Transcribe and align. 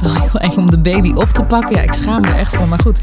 het 0.00 0.08
al 0.08 0.20
heel 0.20 0.40
even 0.40 0.62
om 0.62 0.70
de 0.70 0.78
baby 0.78 1.12
op 1.12 1.28
te 1.28 1.42
pakken. 1.42 1.76
Ja, 1.76 1.82
ik 1.82 1.92
schaam 1.92 2.20
me 2.20 2.28
er 2.28 2.36
echt 2.36 2.56
voor, 2.56 2.68
maar 2.68 2.80
goed. 2.80 3.00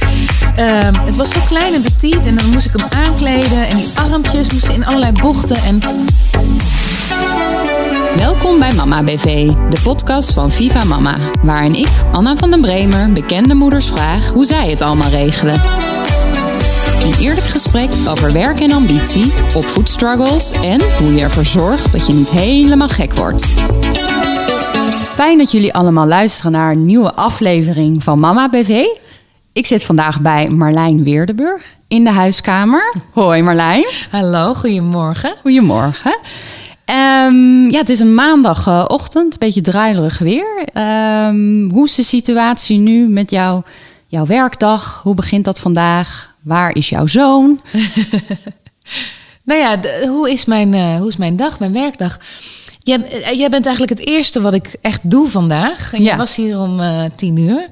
Ehm, 0.56 0.94
het 0.94 1.16
was 1.16 1.32
zo 1.32 1.40
klein 1.46 1.74
en 1.74 1.82
petit 1.82 2.26
en 2.26 2.36
dan 2.36 2.50
moest 2.50 2.66
ik 2.66 2.72
hem 2.76 2.88
aankleden. 2.90 3.68
En 3.68 3.76
die 3.76 3.90
armpjes 3.94 4.52
moesten 4.52 4.74
in 4.74 4.86
allerlei 4.86 5.12
bochten. 5.12 5.56
En 5.56 5.82
Welkom 8.16 8.60
bij 8.60 8.74
Mama 8.74 9.04
BV, 9.04 9.48
de 9.70 9.82
podcast 9.84 10.34
van 10.34 10.52
Viva 10.52 10.84
Mama. 10.84 11.18
Waarin 11.42 11.76
ik, 11.76 11.90
Anna 12.12 12.36
van 12.36 12.50
den 12.50 12.62
Bremer, 12.62 13.12
bekende 13.12 13.54
moeders 13.54 13.88
vraag 13.88 14.30
hoe 14.30 14.46
zij 14.46 14.70
het 14.70 14.82
allemaal 14.82 15.10
regelen. 15.10 15.62
Een 17.04 17.14
eerlijk 17.20 17.46
gesprek 17.46 17.90
over 18.08 18.34
werk 18.34 18.60
en 18.60 18.72
ambitie, 18.72 19.34
opvoedstruggles 19.56 20.52
en 20.52 20.82
hoe 20.98 21.14
je 21.14 21.22
ervoor 21.22 21.46
zorgt 21.46 21.92
dat 21.92 22.08
je 22.08 22.14
niet 22.14 22.30
helemaal 22.30 22.88
gek 22.88 23.14
wordt. 23.14 23.48
Fijn 25.22 25.38
dat 25.38 25.52
jullie 25.52 25.74
allemaal 25.74 26.08
luisteren 26.08 26.52
naar 26.52 26.72
een 26.72 26.86
nieuwe 26.86 27.14
aflevering 27.14 28.04
van 28.04 28.20
Mama 28.20 28.50
BV. 28.50 28.86
Ik 29.54 29.66
zit 29.66 29.84
vandaag 29.84 30.22
bij 30.22 30.50
Marlijn 30.50 31.04
Weerdenburg 31.04 31.76
in 31.88 32.04
de 32.04 32.12
huiskamer. 32.12 32.96
Hoi 33.14 33.42
Marlijn. 33.42 33.86
hallo, 34.12 34.54
goedemorgen. 34.54 35.34
Goedemorgen. 35.42 36.18
Ehm, 36.86 37.70
ja, 37.70 37.78
het 37.78 37.90
is 37.90 38.00
een 38.00 38.16
maandagochtend, 38.16 39.34
een 39.34 39.40
beetje 39.40 39.62
druilerig 39.62 40.20
weer. 40.20 40.64
Ehm, 40.74 41.70
hoe 41.70 41.86
is 41.86 41.96
de 41.96 42.04
situatie 42.04 42.78
nu 42.78 43.08
met 43.08 43.30
jou, 43.30 43.62
jouw 44.08 44.26
werkdag? 44.26 45.02
Hoe 45.04 45.16
begint 45.16 45.46
dat 45.46 45.60
vandaag? 45.60 46.36
Waar 46.42 46.76
is 46.76 46.90
jouw 46.90 47.08
zoon? 47.08 47.60
Nou 49.44 49.60
ja, 49.60 49.78
de- 49.78 50.06
hoe, 50.08 50.32
is 50.32 50.46
mijn, 50.46 50.74
eh, 50.74 50.98
hoe 50.98 51.08
is 51.08 51.18
mijn 51.18 51.36
dag, 51.36 51.60
mijn 51.60 51.74
werkdag? 51.74 52.20
Jij, 52.84 53.04
eh, 53.04 53.38
jij 53.38 53.50
bent 53.50 53.66
eigenlijk 53.66 54.00
het 54.00 54.08
eerste 54.08 54.42
wat 54.42 54.54
ik 54.54 54.76
echt 54.82 55.00
doe 55.04 55.28
vandaag. 55.28 55.94
En 55.94 56.00
Ja. 56.00 56.06
jij 56.06 56.18
was 56.18 56.36
hier 56.36 56.60
om 56.60 56.80
eh, 56.80 57.04
tien 57.16 57.38
uur. 57.38 57.68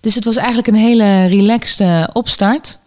Dus 0.00 0.14
het 0.14 0.24
was 0.24 0.36
eigenlijk 0.36 0.66
een 0.68 0.74
hele 0.74 1.26
relaxed 1.26 1.80
eh, 1.80 2.04
opstart. 2.12 2.78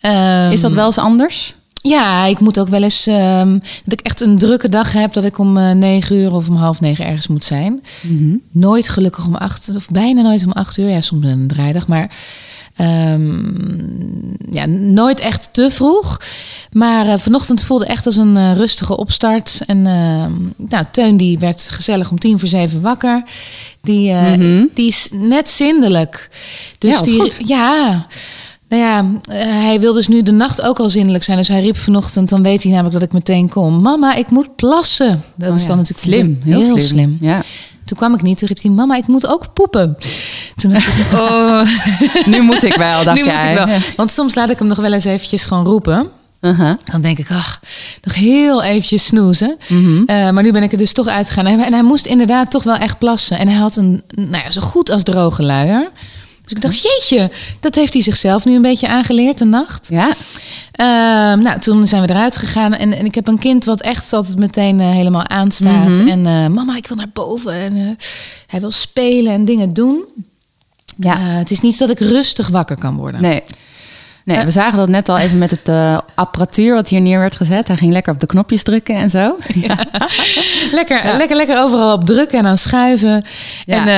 Ehm, 0.00 0.50
Is 0.50 0.60
dat 0.60 0.72
wel 0.72 0.86
eens 0.86 0.98
anders? 0.98 1.54
Ja, 1.88 2.24
ik 2.24 2.40
moet 2.40 2.58
ook 2.58 2.68
wel 2.68 2.82
eens... 2.82 3.06
ehm, 3.06 3.52
dat 3.84 3.92
ik 3.92 4.00
echt 4.00 4.20
een 4.20 4.38
drukke 4.38 4.68
dag 4.68 4.92
heb... 4.92 5.12
dat 5.12 5.24
ik 5.24 5.38
om 5.38 5.56
eh, 5.58 5.70
negen 5.70 6.16
uur 6.16 6.32
of 6.34 6.48
om 6.48 6.56
half 6.56 6.80
negen 6.80 7.06
ergens 7.06 7.26
moet 7.26 7.44
zijn. 7.44 7.82
Nooit 8.50 8.88
gelukkig 8.88 9.26
om 9.26 9.34
acht... 9.34 9.70
of 9.76 9.88
bijna 9.88 10.22
nooit 10.22 10.44
om 10.44 10.52
acht 10.52 10.76
uur. 10.78 10.88
Ja, 10.88 11.00
soms 11.00 11.24
een 11.26 11.46
draaidag, 11.48 11.86
maar... 11.88 12.10
ehm, 12.76 13.36
ja, 14.52 14.66
nooit 14.66 15.20
echt 15.20 15.48
te 15.52 15.70
vroeg. 15.70 16.20
Maar 16.72 17.06
eh, 17.06 17.18
vanochtend 17.18 17.62
voelde 17.62 17.86
echt 17.86 18.06
als 18.06 18.16
een 18.16 18.36
eh, 18.36 18.52
rustige 18.54 18.96
opstart. 18.96 19.60
En 19.66 19.86
ehm, 19.86 20.32
nou, 20.68 20.84
Teun 20.90 21.16
die 21.16 21.38
werd 21.38 21.68
gezellig 21.70 22.10
om 22.10 22.18
tien 22.18 22.38
voor 22.38 22.48
zeven 22.48 22.80
wakker. 22.80 23.22
Die, 23.80 24.12
Mhm. 24.12 24.66
die 24.74 24.86
is 24.88 25.08
net 25.12 25.50
zindelijk. 25.50 26.28
Dus 26.78 26.94
Ja, 26.94 27.02
die, 27.02 27.20
goed. 27.20 27.40
ja, 27.46 28.06
nou 28.68 28.82
ja, 28.82 29.04
eh, 29.30 29.40
hij 29.42 29.80
wil 29.80 29.92
dus 29.92 30.08
nu 30.08 30.22
de 30.22 30.30
nacht 30.30 30.62
ook 30.62 30.78
al 30.78 30.90
zindelijk 30.90 31.24
zijn. 31.24 31.36
Dus 31.36 31.48
hij 31.48 31.60
riep 31.60 31.76
vanochtend, 31.76 32.28
dan 32.28 32.42
weet 32.42 32.62
hij 32.62 32.72
namelijk 32.72 32.94
dat 32.94 33.04
ik 33.08 33.12
meteen 33.12 33.48
kom. 33.48 33.82
Mama, 33.82 34.14
ik 34.14 34.30
moet 34.30 34.56
plassen. 34.56 35.22
Dat 35.34 35.50
Oh 35.50 35.56
is 35.56 35.62
ja, 35.62 35.68
dan 35.68 35.76
natuurlijk 35.76 36.06
slim. 36.06 36.40
Heel, 36.44 36.60
heel, 36.60 36.70
slim. 36.70 36.80
slim. 36.80 37.16
Ja. 37.20 37.42
Toen 37.84 37.96
kwam 37.96 38.14
ik 38.14 38.22
niet, 38.22 38.38
toen 38.38 38.48
riep 38.48 38.62
hij, 38.62 38.70
mama, 38.70 38.96
ik 38.96 39.06
moet 39.06 39.26
ook 39.26 39.52
poepen. 39.52 39.96
Toen 40.56 40.72
dacht 40.72 40.86
ik, 40.86 41.12
oh, 41.20 41.62
Nu 42.26 42.42
moet 42.42 42.64
ik 42.64 42.74
wel, 42.74 43.04
dacht 43.04 43.16
nu 43.16 43.24
moet 43.24 43.44
ik 43.44 43.56
wel. 43.56 43.66
Want 43.96 44.10
soms 44.10 44.34
laat 44.34 44.50
ik 44.50 44.58
hem 44.58 44.68
nog 44.68 44.78
wel 44.78 44.92
eens 44.92 45.04
eventjes 45.04 45.44
gewoon 45.44 45.64
roepen. 45.64 46.08
Uh-huh. 46.40 46.72
Dan 46.84 47.00
denk 47.00 47.18
ik, 47.18 47.30
ach, 47.30 47.60
nog 48.02 48.14
heel 48.14 48.62
eventjes 48.62 49.06
snoezen. 49.06 49.56
Mhm. 49.68 50.02
Eh, 50.06 50.30
maar 50.30 50.42
nu 50.42 50.52
ben 50.52 50.62
ik 50.62 50.72
er 50.72 50.78
dus 50.78 50.92
toch 50.92 51.06
uitgegaan. 51.06 51.46
En 51.46 51.58
hij, 51.58 51.66
en 51.66 51.72
hij 51.72 51.82
moest 51.82 52.06
inderdaad 52.06 52.50
toch 52.50 52.62
wel 52.62 52.74
echt 52.76 52.98
plassen. 52.98 53.38
En 53.38 53.48
hij 53.48 53.56
had 53.56 53.76
een, 53.76 54.02
nou 54.14 54.44
ja, 54.44 54.50
zo 54.50 54.60
goed 54.60 54.90
als 54.90 55.02
droge 55.02 55.42
luier. 55.42 55.90
Dus 56.48 56.56
ik 56.56 56.62
dacht, 56.62 56.82
jeetje, 56.82 57.30
dat 57.60 57.74
heeft 57.74 57.92
hij 57.92 58.02
zichzelf 58.02 58.44
nu 58.44 58.54
een 58.54 58.62
beetje 58.62 58.88
aangeleerd 58.88 59.38
de 59.38 59.44
nacht. 59.44 59.88
Ja. 59.90 60.08
Ehm, 60.72 61.42
nou, 61.42 61.60
toen 61.60 61.86
zijn 61.86 62.02
we 62.02 62.10
eruit 62.10 62.36
gegaan. 62.36 62.74
En, 62.74 62.92
en 62.92 63.04
ik 63.04 63.14
heb 63.14 63.26
een 63.26 63.38
kind 63.38 63.64
wat 63.64 63.80
echt 63.80 64.12
altijd 64.12 64.38
meteen 64.38 64.80
eh, 64.80 64.90
helemaal 64.90 65.28
aanstaat. 65.28 65.88
Mhm. 65.88 66.08
En 66.08 66.26
eh, 66.26 66.46
mama, 66.46 66.76
ik 66.76 66.86
wil 66.86 66.96
naar 66.96 67.10
boven. 67.12 67.52
En 67.52 67.76
eh, 67.76 68.04
hij 68.46 68.60
wil 68.60 68.70
spelen 68.70 69.32
en 69.32 69.44
dingen 69.44 69.72
doen. 69.72 70.04
Ja. 70.96 71.18
Het 71.18 71.50
is 71.50 71.60
niet 71.60 71.78
dat 71.78 71.90
ik 71.90 71.98
rustig 71.98 72.48
wakker 72.48 72.78
kan 72.78 72.96
worden. 72.96 73.22
Nee. 73.22 73.42
Nee, 74.28 74.36
Eh. 74.36 74.44
we 74.44 74.50
zagen 74.50 74.78
dat 74.78 74.88
net 74.88 75.08
al 75.08 75.18
even 75.18 75.38
met 75.38 75.50
het 75.50 75.68
eh, 75.68 75.98
apparatuur 76.14 76.74
wat 76.74 76.88
hier 76.88 77.00
neer 77.00 77.18
werd 77.18 77.36
gezet. 77.36 77.68
Hij 77.68 77.76
ging 77.76 77.92
lekker 77.92 78.12
op 78.12 78.20
de 78.20 78.26
knopjes 78.26 78.62
drukken 78.62 78.94
en 78.94 79.10
zo. 79.10 79.36
Lekker, 80.72 81.16
lekker, 81.16 81.36
lekker 81.36 81.58
overal 81.58 81.92
op 81.92 82.04
drukken 82.04 82.38
en 82.38 82.46
aan 82.46 82.58
schuiven. 82.58 83.24
Ja. 83.64 83.86
En 83.86 83.88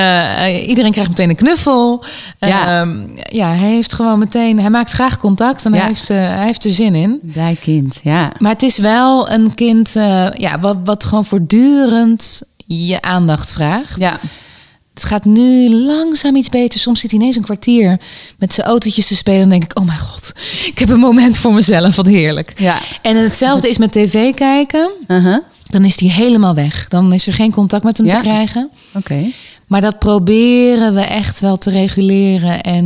eh, 0.53 0.67
iedereen 0.67 0.91
krijgt 0.91 1.09
meteen 1.09 1.29
een 1.29 1.35
knuffel. 1.35 2.03
Ja. 2.39 2.79
Ehm, 2.81 3.07
ja, 3.29 3.47
hij 3.47 3.69
heeft 3.69 3.93
gewoon 3.93 4.19
meteen... 4.19 4.59
Hij 4.59 4.69
maakt 4.69 4.91
graag 4.91 5.17
contact 5.17 5.65
en 5.65 5.73
hij, 5.73 5.85
heeft, 5.87 6.07
hij 6.07 6.45
heeft 6.45 6.65
er 6.65 6.71
zin 6.71 6.95
in. 6.95 7.19
Blij 7.21 7.57
kind, 7.61 7.99
ja. 8.03 8.31
Maar 8.37 8.51
het 8.51 8.61
is 8.63 8.77
wel 8.77 9.31
een 9.31 9.53
kind 9.55 9.93
ja, 10.33 10.59
wat, 10.59 10.77
wat 10.83 11.03
gewoon 11.03 11.25
voortdurend 11.25 12.41
je 12.65 13.01
aandacht 13.01 13.51
vraagt. 13.51 13.99
Ja, 13.99 14.19
Het 14.93 15.03
gaat 15.03 15.25
nu 15.25 15.69
langzaam 15.75 16.35
iets 16.35 16.49
beter. 16.49 16.79
Soms 16.79 16.99
zit 16.99 17.11
hij 17.11 17.19
ineens 17.19 17.35
een 17.35 17.41
kwartier 17.43 17.99
met 18.37 18.53
zijn 18.53 18.67
autootjes 18.67 19.07
te 19.07 19.15
spelen. 19.15 19.41
En 19.41 19.49
dan 19.49 19.59
denk 19.59 19.71
ik, 19.71 19.79
oh 19.79 19.85
mijn 19.85 19.99
god, 19.99 20.31
ik 20.65 20.79
heb 20.79 20.89
een 20.89 20.99
moment 20.99 21.37
voor 21.37 21.53
mezelf. 21.53 21.95
Wat 21.95 22.05
heerlijk. 22.05 22.53
ja. 22.57 22.79
En 23.01 23.15
hetzelfde 23.23 23.69
is 23.69 23.77
met 23.77 23.91
tv 23.91 24.33
kijken. 24.33 24.89
Uh-huh. 25.07 25.37
Dan 25.63 25.85
is 25.85 25.99
hij 25.99 26.09
helemaal 26.09 26.53
weg. 26.55 26.85
Dan 26.87 27.13
is 27.13 27.27
er 27.27 27.33
geen 27.33 27.51
contact 27.51 27.83
met 27.83 27.97
hem 27.97 28.07
Ja. 28.07 28.15
te 28.15 28.21
krijgen. 28.21 28.69
Oké. 28.93 29.25
Maar 29.67 29.81
dat 29.81 29.99
proberen 29.99 30.93
we 30.93 31.01
echt 31.01 31.39
wel 31.39 31.57
te 31.57 31.69
reguleren. 31.69 32.61
En 32.61 32.85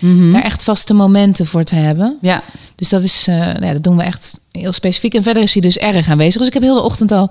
Mhm. 0.00 0.32
daar 0.32 0.42
echt 0.42 0.62
vaste 0.62 0.94
momenten 0.94 1.46
voor 1.46 1.64
te 1.64 1.74
hebben. 1.74 2.18
Ja, 2.20 2.42
Dus 2.76 2.88
dat, 2.88 3.02
is, 3.02 3.26
eh, 3.28 3.36
nou 3.36 3.64
ja, 3.64 3.72
dat 3.72 3.82
doen 3.82 3.96
we 3.96 4.02
echt 4.02 4.40
heel 4.50 4.72
specifiek. 4.72 5.14
En 5.14 5.22
verder 5.22 5.42
is 5.42 5.52
hij 5.52 5.62
dus 5.62 5.76
erg 5.78 6.08
aanwezig. 6.08 6.38
Dus 6.38 6.46
ik 6.46 6.52
heb 6.54 6.62
heel 6.62 6.74
de 6.74 6.82
ochtend 6.82 7.12
al 7.12 7.30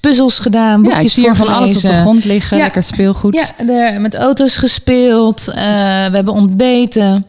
puzzels 0.00 0.38
gedaan, 0.38 0.82
ja 0.82 0.88
boekjes 0.88 1.02
ik 1.02 1.10
zie 1.10 1.22
hier 1.22 1.34
van 1.34 1.48
alles 1.48 1.76
op 1.76 1.82
de 1.82 2.00
grond 2.00 2.24
liggen. 2.24 2.56
Ja. 2.56 2.62
Lekker 2.62 2.82
speelgoed. 2.82 3.34
Ja, 3.34 3.66
er, 3.68 4.00
met 4.00 4.14
auto's 4.14 4.56
gespeeld. 4.56 5.48
eh, 5.48 5.54
we 5.54 6.14
hebben 6.16 6.32
ontbeten. 6.32 7.26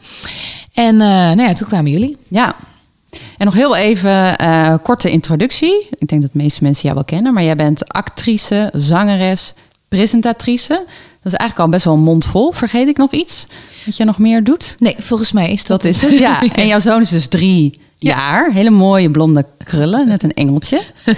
En 0.74 1.02
eh, 1.02 1.08
nou 1.08 1.42
ja, 1.42 1.54
toen 1.54 1.68
kwamen 1.68 1.92
jullie. 1.92 2.18
Ja. 2.28 2.56
En 3.38 3.46
nog 3.46 3.54
heel 3.54 3.76
even 3.76 4.38
eh, 4.38 4.74
korte 4.84 5.12
introductie. 5.12 5.88
Ik 5.98 6.08
denk 6.08 6.22
dat 6.22 6.32
de 6.32 6.38
meeste 6.38 6.64
mensen 6.64 6.84
jou 6.84 6.96
wel 6.96 7.04
kennen, 7.04 7.34
maar 7.34 7.44
jij 7.44 7.56
bent 7.56 7.88
actrice, 7.88 8.70
zangeres, 8.74 9.54
presentatrice. 9.88 10.86
Dat 11.30 11.40
is 11.40 11.46
eigenlijk 11.48 11.60
al 11.60 11.70
best 11.78 11.86
wel 11.86 11.94
een 11.94 12.12
mond 12.14 12.26
vol. 12.26 12.52
Vergeet 12.52 12.88
ik 12.88 12.98
nog 12.98 13.12
iets 13.12 13.48
wat 13.86 13.98
je 13.98 14.06
nog 14.06 14.18
meer 14.18 14.44
doet? 14.44 14.76
Nee, 14.80 14.96
volgens 15.00 15.32
mij 15.32 15.52
is 15.52 15.64
dat, 15.66 15.82
Dat 15.82 15.92
is 15.92 16.02
het. 16.02 16.20
Ja. 16.28 16.42
En 16.56 16.68
jouw 16.68 16.80
zoon 16.80 17.02
is 17.02 17.10
dus 17.10 17.28
drie 17.28 17.80
jaar. 17.98 18.52
Hele 18.52 18.70
mooie 18.70 19.12
blonde 19.12 19.46
krullen, 19.64 20.08
net 20.08 20.24
een 20.24 20.34
engeltje. 20.34 20.82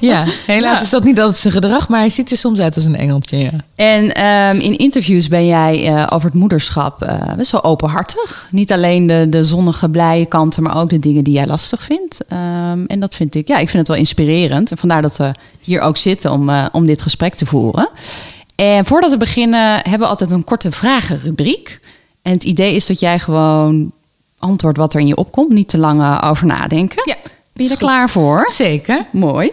Ja, 0.00 0.24
helaas 0.46 0.78
Ja. 0.78 0.84
is 0.84 0.90
dat 0.90 1.04
niet 1.04 1.20
altijd 1.20 1.38
zijn 1.38 1.52
gedrag, 1.54 1.88
maar 1.88 1.98
hij 2.00 2.08
ziet 2.10 2.30
er 2.30 2.36
soms 2.36 2.58
uit 2.60 2.74
als 2.74 2.84
een 2.84 2.96
engeltje. 2.96 3.36
Ja. 3.38 3.50
En 3.74 4.14
ehm, 4.14 4.60
in 4.60 4.76
interviews 4.78 5.28
ben 5.28 5.46
jij 5.46 5.86
eh, 5.86 6.06
over 6.10 6.28
het 6.30 6.38
moederschap 6.38 7.02
eh, 7.02 7.34
best 7.36 7.50
wel 7.50 7.64
openhartig. 7.64 8.48
Niet 8.50 8.72
alleen 8.72 9.06
de, 9.06 9.26
de 9.28 9.44
zonnige, 9.44 9.88
blije 9.88 10.26
kanten, 10.26 10.62
maar 10.62 10.76
ook 10.76 10.90
de 10.90 10.98
dingen 10.98 11.24
die 11.24 11.34
jij 11.34 11.46
lastig 11.46 11.82
vindt. 11.82 12.18
Ehm, 12.28 12.84
en 12.86 13.00
dat 13.00 13.14
vind 13.14 13.34
ik, 13.34 13.48
ja, 13.48 13.54
ik 13.58 13.68
vind 13.68 13.78
het 13.78 13.88
wel 13.88 13.96
inspirerend. 13.96 14.70
En 14.70 14.78
vandaar 14.78 15.02
dat 15.02 15.16
we 15.16 15.30
hier 15.60 15.80
ook 15.80 15.96
zitten 15.96 16.32
om, 16.32 16.48
eh, 16.48 16.66
om 16.72 16.86
dit 16.86 17.02
gesprek 17.02 17.34
te 17.34 17.46
voeren. 17.46 17.88
En 18.60 18.84
voordat 18.84 19.10
we 19.10 19.16
beginnen, 19.16 19.74
hebben 19.74 19.98
we 19.98 20.06
altijd 20.06 20.30
een 20.32 20.44
korte 20.44 20.70
vragenrubriek. 20.72 21.80
En 22.22 22.32
het 22.32 22.44
idee 22.44 22.74
is 22.74 22.86
dat 22.86 23.00
jij 23.00 23.18
gewoon 23.18 23.92
antwoordt 24.38 24.78
wat 24.78 24.94
er 24.94 25.00
in 25.00 25.06
je 25.06 25.16
opkomt. 25.16 25.50
Niet 25.52 25.68
te 25.68 25.78
lang 25.78 26.00
eh, 26.00 26.28
over 26.30 26.46
nadenken. 26.46 27.02
Ja, 27.04 27.14
Ben 27.22 27.32
je 27.52 27.62
er 27.62 27.68
goed. 27.68 27.78
klaar 27.78 28.10
voor? 28.10 28.50
Zeker. 28.50 29.06
Mooi. 29.12 29.50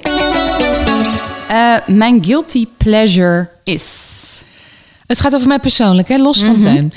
Eh, 1.48 1.76
mijn 1.86 2.26
guilty 2.26 2.66
pleasure 2.78 3.50
is. 3.64 3.86
Het 5.06 5.20
gaat 5.20 5.36
over 5.36 5.48
mij 5.48 5.60
persoonlijk, 5.60 6.08
hè? 6.08 6.18
los 6.18 6.44
van 6.44 6.60
tuin. 6.60 6.94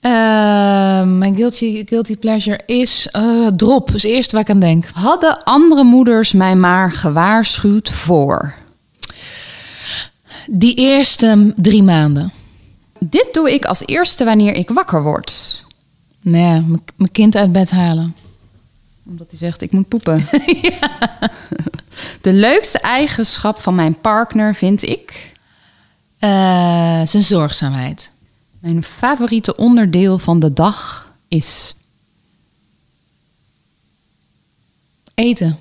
Eh, 0.00 0.10
mijn 1.02 1.34
guilty, 1.36 1.82
guilty 1.86 2.16
pleasure 2.16 2.60
is 2.66 3.08
eh, 3.12 3.46
drop. 3.56 3.90
Is 3.94 4.02
het 4.02 4.10
eerste 4.12 4.32
waar 4.32 4.44
ik 4.44 4.50
aan 4.50 4.60
denk. 4.60 4.84
Hadden 4.94 5.44
andere 5.44 5.84
moeders 5.84 6.32
mij 6.32 6.56
maar 6.56 6.92
gewaarschuwd 6.92 7.90
voor? 7.90 8.54
Die 10.50 10.74
eerste 10.74 11.52
drie 11.56 11.82
maanden. 11.82 12.32
Dit 12.98 13.28
doe 13.32 13.52
ik 13.54 13.64
als 13.64 13.86
eerste 13.86 14.24
wanneer 14.24 14.54
ik 14.54 14.70
wakker 14.70 15.02
word. 15.02 15.62
Nou 16.20 16.36
ja, 16.44 16.60
m- 16.60 16.84
mijn 16.96 17.12
kind 17.12 17.36
uit 17.36 17.52
bed 17.52 17.70
halen. 17.70 18.16
Omdat 19.06 19.26
hij 19.30 19.38
zegt, 19.38 19.62
ik 19.62 19.72
moet 19.72 19.88
poepen. 19.88 20.26
De 22.20 22.32
leukste 22.32 22.78
eigenschap 22.78 23.58
van 23.60 23.74
mijn 23.74 24.00
partner 24.00 24.54
vind 24.54 24.82
ik... 24.82 25.32
Eh, 26.18 26.30
zijn 27.06 27.22
zorgzaamheid. 27.22 28.10
Mijn 28.58 28.82
favoriete 28.84 29.56
onderdeel 29.56 30.18
van 30.18 30.40
de 30.40 30.52
dag 30.52 31.12
is... 31.28 31.74
Eten. 35.14 35.58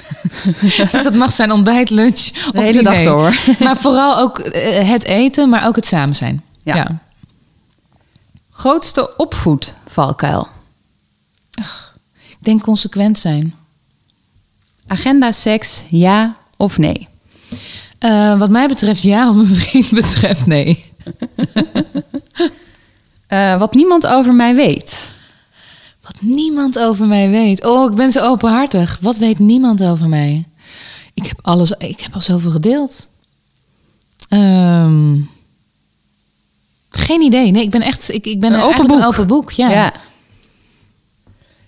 dus 0.92 1.02
dat 1.02 1.14
mag 1.14 1.32
zijn 1.32 1.52
ontbijt, 1.52 1.90
lunch 1.90 2.20
De 2.20 2.50
of 2.54 2.62
hele 2.62 2.82
dag 2.82 3.02
door. 3.02 3.38
Maar 3.58 3.76
vooral 3.76 4.18
ook 4.18 4.38
eh, 4.38 4.88
het 4.88 5.04
eten, 5.04 5.48
maar 5.48 5.66
ook 5.66 5.76
het 5.76 5.86
samen 5.86 6.16
zijn. 6.16 6.42
Ja. 6.62 6.74
ja. 6.74 6.98
Grootste 8.50 9.16
opvoedvalkuil. 9.16 10.48
Ik 12.28 12.36
denk 12.40 12.62
consequent 12.62 13.18
zijn. 13.18 13.54
Agenda 14.86 15.32
seks, 15.32 15.82
ja 15.88 16.36
of 16.56 16.78
nee? 16.78 17.08
Eh, 17.98 18.38
wat 18.38 18.50
mij 18.50 18.68
betreft 18.68 19.02
ja, 19.02 19.26
wat 19.26 19.34
mijn 19.34 19.46
vriend 19.60 19.90
betreft 19.90 20.46
nee. 20.46 20.84
Eh, 23.26 23.58
wat 23.58 23.74
niemand 23.74 24.06
over 24.06 24.34
mij 24.34 24.54
weet. 24.54 25.11
Wat 26.02 26.16
niemand 26.20 26.78
over 26.78 27.06
mij 27.06 27.30
weet. 27.30 27.64
Oh, 27.66 27.90
ik 27.90 27.96
ben 27.96 28.12
zo 28.12 28.20
openhartig. 28.20 28.98
Wat 29.00 29.16
weet 29.16 29.38
niemand 29.38 29.82
over 29.84 30.08
mij? 30.08 30.44
Ik 31.14 31.26
heb 31.26 31.38
alles, 31.42 31.70
ik 31.70 32.00
heb 32.00 32.14
al 32.14 32.20
zoveel 32.20 32.50
gedeeld. 32.50 33.08
Ehm, 34.28 35.16
geen 36.90 37.20
idee. 37.20 37.50
Nee, 37.50 37.62
ik 37.62 37.70
ben 37.70 37.82
echt, 37.82 38.12
ik, 38.14 38.26
ik 38.26 38.40
ben 38.40 38.52
Een 38.52 38.60
open 38.60 38.86
boek. 38.86 38.98
een 38.98 39.04
open 39.04 39.26
boek. 39.26 39.50
Ja. 39.50 39.92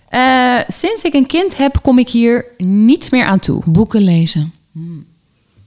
Eh, 0.09 0.63
sinds 0.67 1.03
ik 1.03 1.13
een 1.13 1.25
kind 1.25 1.57
heb, 1.57 1.79
kom 1.81 1.99
ik 1.99 2.09
hier 2.09 2.45
niet 2.57 3.11
meer 3.11 3.25
aan 3.25 3.39
toe. 3.39 3.61
Boeken 3.65 4.01
lezen. 4.01 4.53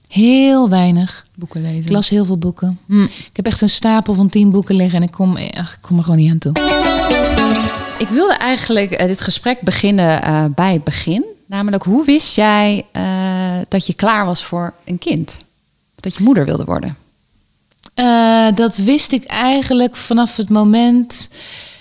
Heel 0.07 0.69
weinig. 0.69 1.25
Boeken 1.35 1.61
lezen. 1.61 1.85
Ik 1.85 1.89
las 1.89 2.09
heel 2.09 2.25
veel 2.25 2.37
boeken. 2.37 2.79
Hm. 2.85 3.01
Ik 3.01 3.29
heb 3.33 3.45
echt 3.45 3.61
een 3.61 3.69
stapel 3.69 4.13
van 4.13 4.29
tien 4.29 4.51
boeken 4.51 4.75
liggen 4.75 4.97
en 4.97 5.03
ik 5.07 5.11
kom, 5.11 5.37
ach, 5.37 5.73
ik 5.73 5.77
kom 5.81 5.97
er 5.97 6.03
gewoon 6.03 6.19
niet 6.19 6.31
aan 6.31 6.37
toe. 6.37 6.51
Ik 7.99 8.09
wilde 8.09 8.33
eigenlijk 8.33 8.91
eh, 8.91 9.07
dit 9.07 9.21
gesprek 9.21 9.61
beginnen 9.61 10.21
eh, 10.21 10.45
bij 10.55 10.73
het 10.73 10.83
begin. 10.83 11.25
Namelijk, 11.45 11.83
hoe 11.83 12.05
wist 12.05 12.35
jij 12.35 12.85
eh, 12.91 13.03
dat 13.69 13.85
je 13.85 13.93
klaar 13.93 14.25
was 14.25 14.43
voor 14.43 14.73
een 14.85 14.97
kind? 14.97 15.39
Dat 15.95 16.17
je 16.17 16.23
moeder 16.23 16.45
wilde 16.45 16.65
worden? 16.65 16.97
Dat 18.55 18.77
wist 18.77 19.11
ik 19.11 19.23
eigenlijk 19.23 19.95
vanaf 19.95 20.35
het 20.35 20.49
moment. 20.49 21.29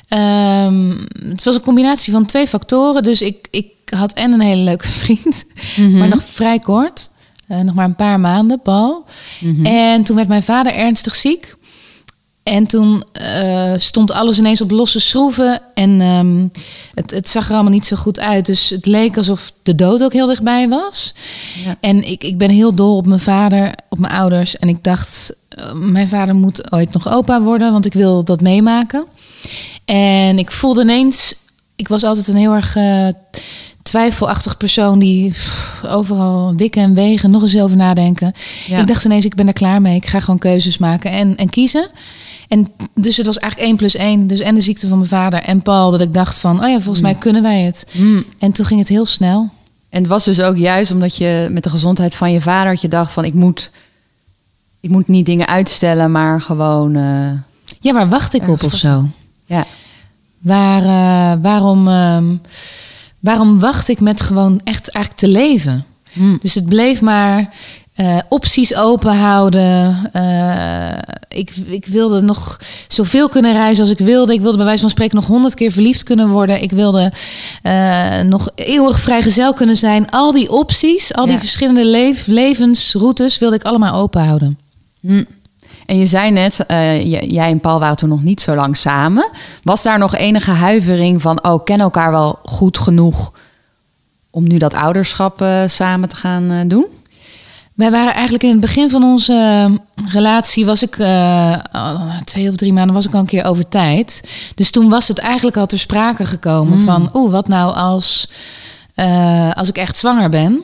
ehm, 0.09 0.93
het 1.26 1.44
was 1.44 1.55
een 1.55 1.61
combinatie 1.61 2.12
van 2.12 2.26
twee 2.26 2.47
factoren. 2.47 3.03
Dus 3.03 3.23
ik, 3.23 3.49
ik 3.50 3.73
had 3.85 4.12
en 4.12 4.32
een 4.32 4.41
hele 4.41 4.62
leuke 4.62 4.88
vriend, 5.03 5.44
maar 5.76 6.09
nog 6.09 6.23
vrij 6.23 6.59
kort. 6.59 7.11
Nog 7.47 7.75
maar 7.75 7.85
een 7.85 7.94
paar 7.94 8.21
maanden, 8.21 8.61
Paul. 8.61 9.05
En 9.62 10.03
toen 10.03 10.17
werd 10.17 10.29
mijn 10.29 10.43
vader 10.43 10.73
ernstig 10.73 11.17
ziek. 11.17 11.56
En 12.49 12.67
toen 12.67 13.05
eh, 13.12 13.73
stond 13.77 14.12
alles 14.12 14.39
ineens 14.39 14.61
op 14.61 14.71
losse 14.71 15.00
schroeven. 15.00 15.61
En 15.75 16.00
ehm, 16.00 16.47
het, 16.95 17.11
het 17.11 17.29
zag 17.29 17.49
er 17.49 17.55
allemaal 17.55 17.73
niet 17.73 17.87
zo 17.87 17.97
goed 17.97 18.21
uit. 18.21 18.47
Dus 18.47 18.71
het 18.71 18.87
leek 18.87 19.17
alsof 19.17 19.53
de 19.62 19.75
dood 19.75 20.03
ook 20.03 20.12
heel 20.12 20.27
dichtbij 20.27 20.69
was. 20.69 21.15
Ja. 21.65 21.77
En 21.81 22.09
ik, 22.09 22.25
ik 22.25 22.39
ben 22.39 22.50
heel 22.50 22.75
dol 22.75 22.97
op 22.97 23.06
mijn 23.06 23.21
vader, 23.21 23.75
op 23.89 23.99
mijn 23.99 24.12
ouders. 24.12 24.56
En 24.56 24.69
ik 24.69 24.85
dacht, 24.85 25.35
eh, 25.49 25.73
mijn 25.73 26.09
vader 26.09 26.35
moet 26.35 26.73
ooit 26.73 26.93
nog 26.93 27.09
opa 27.09 27.43
worden, 27.43 27.73
want 27.73 27.87
ik 27.87 27.93
wil 27.93 28.25
dat 28.25 28.41
meemaken. 28.41 29.05
En 29.85 30.39
ik 30.39 30.50
voelde 30.50 30.83
ineens, 30.83 31.35
ik 31.77 31.89
was 31.89 32.05
altijd 32.05 32.29
een 32.29 32.37
heel 32.37 32.55
erg 32.55 32.77
eh, 32.77 33.09
twijfelachtig 33.83 34.56
persoon 34.56 34.99
die 34.99 35.31
pff, 35.31 35.85
overal 35.89 36.55
wikken 36.56 36.83
en 36.83 36.95
wegen, 36.95 37.31
nog 37.31 37.43
eens 37.43 37.59
over 37.59 37.77
nadenken. 37.77 38.33
Ja. 38.67 38.79
Ik 38.79 38.87
dacht 38.87 39.05
ineens, 39.05 39.25
ik 39.25 39.35
ben 39.35 39.47
er 39.47 39.53
klaar 39.53 39.83
mee. 39.83 39.97
Ik 39.97 40.06
ga 40.06 40.21
gewoon 40.21 40.39
keuzes 40.39 40.79
maken 40.79 41.11
en, 41.11 41.37
en 41.37 41.49
kiezen. 41.49 41.89
En 42.49 42.67
dus 42.95 43.17
het 43.17 43.27
was 43.27 43.39
eigenlijk 43.39 43.71
1 43.71 43.79
plus 43.79 43.95
1. 43.95 44.27
Dus 44.27 44.41
en 44.41 44.55
de 44.55 44.61
ziekte 44.61 44.89
van 44.89 44.99
mijn 44.99 45.11
vader 45.11 45.41
en 45.41 45.62
Paul, 45.62 45.91
dat 45.91 46.00
ik 46.00 46.15
dacht 46.15 46.39
van, 46.39 46.65
oh 46.65 46.69
ja, 46.69 46.81
volgens 46.81 47.00
mij 47.00 47.15
kunnen 47.15 47.43
wij 47.43 47.61
het. 47.61 47.87
Mm. 47.93 48.25
En 48.39 48.53
toen 48.53 48.67
ging 48.67 48.81
het 48.81 48.89
heel 48.89 49.06
snel. 49.06 49.49
En 49.89 50.00
het 50.00 50.06
was 50.06 50.25
dus 50.25 50.41
ook 50.41 50.56
juist 50.56 50.91
omdat 50.91 51.17
je 51.17 51.49
met 51.50 51.65
de 51.65 51.71
gezondheid 51.71 52.15
van 52.15 52.33
je 52.33 52.41
vader 52.41 52.79
je 52.81 52.89
dacht 52.89 53.12
van 53.12 53.25
ik 53.25 53.35
moet, 53.35 53.71
ik 54.81 54.91
moet 54.91 55.09
niet 55.09 55.27
dingen 55.27 55.47
uitstellen, 55.47 56.11
maar 56.11 56.41
gewoon 56.41 56.97
eh, 56.97 57.31
Ja, 57.81 57.93
waar 57.93 58.09
wacht 58.09 58.35
ik 58.35 58.49
op 58.49 58.62
of 58.62 58.75
zo? 58.75 59.09
ja. 59.47 59.65
Waar, 60.39 60.83
eh, 60.83 61.43
waarom, 61.43 61.89
ehm, 61.89 62.37
waarom 63.21 63.61
wacht 63.61 63.89
ik 63.89 64.00
met 64.00 64.21
gewoon 64.21 64.61
echt 64.65 64.89
eigenlijk 64.89 65.25
te 65.25 65.29
leven? 65.29 65.85
Mm. 66.12 66.39
Dus 66.43 66.55
het 66.55 66.67
bleef 66.67 67.00
maar 67.00 67.55
eh, 67.99 68.19
opties 68.29 68.77
open 68.77 69.17
houden. 69.17 69.97
Eh, 70.12 70.99
ik, 71.29 71.50
ik 71.56 71.87
wilde 71.87 72.21
nog 72.21 72.61
zoveel 72.89 73.29
kunnen 73.29 73.53
reizen 73.53 73.83
als 73.83 73.93
ik 73.93 73.99
wilde. 73.99 74.33
Ik 74.33 74.41
wilde 74.41 74.56
bij 74.56 74.67
wijze 74.67 74.81
van 74.81 74.91
spreken 74.91 75.17
nog 75.17 75.27
honderd 75.27 75.55
keer 75.55 75.73
verliefd 75.73 76.03
kunnen 76.03 76.29
worden. 76.29 76.62
Ik 76.62 76.71
wilde 76.71 77.12
eh, 77.62 78.21
nog 78.21 78.49
eeuwig 78.55 79.00
vrijgezel 79.00 79.53
kunnen 79.53 79.77
zijn. 79.77 80.11
Al 80.11 80.33
die 80.33 80.50
opties, 80.50 81.15
al 81.15 81.27
die 81.27 81.39
verschillende 81.39 82.11
levensroutes 82.27 83.39
wilde 83.39 83.56
ik 83.56 83.62
allemaal 83.62 83.95
open 84.00 84.25
houden. 84.25 84.59
Hm. 85.00 85.25
En 85.87 85.99
je 85.99 86.06
zei 86.06 86.31
net, 86.31 86.65
jij 87.29 87.50
en 87.50 87.61
Paul 87.61 87.81
waren 87.81 87.97
toen 87.97 88.09
nog 88.09 88.23
niet 88.23 88.41
zo 88.41 88.55
lang 88.55 88.77
samen. 88.77 89.31
Was 89.62 89.83
daar 89.83 89.99
nog 89.99 90.15
enige 90.15 90.50
huivering 90.50 91.23
van, 91.23 91.45
oh, 91.45 91.65
ken 91.65 91.81
elkaar 91.81 92.11
wel 92.11 92.39
goed 92.45 92.79
genoeg 92.79 93.33
om 94.31 94.49
nu 94.49 94.59
dat 94.59 94.75
ouderschap 94.75 95.45
samen 95.67 96.09
te 96.09 96.17
gaan 96.17 96.69
doen? 96.69 96.87
Wij 97.78 97.90
waren 97.90 98.14
eigenlijk 98.14 98.44
in 98.44 98.50
het 98.50 98.60
begin 98.60 98.90
van 98.90 99.02
onze 99.02 99.32
eh, 99.32 100.04
relatie, 100.12 100.66
was 100.66 100.82
ik 100.82 100.98
al 101.72 102.10
twee 102.25 102.48
of 102.48 102.56
drie 102.56 102.72
maanden 102.72 102.94
was 102.94 103.06
ik 103.06 103.14
al 103.14 103.20
een 103.20 103.26
keer 103.26 103.44
over 103.44 103.69
tijd. 103.69 104.22
Dus 104.54 104.70
toen 104.70 104.88
was 104.88 105.08
het 105.08 105.19
eigenlijk 105.19 105.56
al 105.56 105.66
ter 105.66 105.78
sprake 105.78 106.26
gekomen 106.26 106.78
van, 106.78 107.10
oeh, 107.14 107.32
wat 107.32 107.48
nou 107.48 107.75
als, 107.75 108.30
eh, 108.94 109.52
als 109.52 109.69
ik 109.69 109.78
echt 109.78 109.96
zwanger 109.96 110.30
ben? 110.30 110.62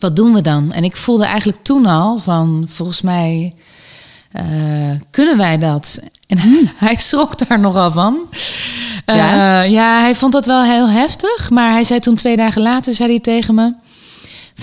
Wat 0.00 0.16
doen 0.16 0.34
we 0.34 0.40
dan? 0.40 0.72
En 0.72 0.84
ik 0.84 0.96
voelde 0.96 1.24
eigenlijk 1.24 1.58
toen 1.62 1.86
al 1.86 2.18
van, 2.18 2.66
volgens 2.68 3.00
mij 3.00 3.54
eh, 4.32 4.44
kunnen 5.10 5.36
wij 5.36 5.58
dat? 5.58 6.00
En 6.26 6.38
hij 6.76 6.96
schrok 6.96 7.48
daar 7.48 7.60
nogal 7.60 7.90
van. 7.90 8.18
Ja? 9.06 9.62
ja, 9.62 10.00
hij 10.00 10.14
vond 10.14 10.32
dat 10.32 10.46
wel 10.46 10.62
heel 10.62 10.88
heftig. 10.88 11.50
Maar 11.50 11.70
hij 11.70 11.84
zei 11.84 12.00
toen 12.00 12.14
twee 12.14 12.36
dagen 12.36 12.62
later, 12.62 12.94
zei 12.94 13.08
hij 13.08 13.20
tegen 13.20 13.54
me... 13.54 13.72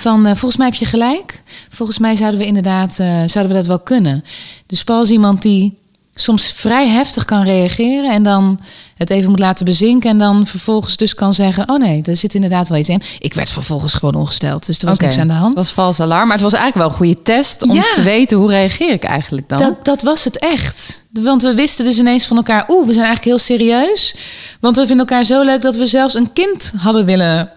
Van, 0.01 0.25
eh, 0.25 0.31
volgens 0.35 0.57
mij 0.57 0.67
heb 0.67 0.75
je 0.75 0.85
gelijk. 0.85 1.43
Volgens 1.69 1.97
mij 1.97 2.15
zouden 2.15 2.39
we 2.39 2.45
inderdaad 2.45 2.99
eh, 2.99 3.07
zouden 3.07 3.47
we 3.47 3.53
dat 3.53 3.65
wel 3.65 3.79
kunnen. 3.79 4.23
Dus 4.65 4.83
Paul 4.83 5.01
is 5.01 5.09
iemand 5.09 5.41
die 5.41 5.79
soms 6.15 6.47
vrij 6.47 6.87
heftig 6.87 7.25
kan 7.25 7.43
reageren... 7.43 8.11
en 8.11 8.23
dan 8.23 8.59
het 8.95 9.09
even 9.09 9.29
moet 9.29 9.39
laten 9.39 9.65
bezinken... 9.65 10.09
en 10.09 10.17
dan 10.17 10.47
vervolgens 10.47 10.97
dus 10.97 11.13
kan 11.13 11.33
zeggen... 11.33 11.69
oh 11.69 11.79
nee, 11.79 12.01
er 12.03 12.15
zit 12.15 12.33
inderdaad 12.33 12.67
wel 12.69 12.77
iets 12.77 12.89
in. 12.89 13.01
Ik 13.19 13.33
werd 13.33 13.49
vervolgens 13.49 13.93
gewoon 13.93 14.15
ongesteld, 14.15 14.65
dus 14.65 14.79
er 14.79 14.87
was 14.87 14.99
niks 14.99 15.17
aan 15.17 15.27
de 15.27 15.33
hand. 15.33 15.55
Het 15.55 15.63
was 15.63 15.71
vals 15.71 15.99
alarm, 15.99 16.23
maar 16.23 16.37
het 16.37 16.41
was 16.41 16.53
eigenlijk 16.53 16.83
wel 16.83 16.91
een 16.99 17.05
goede 17.05 17.21
test 17.23 17.61
om 17.61 17.71
Ja. 17.71 17.93
te 17.93 18.01
weten 18.01 18.37
hoe 18.37 18.49
reageer 18.49 18.91
ik 18.91 19.03
eigenlijk 19.03 19.49
dan. 19.49 19.59
Dat, 19.59 19.85
dat 19.85 20.01
was 20.01 20.23
het 20.23 20.39
echt. 20.39 21.03
Want 21.11 21.41
we 21.41 21.53
wisten 21.53 21.85
dus 21.85 21.97
ineens 21.97 22.25
van 22.25 22.37
elkaar... 22.37 22.65
oeh, 22.69 22.87
we 22.87 22.93
zijn 22.93 23.05
eigenlijk 23.05 23.37
heel 23.37 23.57
serieus. 23.57 24.15
Want 24.59 24.75
we 24.75 24.87
vinden 24.87 25.07
elkaar 25.07 25.23
zo 25.23 25.41
leuk 25.41 25.61
dat 25.61 25.75
we 25.75 25.87
zelfs 25.87 26.13
een 26.13 26.33
kind 26.33 26.73
hadden 26.77 27.05
willen, 27.05 27.49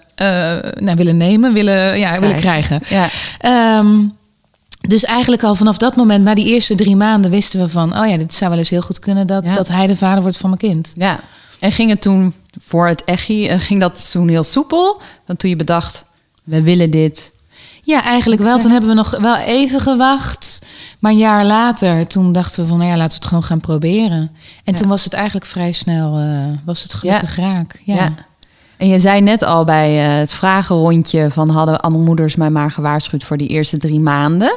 nou, 0.85 0.97
willen 0.97 1.17
nemen, 1.17 1.53
willen, 1.53 1.99
ja, 1.99 2.21
willen 2.21 2.37
krijgen. 2.37 2.81
Ja. 2.89 3.09
Ehm, 3.39 4.01
dus 4.81 5.05
eigenlijk 5.05 5.43
al 5.43 5.55
vanaf 5.55 5.77
dat 5.77 5.97
moment, 5.97 6.25
na 6.25 6.35
die 6.35 6.47
eerste 6.47 6.75
drie 6.75 6.97
maanden, 6.97 7.31
wisten 7.31 7.61
we 7.61 7.69
van... 7.69 7.99
oh 7.99 8.09
ja, 8.09 8.17
dit 8.17 8.35
zou 8.35 8.51
wel 8.51 8.59
eens 8.59 8.71
heel 8.71 8.83
goed 8.83 8.99
kunnen 8.99 9.27
dat, 9.27 9.45
Ja. 9.45 9.55
dat 9.55 9.69
hij 9.69 9.87
de 9.87 9.97
vader 9.97 10.23
wordt 10.23 10.37
van 10.37 10.49
mijn 10.49 10.61
kind. 10.61 10.93
ja. 10.97 11.21
En 11.61 11.73
ging 11.73 11.91
het 11.91 12.01
toen 12.03 12.35
voor 12.61 12.87
het 12.87 13.05
echi, 13.05 13.49
eh, 13.49 13.61
ging 13.61 13.81
dat 13.81 14.11
toen 14.11 14.29
heel 14.29 14.43
soepel? 14.43 15.01
Want 15.27 15.39
toen 15.39 15.51
je 15.51 15.57
bedacht, 15.57 16.05
we 16.43 16.63
willen 16.63 16.91
dit. 16.91 17.33
Ja, 17.83 18.03
eigenlijk 18.05 18.43
wel. 18.43 18.59
Toen 18.59 18.71
hebben 18.71 18.89
we 18.91 18.97
nog 18.97 19.19
wel 19.21 19.37
even 19.37 19.81
gewacht. 19.81 20.59
Maar 20.99 21.11
een 21.13 21.19
jaar 21.19 21.45
later, 21.47 22.07
toen 22.07 22.33
dachten 22.33 22.63
we 22.63 22.69
van... 22.69 22.79
nou 22.79 22.91
ja, 22.91 22.97
laten 22.97 23.11
we 23.11 23.17
het 23.19 23.27
gewoon 23.27 23.43
gaan 23.45 23.61
proberen. 23.61 24.31
En 24.65 24.73
Ja. 24.73 24.79
toen 24.79 24.89
was 24.89 25.05
het 25.05 25.13
eigenlijk 25.13 25.47
vrij 25.47 25.73
snel, 25.73 26.19
eh, 26.19 26.27
was 26.65 26.83
het 26.83 26.95
gelukkig 26.95 27.37
raak. 27.37 27.81
Ja. 27.85 28.13
En 28.77 28.89
je 28.89 28.99
zei 28.99 29.21
net 29.21 29.43
al 29.43 29.65
bij 29.65 30.05
eh, 30.05 30.19
het 30.19 30.33
vragenrondje 30.33 31.31
van 31.31 31.49
hadden 31.49 31.81
andere 31.81 32.05
moeders 32.05 32.37
mij 32.37 32.51
maar 32.51 32.71
gewaarschuwd 32.71 33.25
voor 33.25 33.37
die 33.37 33.49
eerste 33.49 33.77
drie 33.77 34.01
maanden. 34.01 34.57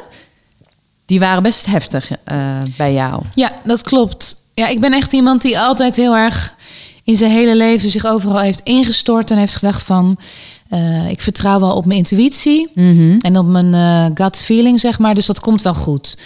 Die 1.06 1.20
waren 1.20 1.42
best 1.42 1.66
heftig 1.66 2.10
eh, 2.24 2.36
bij 2.76 2.92
jou. 2.92 3.22
Ja, 3.34 3.52
dat 3.64 3.82
klopt. 3.82 4.36
Ja, 4.54 4.68
ik 4.68 4.80
ben 4.80 4.92
echt 4.92 5.12
iemand 5.12 5.42
die 5.42 5.58
altijd 5.58 5.96
heel 5.96 6.16
erg 6.16 6.54
in 7.04 7.16
zijn 7.16 7.30
hele 7.30 7.56
leven 7.56 7.90
zich 7.90 8.06
overal 8.06 8.40
heeft 8.40 8.60
ingestort 8.60 9.30
en 9.30 9.38
heeft 9.38 9.56
gedacht 9.56 9.82
van 9.82 10.18
eh, 10.68 11.10
ik 11.10 11.20
vertrouw 11.22 11.60
wel 11.60 11.72
op 11.76 11.84
mijn 11.84 11.98
intuïtie 11.98 12.68
en 13.20 13.38
op 13.38 13.46
mijn 13.46 13.74
eh, 13.74 14.06
gut 14.26 14.36
feeling, 14.36 14.80
zeg 14.80 14.98
maar. 14.98 15.14
Dus 15.14 15.26
dat 15.26 15.40
komt 15.40 15.62
wel 15.62 15.74
goed. 15.74 16.18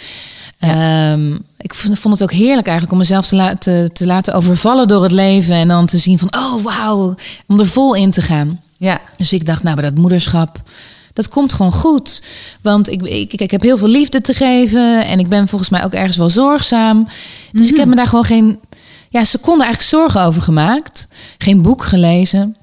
Ehm, 0.59 1.31
ik 1.57 1.73
vond, 1.73 2.03
het 2.03 2.23
ook 2.23 2.31
heerlijk 2.31 2.67
eigenlijk 2.67 2.91
om 2.91 2.97
mezelf 2.97 3.27
te, 3.27 3.35
la- 3.35 3.55
te, 3.55 3.89
te 3.93 4.05
laten 4.05 4.33
overvallen 4.33 4.87
door 4.87 5.03
het 5.03 5.11
leven 5.11 5.55
en 5.55 5.67
dan 5.67 5.85
te 5.85 5.97
zien 5.97 6.19
van 6.19 6.33
oh 6.37 6.61
wauw, 6.63 7.15
om 7.47 7.59
er 7.59 7.67
vol 7.67 7.95
in 7.95 8.11
te 8.11 8.21
gaan. 8.21 8.59
Ja, 8.77 9.01
Dus 9.17 9.33
ik 9.33 9.45
dacht, 9.45 9.63
nou, 9.63 9.75
bij 9.75 9.89
dat 9.89 9.97
moederschap, 9.99 10.61
dat 11.13 11.27
komt 11.29 11.53
gewoon 11.53 11.71
goed. 11.71 12.23
Want 12.61 12.89
ik, 12.89 13.01
ik, 13.01 13.33
ik 13.33 13.51
heb 13.51 13.61
heel 13.61 13.77
veel 13.77 13.87
liefde 13.87 14.21
te 14.21 14.33
geven. 14.33 15.05
En 15.05 15.19
ik 15.19 15.27
ben 15.27 15.47
volgens 15.47 15.69
mij 15.69 15.85
ook 15.85 15.93
ergens 15.93 16.17
wel 16.17 16.29
zorgzaam. 16.29 17.07
Dus 17.51 17.69
ik 17.69 17.77
heb 17.77 17.87
me 17.87 17.95
daar 17.95 18.07
gewoon 18.07 18.23
geen 18.25 18.59
ja, 19.09 19.23
seconde 19.25 19.63
eigenlijk 19.63 19.95
zorgen 19.95 20.21
over 20.21 20.41
gemaakt. 20.41 21.07
Geen 21.37 21.61
boek 21.61 21.83
gelezen. 21.85 22.55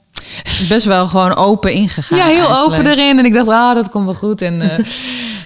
Best 0.69 0.87
wel 0.87 1.09
gewoon 1.09 1.37
open 1.37 1.73
ingegaan. 1.73 2.19
Ja, 2.19 2.25
heel 2.25 2.35
eigenlijk. 2.35 2.65
open 2.65 2.87
erin. 2.87 3.19
En 3.19 3.25
ik 3.25 3.33
dacht, 3.33 3.49
ah, 3.49 3.75
dat 3.75 3.91
komt 3.91 4.05
wel 4.05 4.15
goed. 4.15 4.43
En 4.43 4.61
eh, 4.61 4.79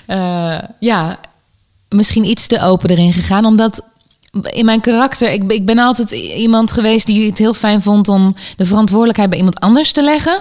eh, 0.56 0.62
ja, 0.80 1.18
misschien 1.88 2.24
iets 2.24 2.46
te 2.46 2.60
open 2.60 2.90
erin 2.90 3.12
gegaan. 3.12 3.44
Omdat 3.44 3.82
in 4.42 4.64
mijn 4.64 4.80
karakter, 4.80 5.32
ik, 5.32 5.52
ik 5.52 5.66
ben 5.66 5.78
altijd 5.78 6.10
iemand 6.10 6.72
geweest 6.72 7.06
die 7.06 7.26
het 7.28 7.38
heel 7.38 7.54
fijn 7.54 7.82
vond 7.82 8.08
om 8.08 8.34
de 8.56 8.64
verantwoordelijkheid 8.64 9.30
bij 9.30 9.38
iemand 9.38 9.60
anders 9.60 9.92
te 9.92 10.02
leggen. 10.02 10.40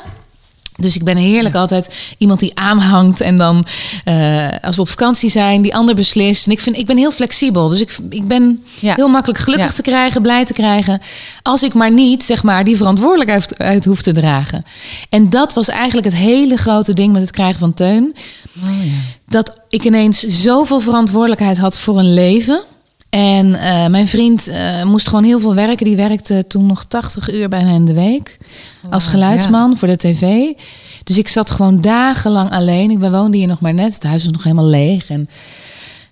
Dus 0.79 0.95
ik 0.95 1.03
ben 1.03 1.17
heerlijk 1.17 1.55
altijd 1.55 1.95
iemand 2.17 2.39
die 2.39 2.51
aanhangt 2.59 3.21
en 3.21 3.37
dan 3.37 3.65
eh, 4.03 4.47
als 4.61 4.75
we 4.75 4.81
op 4.81 4.89
vakantie 4.89 5.29
zijn, 5.29 5.61
die 5.61 5.75
ander 5.75 5.95
beslist. 5.95 6.45
En 6.45 6.51
ik, 6.51 6.59
vind, 6.59 6.77
ik 6.77 6.85
ben 6.85 6.97
heel 6.97 7.11
flexibel. 7.11 7.67
Dus 7.67 7.81
ik, 7.81 7.97
ik 8.09 8.27
ben 8.27 8.63
Ja. 8.79 8.93
heel 8.95 9.07
makkelijk 9.07 9.39
gelukkig 9.39 9.67
Ja. 9.67 9.73
te 9.73 9.81
krijgen, 9.81 10.21
blij 10.21 10.45
te 10.45 10.53
krijgen. 10.53 11.01
Als 11.41 11.63
ik 11.63 11.73
maar 11.73 11.91
niet, 11.91 12.23
zeg 12.23 12.43
maar, 12.43 12.63
die 12.63 12.77
verantwoordelijkheid 12.77 13.57
uit 13.57 13.85
hoef 13.85 14.01
te 14.01 14.11
dragen. 14.11 14.65
En 15.09 15.29
dat 15.29 15.53
was 15.53 15.67
eigenlijk 15.67 16.05
het 16.07 16.15
hele 16.15 16.57
grote 16.57 16.93
ding 16.93 17.13
met 17.13 17.21
het 17.21 17.31
krijgen 17.31 17.59
van 17.59 17.73
Teun. 17.73 18.15
Dat 19.27 19.53
ik 19.69 19.83
ineens 19.83 20.19
zoveel 20.19 20.79
verantwoordelijkheid 20.79 21.57
had 21.57 21.77
voor 21.77 21.97
een 21.99 22.13
leven. 22.13 22.61
En 23.13 23.55
eh, 23.55 23.87
mijn 23.87 24.07
vriend 24.07 24.47
eh, 24.47 24.83
moest 24.83 25.07
gewoon 25.07 25.23
heel 25.23 25.39
veel 25.39 25.55
werken. 25.55 25.85
Die 25.85 25.95
werkte 25.95 26.47
toen 26.47 26.65
nog 26.65 26.85
80 26.85 27.33
uur 27.33 27.49
bijna 27.49 27.71
in 27.71 27.85
de 27.85 27.93
week. 27.93 28.37
als 28.89 29.07
geluidsman 29.07 29.77
voor 29.77 29.87
de 29.87 29.95
tv. 29.95 30.51
Dus 31.03 31.17
ik 31.17 31.27
zat 31.27 31.51
gewoon 31.51 31.81
dagenlang 31.81 32.51
alleen. 32.51 32.91
Ik 32.91 32.99
woonden 32.99 33.33
hier 33.33 33.47
nog 33.47 33.59
maar 33.59 33.73
net. 33.73 33.93
Het 33.93 34.03
huis 34.03 34.23
was 34.23 34.33
nog 34.33 34.43
helemaal 34.43 34.65
leeg. 34.65 35.09
En 35.09 35.29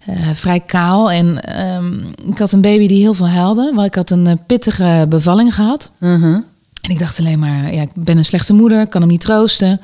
eh, 0.06 0.16
vrij 0.34 0.60
kaal. 0.60 1.12
En 1.12 1.42
ehm, 1.42 1.94
ik 2.30 2.38
had 2.38 2.52
een 2.52 2.62
baby 2.62 2.88
die 2.88 3.00
heel 3.00 3.14
veel 3.14 3.28
huilde. 3.28 3.72
Want 3.76 3.88
ik 3.88 3.96
had 3.96 4.10
een 4.10 4.40
pittige 4.46 5.06
bevalling 5.10 5.54
gehad. 5.54 5.92
Mhm. 5.98 6.40
En 6.82 6.90
ik 6.90 7.00
dacht 7.00 7.20
alleen 7.20 7.40
maar, 7.40 7.74
ja, 7.74 7.82
ik 7.82 7.94
ben 7.94 8.18
een 8.18 8.26
slechte 8.26 8.54
moeder, 8.54 8.82
ik 8.82 8.90
kan 8.90 9.02
hem 9.02 9.10
niet 9.10 9.22
troosten. 9.22 9.82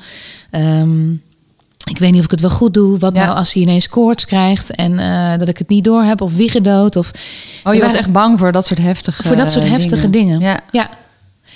Ehm, 0.50 1.10
ik 1.88 1.98
weet 1.98 2.10
niet 2.10 2.18
of 2.18 2.24
ik 2.24 2.30
het 2.30 2.40
wel 2.40 2.50
goed 2.50 2.74
doe. 2.74 2.98
Wat 2.98 3.16
Ja. 3.16 3.24
nou 3.24 3.38
als 3.38 3.52
hij 3.52 3.62
ineens 3.62 3.88
koorts 3.88 4.24
krijgt 4.24 4.74
en 4.74 4.98
eh, 4.98 5.38
dat 5.38 5.48
ik 5.48 5.58
het 5.58 5.68
niet 5.68 5.84
door 5.84 6.02
heb 6.02 6.20
of 6.20 6.34
wiegedood. 6.34 6.96
Of 6.96 7.10
Oh, 7.64 7.74
je 7.74 7.80
was 7.80 7.94
echt 7.94 8.12
bang 8.12 8.38
voor 8.38 8.52
dat 8.52 8.66
soort 8.66 8.80
heftige 8.80 9.22
voor 9.22 9.36
dat 9.36 9.52
soort 9.52 9.68
heftige 9.68 10.10
dingen. 10.10 10.40
Ja. 10.40 10.60
ja. 10.72 10.90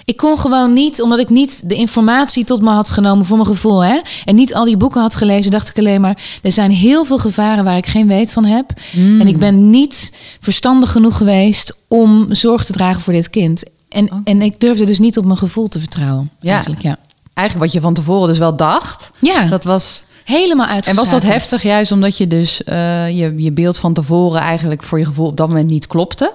Ik 0.04 0.16
kon 0.16 0.38
gewoon 0.38 0.72
niet, 0.72 1.02
omdat 1.02 1.18
ik 1.18 1.28
niet 1.28 1.68
de 1.68 1.74
informatie 1.74 2.44
tot 2.44 2.62
me 2.62 2.70
had 2.70 2.90
genomen 2.90 3.26
voor 3.26 3.36
mijn 3.36 3.48
gevoel. 3.48 3.84
Hè? 3.84 4.00
En 4.24 4.34
niet 4.34 4.54
al 4.54 4.64
die 4.64 4.76
boeken 4.76 5.00
had 5.00 5.14
gelezen, 5.14 5.50
dacht 5.50 5.68
ik 5.68 5.78
alleen 5.78 6.00
maar... 6.00 6.22
er 6.42 6.52
zijn 6.52 6.70
heel 6.70 7.04
veel 7.04 7.18
gevaren 7.18 7.64
waar 7.64 7.76
ik 7.76 7.86
geen 7.86 8.06
weet 8.08 8.32
van 8.32 8.44
heb. 8.44 8.72
Mm. 8.92 9.20
En 9.20 9.26
ik 9.26 9.38
ben 9.38 9.70
niet 9.70 10.12
verstandig 10.40 10.90
genoeg 10.92 11.16
geweest 11.16 11.76
om 11.88 12.26
zorg 12.34 12.64
te 12.64 12.72
dragen 12.72 13.02
voor 13.02 13.12
dit 13.12 13.30
kind. 13.30 13.62
En, 13.88 14.22
en 14.24 14.42
ik 14.42 14.60
durfde 14.60 14.84
dus 14.84 14.98
niet 14.98 15.18
op 15.18 15.24
mijn 15.24 15.38
gevoel 15.38 15.68
te 15.68 15.78
vertrouwen. 15.80 16.30
Ja. 16.40 16.52
Eigenlijk, 16.52 16.82
ja. 16.82 16.96
Eigenlijk 17.34 17.66
wat 17.66 17.74
je 17.74 17.80
van 17.80 17.94
tevoren 17.94 18.28
dus 18.28 18.38
wel 18.38 18.56
dacht. 18.56 19.10
Ja, 19.18 19.44
Dat 19.44 19.64
was, 19.64 20.02
helemaal 20.24 20.66
en 20.80 20.94
was 20.94 21.10
dat 21.10 21.22
heftig 21.22 21.62
juist 21.62 21.92
omdat 21.92 22.16
je 22.16 22.26
dus 22.26 22.64
eh, 22.64 23.08
je, 23.18 23.34
je 23.36 23.52
beeld 23.52 23.78
van 23.78 23.92
tevoren 23.92 24.40
eigenlijk 24.40 24.82
voor 24.82 24.98
je 24.98 25.04
gevoel 25.04 25.26
op 25.26 25.36
dat 25.36 25.48
moment 25.48 25.70
niet 25.70 25.86
klopte? 25.86 26.32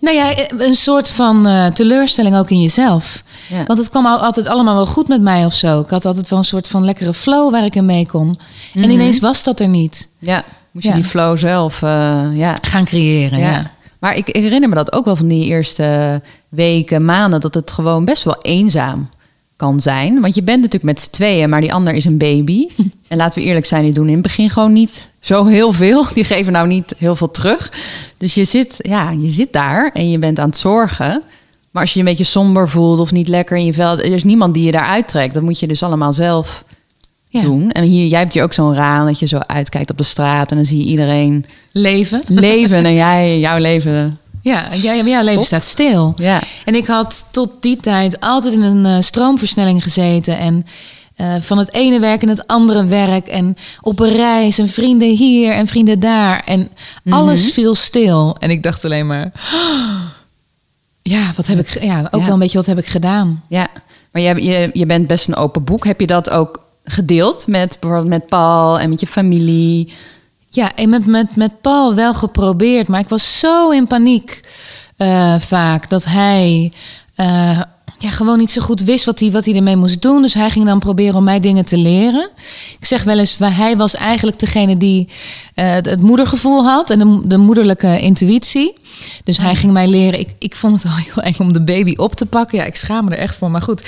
Nou 0.00 0.16
ja, 0.16 0.32
een 0.58 0.74
soort 0.74 1.10
van 1.10 1.46
eh, 1.46 1.66
teleurstelling 1.66 2.36
ook 2.36 2.50
in 2.50 2.60
jezelf. 2.60 3.22
Ja. 3.48 3.64
Want 3.66 3.78
het 3.78 3.90
kwam 3.90 4.06
al, 4.06 4.18
altijd 4.18 4.46
allemaal 4.46 4.74
wel 4.74 4.86
goed 4.86 5.08
met 5.08 5.20
mij 5.20 5.44
of 5.44 5.54
zo. 5.54 5.80
Ik 5.80 5.88
had 5.88 6.04
altijd 6.04 6.28
wel 6.28 6.38
een 6.38 6.44
soort 6.44 6.68
van 6.68 6.84
lekkere 6.84 7.14
flow 7.14 7.50
waar 7.50 7.64
ik 7.64 7.74
in 7.74 7.86
mee 7.86 8.06
kon. 8.06 8.36
En 8.74 8.80
Mhm. 8.80 8.90
ineens 8.90 9.20
was 9.20 9.44
dat 9.44 9.60
er 9.60 9.68
niet. 9.68 10.08
Ja, 10.18 10.44
moest 10.70 10.86
je 10.86 10.92
die 10.94 11.04
flow 11.04 11.36
zelf, 11.36 11.82
eh, 11.82 12.22
ja. 12.34 12.56
Gaan 12.62 12.84
creëren, 12.84 13.38
ja. 13.38 13.50
ja. 13.50 13.70
Maar 13.98 14.16
ik, 14.16 14.28
ik 14.28 14.42
herinner 14.42 14.68
me 14.68 14.74
dat 14.74 14.92
ook 14.92 15.04
wel 15.04 15.16
van 15.16 15.28
die 15.28 15.44
eerste 15.44 16.20
weken, 16.48 17.04
maanden, 17.04 17.40
dat 17.40 17.54
het 17.54 17.70
gewoon 17.70 18.04
best 18.04 18.22
wel 18.22 18.36
eenzaam 18.42 19.08
kan 19.64 19.80
zijn. 19.80 20.20
Want 20.20 20.34
je 20.34 20.42
bent 20.42 20.56
natuurlijk 20.62 20.92
met 20.92 21.00
z'n 21.00 21.10
tweeën, 21.10 21.48
maar 21.48 21.60
die 21.60 21.72
ander 21.72 21.94
is 21.94 22.04
een 22.04 22.16
baby. 22.18 22.66
en 23.08 23.16
laten 23.16 23.40
we 23.42 23.46
eerlijk 23.48 23.66
zijn, 23.66 23.82
die 23.82 23.92
doen 23.92 24.06
in 24.06 24.12
het 24.12 24.22
begin 24.22 24.50
gewoon 24.50 24.72
niet 24.72 25.08
zo 25.20 25.44
heel 25.44 25.72
veel. 25.72 26.06
Die 26.14 26.24
geven 26.24 26.52
nou 26.52 26.66
niet 26.66 26.94
heel 26.98 27.16
veel 27.16 27.30
terug. 27.30 27.72
Dus 28.18 28.34
je 28.34 28.44
zit, 28.44 28.74
ja, 28.78 29.10
je 29.10 29.30
zit 29.30 29.52
daar 29.52 29.90
en 29.94 30.10
je 30.10 30.18
bent 30.18 30.38
aan 30.38 30.48
het 30.48 30.58
zorgen. 30.58 31.22
Maar 31.70 31.82
als 31.82 31.92
je 31.92 31.98
je 32.00 32.04
een 32.04 32.10
beetje 32.10 32.30
somber 32.30 32.68
voelt 32.68 32.98
of 33.00 33.12
niet 33.12 33.28
lekker 33.28 33.56
in 33.56 33.64
je 33.64 33.72
vel, 33.72 33.98
er 33.98 34.04
is 34.04 34.24
niemand 34.24 34.54
die 34.54 34.64
je 34.64 34.72
daar 34.72 34.86
uittrekt. 34.86 35.34
Dat 35.34 35.42
moet 35.42 35.58
je 35.58 35.66
dus 35.66 35.82
allemaal 35.82 36.12
zelf 36.12 36.64
Ja. 37.28 37.42
doen. 37.42 37.70
En 37.72 37.84
hier, 37.84 38.06
jij 38.06 38.18
hebt 38.18 38.34
hier 38.34 38.42
ook 38.42 38.52
zo'n 38.52 38.74
raam 38.74 39.06
dat 39.06 39.18
je 39.18 39.26
zo 39.26 39.38
uitkijkt 39.46 39.90
op 39.90 39.98
de 39.98 40.02
straat 40.04 40.50
en 40.50 40.56
dan 40.56 40.64
zie 40.66 40.78
je 40.78 40.84
iedereen 40.84 41.46
Leven. 41.72 42.22
leven 42.26 42.84
en 42.84 42.94
jij, 42.94 43.38
jouw 43.40 43.58
leven. 43.58 44.18
Ja, 44.44 44.68
ja, 44.72 44.94
jouw 44.94 45.22
leven 45.22 45.34
Top. 45.34 45.44
staat 45.44 45.64
stil. 45.64 46.12
Ja. 46.16 46.42
En 46.64 46.74
ik 46.74 46.86
had 46.86 47.28
tot 47.30 47.50
die 47.60 47.76
tijd 47.76 48.20
altijd 48.20 48.54
in 48.54 48.62
een 48.62 48.86
eh, 48.86 48.96
stroomversnelling 49.02 49.82
gezeten. 49.82 50.38
En 50.38 50.66
eh, 51.16 51.34
van 51.40 51.58
het 51.58 51.72
ene 51.72 51.98
werk 52.00 52.22
in 52.22 52.28
het 52.28 52.46
andere 52.46 52.84
werk. 52.84 53.26
En 53.28 53.56
op 53.80 54.00
een 54.00 54.12
reis 54.16 54.58
en 54.58 54.68
vrienden 54.68 55.08
hier 55.16 55.52
en 55.52 55.66
vrienden 55.66 56.00
daar. 56.00 56.42
En 56.44 56.68
alles 57.08 57.52
viel 57.52 57.74
stil. 57.74 58.36
En 58.40 58.50
ik 58.50 58.62
dacht 58.62 58.84
alleen 58.84 59.06
maar... 59.06 59.32
"Oh, 59.54 60.00
ja, 61.02 61.32
wat 61.36 61.46
heb 61.46 61.58
ik... 61.58 61.82
Ja, 61.82 62.08
ook 62.10 62.20
Ja. 62.20 62.24
wel 62.24 62.32
een 62.32 62.38
beetje 62.38 62.58
wat 62.58 62.66
heb 62.66 62.78
ik 62.78 62.86
gedaan. 62.86 63.42
Ja, 63.48 63.66
maar 64.12 64.22
je, 64.22 64.42
je, 64.42 64.70
je 64.72 64.86
bent 64.86 65.06
best 65.06 65.28
een 65.28 65.36
open 65.36 65.64
boek. 65.64 65.84
Heb 65.84 66.00
je 66.00 66.06
dat 66.06 66.30
ook 66.30 66.64
gedeeld 66.84 67.46
met 67.46 67.76
bijvoorbeeld 67.80 68.10
met 68.10 68.26
Paul 68.26 68.78
en 68.80 68.90
met 68.90 69.00
je 69.00 69.06
familie? 69.06 69.92
Ja, 70.54 70.74
en 70.74 70.88
met, 70.88 71.06
met, 71.06 71.36
met 71.36 71.60
Paul 71.60 71.94
wel 71.94 72.14
geprobeerd. 72.14 72.88
Maar 72.88 73.00
ik 73.00 73.08
was 73.08 73.38
zo 73.38 73.70
in 73.70 73.86
paniek 73.86 74.40
eh, 74.96 75.34
vaak. 75.40 75.90
Dat 75.90 76.04
hij... 76.04 76.72
eh, 77.14 77.60
ja, 77.98 78.10
gewoon 78.10 78.38
niet 78.38 78.50
zo 78.50 78.62
goed 78.62 78.80
wist 78.80 79.04
wat 79.04 79.20
hij, 79.20 79.30
wat 79.30 79.44
hij 79.44 79.54
ermee 79.54 79.76
moest 79.76 80.02
doen. 80.02 80.22
Dus 80.22 80.34
hij 80.34 80.50
ging 80.50 80.66
dan 80.66 80.78
proberen 80.78 81.14
om 81.14 81.24
mij 81.24 81.40
dingen 81.40 81.64
te 81.64 81.76
leren. 81.76 82.30
Ik 82.78 82.86
zeg 82.86 83.04
wel 83.04 83.18
eens, 83.18 83.38
hij 83.38 83.76
was 83.76 83.94
eigenlijk 83.94 84.38
degene 84.38 84.76
die 84.76 85.08
eh, 85.54 85.72
het 85.72 86.02
moedergevoel 86.02 86.64
had 86.64 86.90
en 86.90 86.98
de, 86.98 87.20
de 87.28 87.36
moederlijke 87.36 88.00
intuïtie. 88.00 88.76
Dus 89.24 89.38
hij 89.38 89.54
ging 89.54 89.72
mij 89.72 89.88
leren. 89.88 90.20
Ik, 90.20 90.28
ik 90.38 90.56
vond 90.56 90.82
het 90.82 90.92
al 90.92 90.98
heel 91.14 91.22
eng 91.22 91.38
om 91.38 91.52
de 91.52 91.62
baby 91.62 91.94
op 91.96 92.14
te 92.14 92.26
pakken. 92.26 92.58
Ja, 92.58 92.64
ik 92.64 92.76
schaam 92.76 93.04
me 93.04 93.10
er 93.10 93.18
echt 93.18 93.36
voor. 93.36 93.50
Maar 93.50 93.62
goed, 93.62 93.82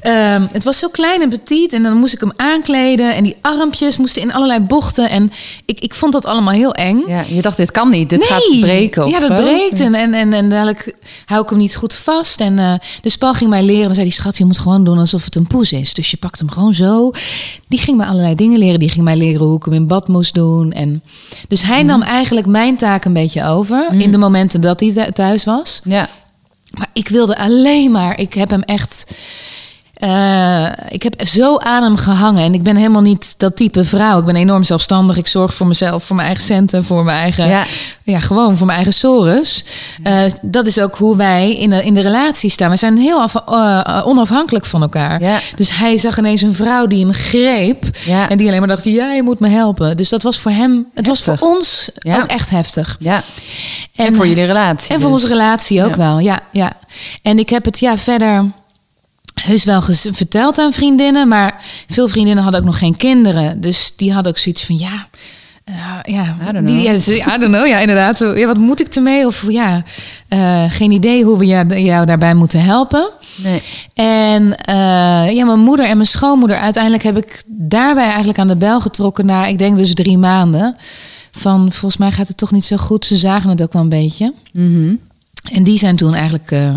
Ehm, 0.00 0.46
het 0.52 0.64
was 0.64 0.78
zo 0.78 0.88
klein 0.88 1.22
en 1.22 1.28
petit. 1.28 1.72
En 1.72 1.82
dan 1.82 1.96
moest 1.96 2.14
ik 2.14 2.20
hem 2.20 2.32
aankleden. 2.36 3.14
En 3.14 3.24
die 3.24 3.36
armpjes 3.40 3.96
moesten 3.96 4.22
in 4.22 4.32
allerlei 4.32 4.60
bochten. 4.60 5.10
En 5.10 5.32
ik, 5.64 5.80
ik 5.80 5.94
vond 5.94 6.12
dat 6.12 6.26
allemaal 6.26 6.54
heel 6.54 6.72
eng. 6.72 7.02
Ja, 7.06 7.24
je 7.28 7.42
dacht, 7.42 7.56
dit 7.56 7.70
kan 7.70 7.90
niet. 7.90 8.10
Dit 8.10 8.24
gaat 8.24 8.60
breken 8.60 9.04
of 9.04 9.10
Ja, 9.10 9.28
dat 9.28 9.36
breekt. 9.36 9.80
En, 9.80 9.94
en, 9.94 10.14
en, 10.14 10.32
en 10.32 10.48
dadelijk 10.48 10.94
hou 11.24 11.42
ik 11.42 11.48
hem 11.48 11.58
niet 11.58 11.76
goed 11.76 11.94
vast. 11.94 12.40
En 12.40 12.58
eh, 12.58 12.74
dus 13.00 13.16
Paul 13.16 13.32
ging 13.32 13.50
mij 13.50 13.62
leren. 13.62 13.86
Dan 13.86 13.94
zei 13.94 14.06
hij, 14.06 14.16
schat, 14.16 14.38
je 14.38 14.44
moet 14.44 14.58
gewoon 14.58 14.84
doen 14.84 14.98
alsof 14.98 15.24
het 15.24 15.34
een 15.34 15.46
poes 15.46 15.72
is. 15.72 15.94
Dus 15.94 16.10
je 16.10 16.16
pakt 16.16 16.38
hem 16.38 16.50
gewoon 16.50 16.74
zo. 16.74 17.10
Die 17.68 17.78
ging 17.78 17.96
mij 17.96 18.06
allerlei 18.06 18.34
dingen 18.34 18.58
leren. 18.58 18.78
Die 18.78 18.88
ging 18.88 19.04
mij 19.04 19.16
leren 19.16 19.46
hoe 19.46 19.56
ik 19.56 19.64
hem 19.64 19.72
in 19.74 19.86
bad 19.86 20.08
moest 20.08 20.34
doen. 20.34 20.72
En, 20.72 21.02
dus 21.48 21.62
hij 21.62 21.78
Mhm. 21.78 21.86
nam 21.86 22.02
eigenlijk 22.02 22.46
mijn 22.46 22.76
taak 22.76 23.04
een 23.04 23.12
beetje 23.12 23.44
over. 23.44 23.88
In 23.92 24.10
de 24.10 24.18
momenten 24.18 24.60
dat 24.60 24.80
hij 24.80 24.90
thu- 24.92 25.12
thuis 25.12 25.44
was. 25.44 25.80
Ja, 25.84 26.08
Maar 26.70 26.88
ik 26.92 27.08
wilde 27.08 27.36
alleen 27.38 27.90
maar. 27.90 28.18
Ik 28.18 28.34
heb 28.34 28.50
hem 28.50 28.62
echt. 28.62 29.06
Eh, 29.96 30.66
ik 30.88 31.02
heb 31.02 31.28
zo 31.28 31.56
aan 31.56 31.82
hem 31.82 31.96
gehangen. 31.96 32.44
En 32.44 32.54
ik 32.54 32.62
ben 32.62 32.76
helemaal 32.76 33.02
niet 33.02 33.34
dat 33.36 33.56
type 33.56 33.84
vrouw. 33.84 34.18
Ik 34.18 34.24
ben 34.24 34.36
enorm 34.36 34.64
zelfstandig. 34.64 35.16
Ik 35.16 35.26
zorg 35.26 35.54
voor 35.54 35.66
mezelf, 35.66 36.04
voor 36.04 36.16
mijn 36.16 36.28
eigen 36.28 36.44
centen, 36.44 36.84
voor 36.84 37.04
mijn 37.04 37.18
eigen. 37.18 37.48
Ja. 37.48 37.64
Ja, 38.02 38.20
gewoon 38.20 38.56
voor 38.56 38.66
mijn 38.66 38.78
eigen 38.78 38.94
sores. 38.94 39.64
Eh, 40.02 40.22
dat 40.42 40.66
is 40.66 40.80
ook 40.80 40.96
hoe 40.96 41.16
wij 41.16 41.54
in 41.56 41.70
de, 41.70 41.84
in 41.84 41.94
de 41.94 42.00
relatie 42.00 42.50
staan. 42.50 42.70
We 42.70 42.76
zijn 42.76 42.98
heel 42.98 43.20
af, 43.20 43.34
eh, 43.34 44.02
onafhankelijk 44.06 44.66
van 44.66 44.82
elkaar. 44.82 45.22
Ja. 45.22 45.40
Dus 45.56 45.78
hij 45.78 45.98
zag 45.98 46.18
ineens 46.18 46.42
een 46.42 46.54
vrouw 46.54 46.86
die 46.86 47.04
hem 47.04 47.12
greep. 47.12 47.84
Ja. 48.04 48.28
En 48.28 48.38
die 48.38 48.46
alleen 48.46 48.58
maar 48.58 48.68
dacht: 48.68 48.84
jij 48.84 49.22
moet 49.22 49.40
me 49.40 49.48
helpen. 49.48 49.96
Dus 49.96 50.08
dat 50.08 50.22
was 50.22 50.38
voor 50.38 50.52
hem. 50.52 50.86
Het 50.94 51.06
was 51.06 51.22
voor 51.22 51.36
ons 51.40 51.90
ook 52.02 52.26
echt 52.26 52.50
heftig. 52.50 52.96
ja. 52.98 53.22
En, 53.94 54.14
voor 54.14 54.26
jullie 54.26 54.44
relatie. 54.44 54.94
En 54.94 55.00
voor 55.00 55.10
dus. 55.10 55.22
onze 55.22 55.32
relatie 55.32 55.84
ook 55.84 55.96
wel, 55.96 56.18
ja, 56.18 56.40
ja. 56.50 56.72
En 57.22 57.38
ik 57.38 57.50
heb 57.50 57.64
het 57.64 57.78
ja 57.78 57.96
verder 57.96 58.44
heus 59.44 59.64
wel 59.64 59.82
verteld 60.12 60.58
aan 60.58 60.72
vriendinnen, 60.72 61.28
maar 61.28 61.64
veel 61.86 62.08
vriendinnen 62.08 62.42
hadden 62.42 62.60
ook 62.60 62.66
nog 62.66 62.78
geen 62.78 62.96
kinderen, 62.96 63.60
dus 63.60 63.92
die 63.96 64.12
hadden 64.12 64.32
ook 64.32 64.38
zoiets 64.38 64.64
van 64.64 64.78
ja. 64.78 65.08
eh, 65.64 65.74
ja, 66.14 66.36
I 66.48 66.52
don't 66.52 66.66
die, 66.66 66.82
know. 66.84 67.16
ja, 67.16 67.34
I 67.34 67.38
don't 67.38 67.52
know, 67.52 67.66
ja, 67.66 67.78
inderdaad. 67.78 68.18
Ja, 68.18 68.46
wat 68.46 68.56
moet 68.58 68.80
ik 68.80 68.94
ermee? 68.94 69.26
Of 69.26 69.44
ja, 69.50 69.82
eh, 70.28 70.64
geen 70.68 70.90
idee 70.90 71.24
hoe 71.24 71.38
we 71.38 71.46
jou, 71.46 71.78
jou 71.80 72.06
daarbij 72.06 72.34
moeten 72.34 72.62
helpen. 72.62 73.10
Nee. 73.36 73.62
En 73.94 74.56
eh, 74.56 75.32
ja, 75.32 75.44
mijn 75.44 75.60
moeder 75.60 75.86
en 75.86 75.96
mijn 75.96 76.08
schoonmoeder, 76.08 76.56
uiteindelijk 76.56 77.02
heb 77.02 77.16
ik 77.16 77.42
daarbij 77.46 78.04
eigenlijk 78.06 78.38
aan 78.38 78.48
de 78.48 78.56
bel 78.56 78.80
getrokken 78.80 79.26
na, 79.26 79.46
ik 79.46 79.58
denk 79.58 79.76
dus 79.76 79.94
drie 79.94 80.18
maanden. 80.18 80.76
Van 81.32 81.72
volgens 81.72 81.96
mij 81.96 82.12
gaat 82.12 82.28
het 82.28 82.36
toch 82.36 82.52
niet 82.52 82.64
zo 82.64 82.76
goed. 82.76 83.04
Ze 83.04 83.16
zagen 83.16 83.50
het 83.50 83.62
ook 83.62 83.72
wel 83.72 83.82
een 83.82 83.88
beetje. 83.88 84.32
Mhm. 84.52 84.94
En 85.52 85.62
die 85.64 85.78
zijn 85.78 85.96
toen 85.96 86.14
eigenlijk, 86.14 86.50
eh, 86.50 86.74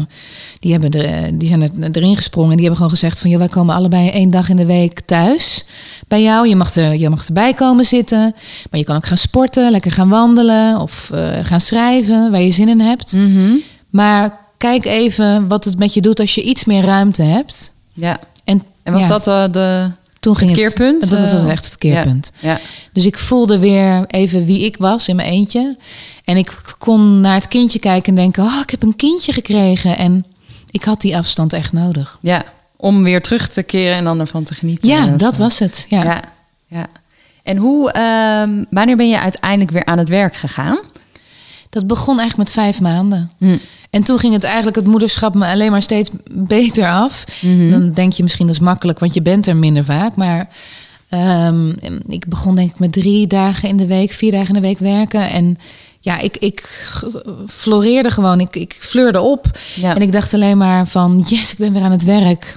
die, 0.60 0.72
hebben 0.72 0.92
er, 0.92 1.06
eh, 1.06 1.32
die 1.34 1.48
zijn 1.48 1.62
er, 1.62 1.92
erin 1.92 2.16
gesprongen. 2.16 2.50
En 2.50 2.58
die 2.58 2.66
hebben 2.66 2.84
gewoon 2.84 2.98
gezegd 2.98 3.20
van, 3.20 3.30
joh, 3.30 3.40
wij 3.40 3.48
komen 3.48 3.76
allebei 3.76 4.10
één 4.10 4.30
dag 4.30 4.50
in 4.50 4.56
de 4.56 4.66
week 4.66 5.00
thuis 5.00 5.66
bij 6.08 6.22
jou. 6.22 6.48
Je 6.48 6.56
mag, 6.56 6.76
er, 6.76 6.96
je 6.96 7.10
mag 7.10 7.28
erbij 7.28 7.54
komen 7.54 7.86
zitten. 7.86 8.36
Maar 8.70 8.80
je 8.80 8.84
kan 8.84 8.96
ook 8.96 9.06
gaan 9.06 9.18
sporten, 9.18 9.72
lekker 9.72 9.92
gaan 9.92 10.10
wandelen 10.10 10.80
of 10.80 11.10
eh, 11.14 11.30
gaan 11.42 11.62
schrijven 11.62 12.32
waar 12.32 12.42
je 12.42 12.52
zin 12.52 12.70
in 12.70 12.80
hebt. 12.80 13.14
Mhm. 13.14 13.54
Maar 13.90 14.38
kijk 14.58 14.86
even 14.86 15.48
wat 15.48 15.64
het 15.64 15.78
met 15.80 15.94
je 15.94 16.02
doet 16.02 16.20
als 16.20 16.36
je 16.36 16.44
iets 16.44 16.66
meer 16.66 16.84
ruimte 16.84 17.24
hebt. 17.24 17.74
Ja. 17.94 18.20
En, 18.44 18.62
En 18.84 18.94
was 18.94 19.02
ja, 19.02 19.08
dat 19.08 19.28
eh, 19.28 19.44
de... 19.52 19.92
toen 20.20 20.36
ging 20.36 20.50
het 20.50 20.60
keerpunt, 20.60 21.02
Het, 21.02 21.10
dat 21.10 21.20
was 21.20 21.32
eh, 21.32 21.50
echt 21.50 21.66
het 21.66 21.78
keerpunt. 21.78 22.32
Ja. 22.40 22.60
Dus 22.94 23.06
ik 23.06 23.18
voelde 23.18 23.60
weer 23.60 24.06
even 24.08 24.46
wie 24.46 24.60
ik 24.60 24.78
was 24.78 25.08
in 25.08 25.16
mijn 25.16 25.28
eentje. 25.28 25.78
En 26.24 26.38
ik 26.38 26.62
kon 26.78 27.22
naar 27.22 27.34
het 27.34 27.48
kindje 27.48 27.80
kijken 27.80 28.10
en 28.10 28.16
denken: 28.16 28.44
oh, 28.44 28.60
ik 28.64 28.70
heb 28.70 28.84
een 28.84 28.96
kindje 28.96 29.34
gekregen. 29.34 29.98
En 29.98 30.26
ik 30.72 30.84
had 30.84 31.02
die 31.02 31.18
afstand 31.18 31.54
echt 31.54 31.74
nodig. 31.74 32.18
ja. 32.22 32.44
Om 32.82 33.04
weer 33.04 33.22
terug 33.22 33.50
te 33.50 33.64
keren 33.64 33.98
en 33.98 34.04
dan 34.04 34.20
ervan 34.20 34.44
te 34.44 34.54
genieten. 34.54 34.90
Ja, 34.90 35.06
dat 35.08 35.36
zo. 35.36 35.42
was 35.42 35.60
het. 35.60 35.86
Ja. 35.90 36.04
Ja. 36.04 36.22
ja. 36.68 36.88
En 37.44 37.58
hoe, 37.58 37.92
ehm, 37.92 38.64
wanneer 38.70 38.96
ben 38.98 39.10
je 39.10 39.20
uiteindelijk 39.20 39.72
weer 39.72 39.86
aan 39.86 39.98
het 39.98 40.10
werk 40.10 40.36
gegaan? 40.36 40.80
Dat 41.70 41.88
begon 41.88 42.20
eigenlijk 42.20 42.50
met 42.50 42.64
vijf 42.64 42.82
maanden. 42.82 43.32
Hm. 43.38 43.58
En 43.90 44.04
toen 44.04 44.20
ging 44.20 44.34
het 44.34 44.44
eigenlijk 44.44 44.76
het 44.76 44.88
moederschap 44.88 45.36
me 45.36 45.46
alleen 45.46 45.72
maar 45.72 45.82
steeds 45.82 46.10
beter 46.32 46.90
af. 46.90 47.26
Mhm. 47.42 47.70
Dan 47.70 47.92
denk 47.92 48.14
je 48.14 48.24
misschien 48.24 48.48
dat 48.48 48.56
is 48.56 48.62
makkelijk, 48.62 49.00
want 49.00 49.14
je 49.14 49.22
bent 49.22 49.48
er 49.48 49.56
minder 49.56 49.86
vaak. 49.86 50.16
Maar 50.16 50.50
ehm, 51.10 51.70
ik 52.08 52.28
begon 52.28 52.56
denk 52.56 52.70
ik 52.70 52.80
met 52.80 52.92
drie 52.92 53.28
dagen 53.28 53.70
in 53.70 53.78
de 53.78 53.88
week, 53.88 54.12
vier 54.12 54.32
dagen 54.32 54.48
in 54.48 54.62
de 54.62 54.68
week 54.68 54.80
werken. 54.80 55.30
En 55.30 55.58
ja, 56.00 56.20
ik, 56.20 56.38
ik 56.38 56.90
floreerde 57.48 58.12
gewoon. 58.12 58.40
Ik, 58.40 58.56
ik 58.56 58.78
fleurde 58.80 59.22
op. 59.22 59.58
Ja. 59.76 59.96
En 59.96 60.02
ik 60.02 60.12
dacht 60.12 60.34
alleen 60.34 60.58
maar 60.58 60.88
van, 60.88 61.26
yes, 61.28 61.52
ik 61.52 61.58
ben 61.58 61.74
weer 61.74 61.84
aan 61.84 61.92
het 61.92 62.04
werk. 62.04 62.56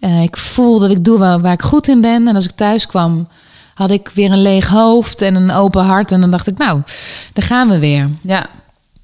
Eh, 0.00 0.22
ik 0.22 0.36
voel 0.36 0.78
dat 0.78 0.90
ik 0.90 1.04
doe 1.04 1.18
waar, 1.18 1.40
waar 1.40 1.52
ik 1.52 1.62
goed 1.62 1.88
in 1.88 2.00
ben. 2.00 2.28
En 2.28 2.34
als 2.34 2.44
ik 2.44 2.50
thuis 2.50 2.86
kwam, 2.86 3.28
had 3.74 3.90
ik 3.90 4.10
weer 4.14 4.32
een 4.32 4.42
leeg 4.42 4.68
hoofd 4.68 5.20
en 5.20 5.34
een 5.34 5.50
open 5.50 5.84
hart. 5.84 6.12
En 6.12 6.20
dan 6.20 6.30
dacht 6.30 6.46
ik, 6.46 6.58
nou, 6.58 6.80
daar 7.32 7.44
gaan 7.44 7.68
we 7.68 7.78
weer. 7.78 8.08
Ja. 8.20 8.46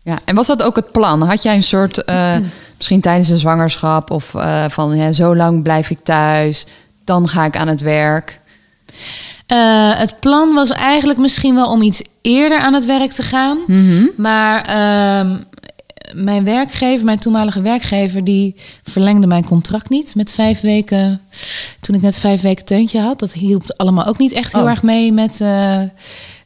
Ja. 0.04 0.18
En 0.25 0.35
was 0.35 0.47
dat 0.47 0.62
ook 0.62 0.76
het 0.76 0.92
plan? 0.92 1.23
Had 1.23 1.42
jij 1.42 1.54
een 1.54 1.62
soort, 1.62 2.04
eh, 2.04 2.37
misschien 2.76 3.00
tijdens 3.00 3.28
een 3.28 3.38
zwangerschap 3.38 4.11
of 4.11 4.35
eh, 4.35 4.64
van 4.68 4.97
ja, 4.97 5.12
zo 5.12 5.37
lang 5.37 5.62
blijf 5.62 5.90
ik 5.90 5.99
thuis, 6.02 6.66
dan 7.04 7.28
ga 7.28 7.44
ik 7.44 7.56
aan 7.56 7.68
het 7.68 7.80
werk? 7.80 8.40
Eh, 9.47 9.99
het 9.99 10.21
plan 10.21 10.54
was 10.54 10.71
eigenlijk 10.71 11.18
misschien 11.18 11.54
wel 11.54 11.71
om 11.71 11.82
iets 11.82 12.02
eerder 12.21 12.59
aan 12.59 12.75
het 12.75 12.87
werk 12.87 13.11
te 13.11 13.23
gaan. 13.23 13.59
Mhm. 13.66 14.04
Maar 14.16 14.62
ehm, 14.62 15.37
mijn 16.14 16.44
werkgever, 16.44 17.04
mijn 17.04 17.18
toenmalige 17.18 17.61
werkgever, 17.61 18.25
die 18.25 18.56
verlengde 18.82 19.26
mijn 19.26 19.44
contract 19.44 19.88
niet 19.88 20.14
met 20.14 20.32
vijf 20.32 20.61
weken. 20.61 21.21
Toen 21.80 21.94
ik 21.94 22.02
net 22.02 22.18
vijf 22.18 22.40
weken 22.40 22.64
teuntje 22.64 23.00
had. 23.00 23.18
Dat 23.18 23.32
hielp 23.32 23.62
allemaal 23.76 24.06
ook 24.06 24.18
niet 24.18 24.32
echt 24.32 24.52
heel 24.52 24.62
Oh. 24.62 24.71
erg 24.71 24.82
mee 24.82 25.12
met 25.12 25.40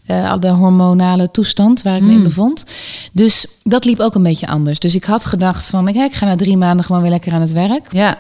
al 0.07 0.41
de 0.41 0.49
hormonale 0.49 1.31
toestand 1.31 1.83
waar 1.83 1.97
ik 1.97 2.03
Mm. 2.03 2.23
bevond. 2.23 2.65
Dus 3.13 3.47
dat 3.65 3.85
liep 3.85 4.01
ook 4.01 4.15
een 4.15 4.23
beetje 4.23 4.47
anders. 4.47 4.79
Dus 4.79 4.95
ik 4.95 5.05
had 5.05 5.25
gedacht 5.25 5.67
van, 5.67 5.89
ik, 5.89 5.95
ik 5.97 6.13
ga 6.15 6.27
na 6.27 6.37
drie 6.37 6.57
maanden 6.57 6.85
gewoon 6.85 7.03
weer 7.03 7.11
lekker 7.11 7.33
aan 7.33 7.41
het 7.41 7.53
werk. 7.53 7.87
Ja. 7.93 8.19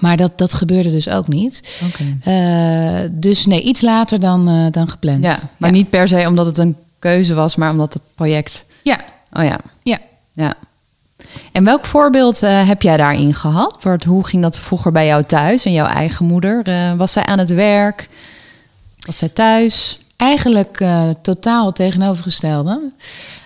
Maar 0.00 0.16
dat, 0.16 0.38
dat 0.38 0.54
gebeurde 0.54 0.90
dus 0.90 1.08
ook 1.08 1.28
niet. 1.28 1.80
Oké. 1.86 2.30
Eh, 2.30 3.08
dus 3.10 3.46
nee, 3.46 3.62
iets 3.62 3.80
later 3.80 4.20
dan, 4.20 4.48
eh, 4.48 4.66
dan 4.70 4.88
gepland. 4.88 5.22
Ja, 5.24 5.38
maar 5.56 5.70
niet 5.70 5.90
per 5.90 6.08
se 6.08 6.24
omdat 6.28 6.46
het 6.46 6.58
een 6.58 6.76
keuze 6.98 7.34
was, 7.34 7.56
maar 7.56 7.70
omdat 7.70 7.92
het 7.92 8.02
project. 8.14 8.64
Ja, 8.82 8.98
Oh 9.32 9.44
ja. 9.44 9.58
ja. 9.82 9.98
Ja. 10.32 10.54
En 11.52 11.64
welk 11.64 11.86
voorbeeld 11.86 12.40
heb 12.40 12.82
jij 12.82 12.96
daarin 12.96 13.34
gehad? 13.34 13.76
Wordt, 13.82 14.04
hoe 14.04 14.26
ging 14.26 14.42
dat 14.42 14.58
vroeger 14.58 14.92
bij 14.92 15.06
jou 15.06 15.24
thuis 15.24 15.64
en 15.64 15.72
jouw 15.72 15.86
eigen 15.86 16.24
moeder? 16.26 16.62
Was 16.96 17.12
zij 17.12 17.24
aan 17.24 17.38
het 17.38 17.50
werk? 17.50 18.08
Was 19.06 19.16
zij 19.16 19.28
thuis? 19.28 19.98
Eigenlijk 20.16 20.80
eh, 20.80 21.08
totaal 21.22 21.72
tegenovergestelde. 21.72 22.90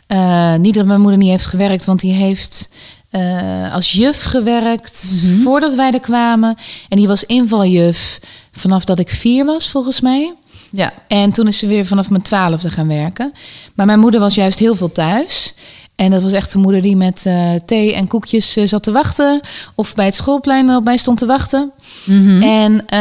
Eh, 0.06 0.54
niet 0.54 0.74
dat 0.74 0.86
mijn 0.86 1.00
moeder 1.00 1.18
niet 1.18 1.30
heeft 1.30 1.46
gewerkt, 1.46 1.84
want 1.84 2.00
die 2.00 2.12
heeft 2.12 2.70
eh, 3.10 3.74
als 3.74 3.92
juf 3.92 4.24
gewerkt 4.24 5.24
voordat 5.42 5.74
wij 5.74 5.92
er 5.92 6.00
kwamen. 6.00 6.56
En 6.88 6.96
die 6.96 7.06
was 7.06 7.24
invaljuf 7.24 8.20
vanaf 8.52 8.84
dat 8.84 8.98
ik 8.98 9.10
vier 9.10 9.44
was, 9.44 9.70
volgens 9.70 10.00
mij. 10.00 10.34
Ja. 10.70 10.92
En 11.08 11.32
toen 11.32 11.48
is 11.48 11.58
ze 11.58 11.66
weer 11.66 11.86
vanaf 11.86 12.10
mijn 12.10 12.22
twaalfde 12.22 12.70
gaan 12.70 12.88
werken. 12.88 13.32
Maar 13.74 13.86
mijn 13.86 14.00
moeder 14.00 14.20
was 14.20 14.34
juist 14.34 14.58
heel 14.58 14.74
veel 14.74 14.92
thuis. 14.92 15.54
En 16.00 16.10
dat 16.10 16.22
was 16.22 16.32
echt 16.32 16.54
een 16.54 16.60
moeder 16.60 16.82
die 16.82 16.96
met 16.96 17.26
eh, 17.26 17.52
thee 17.64 17.94
en 17.94 18.06
koekjes 18.06 18.56
eh, 18.56 18.66
zat 18.66 18.82
te 18.82 18.92
wachten. 18.92 19.40
Of 19.74 19.94
bij 19.94 20.04
het 20.04 20.14
schoolplein 20.14 20.70
op 20.70 20.84
mij 20.84 20.96
stond 20.96 21.18
te 21.18 21.26
wachten. 21.26 21.72
Mhm. 22.04 22.42
En 22.42 22.86
eh, 22.86 22.98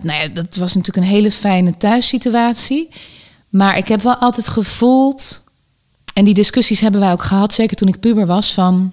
nou 0.00 0.22
ja, 0.22 0.28
dat 0.32 0.56
was 0.56 0.74
natuurlijk 0.74 0.96
een 1.06 1.12
hele 1.12 1.32
fijne 1.32 1.76
thuissituatie. 1.76 2.88
Maar 3.48 3.76
ik 3.76 3.88
heb 3.88 4.02
wel 4.02 4.16
altijd 4.16 4.48
gevoeld... 4.48 5.44
En 6.14 6.24
die 6.24 6.34
discussies 6.34 6.80
hebben 6.80 7.00
wij 7.00 7.12
ook 7.12 7.22
gehad, 7.22 7.52
zeker 7.52 7.76
toen 7.76 7.88
ik 7.88 8.00
puber 8.00 8.26
was, 8.26 8.52
van... 8.54 8.92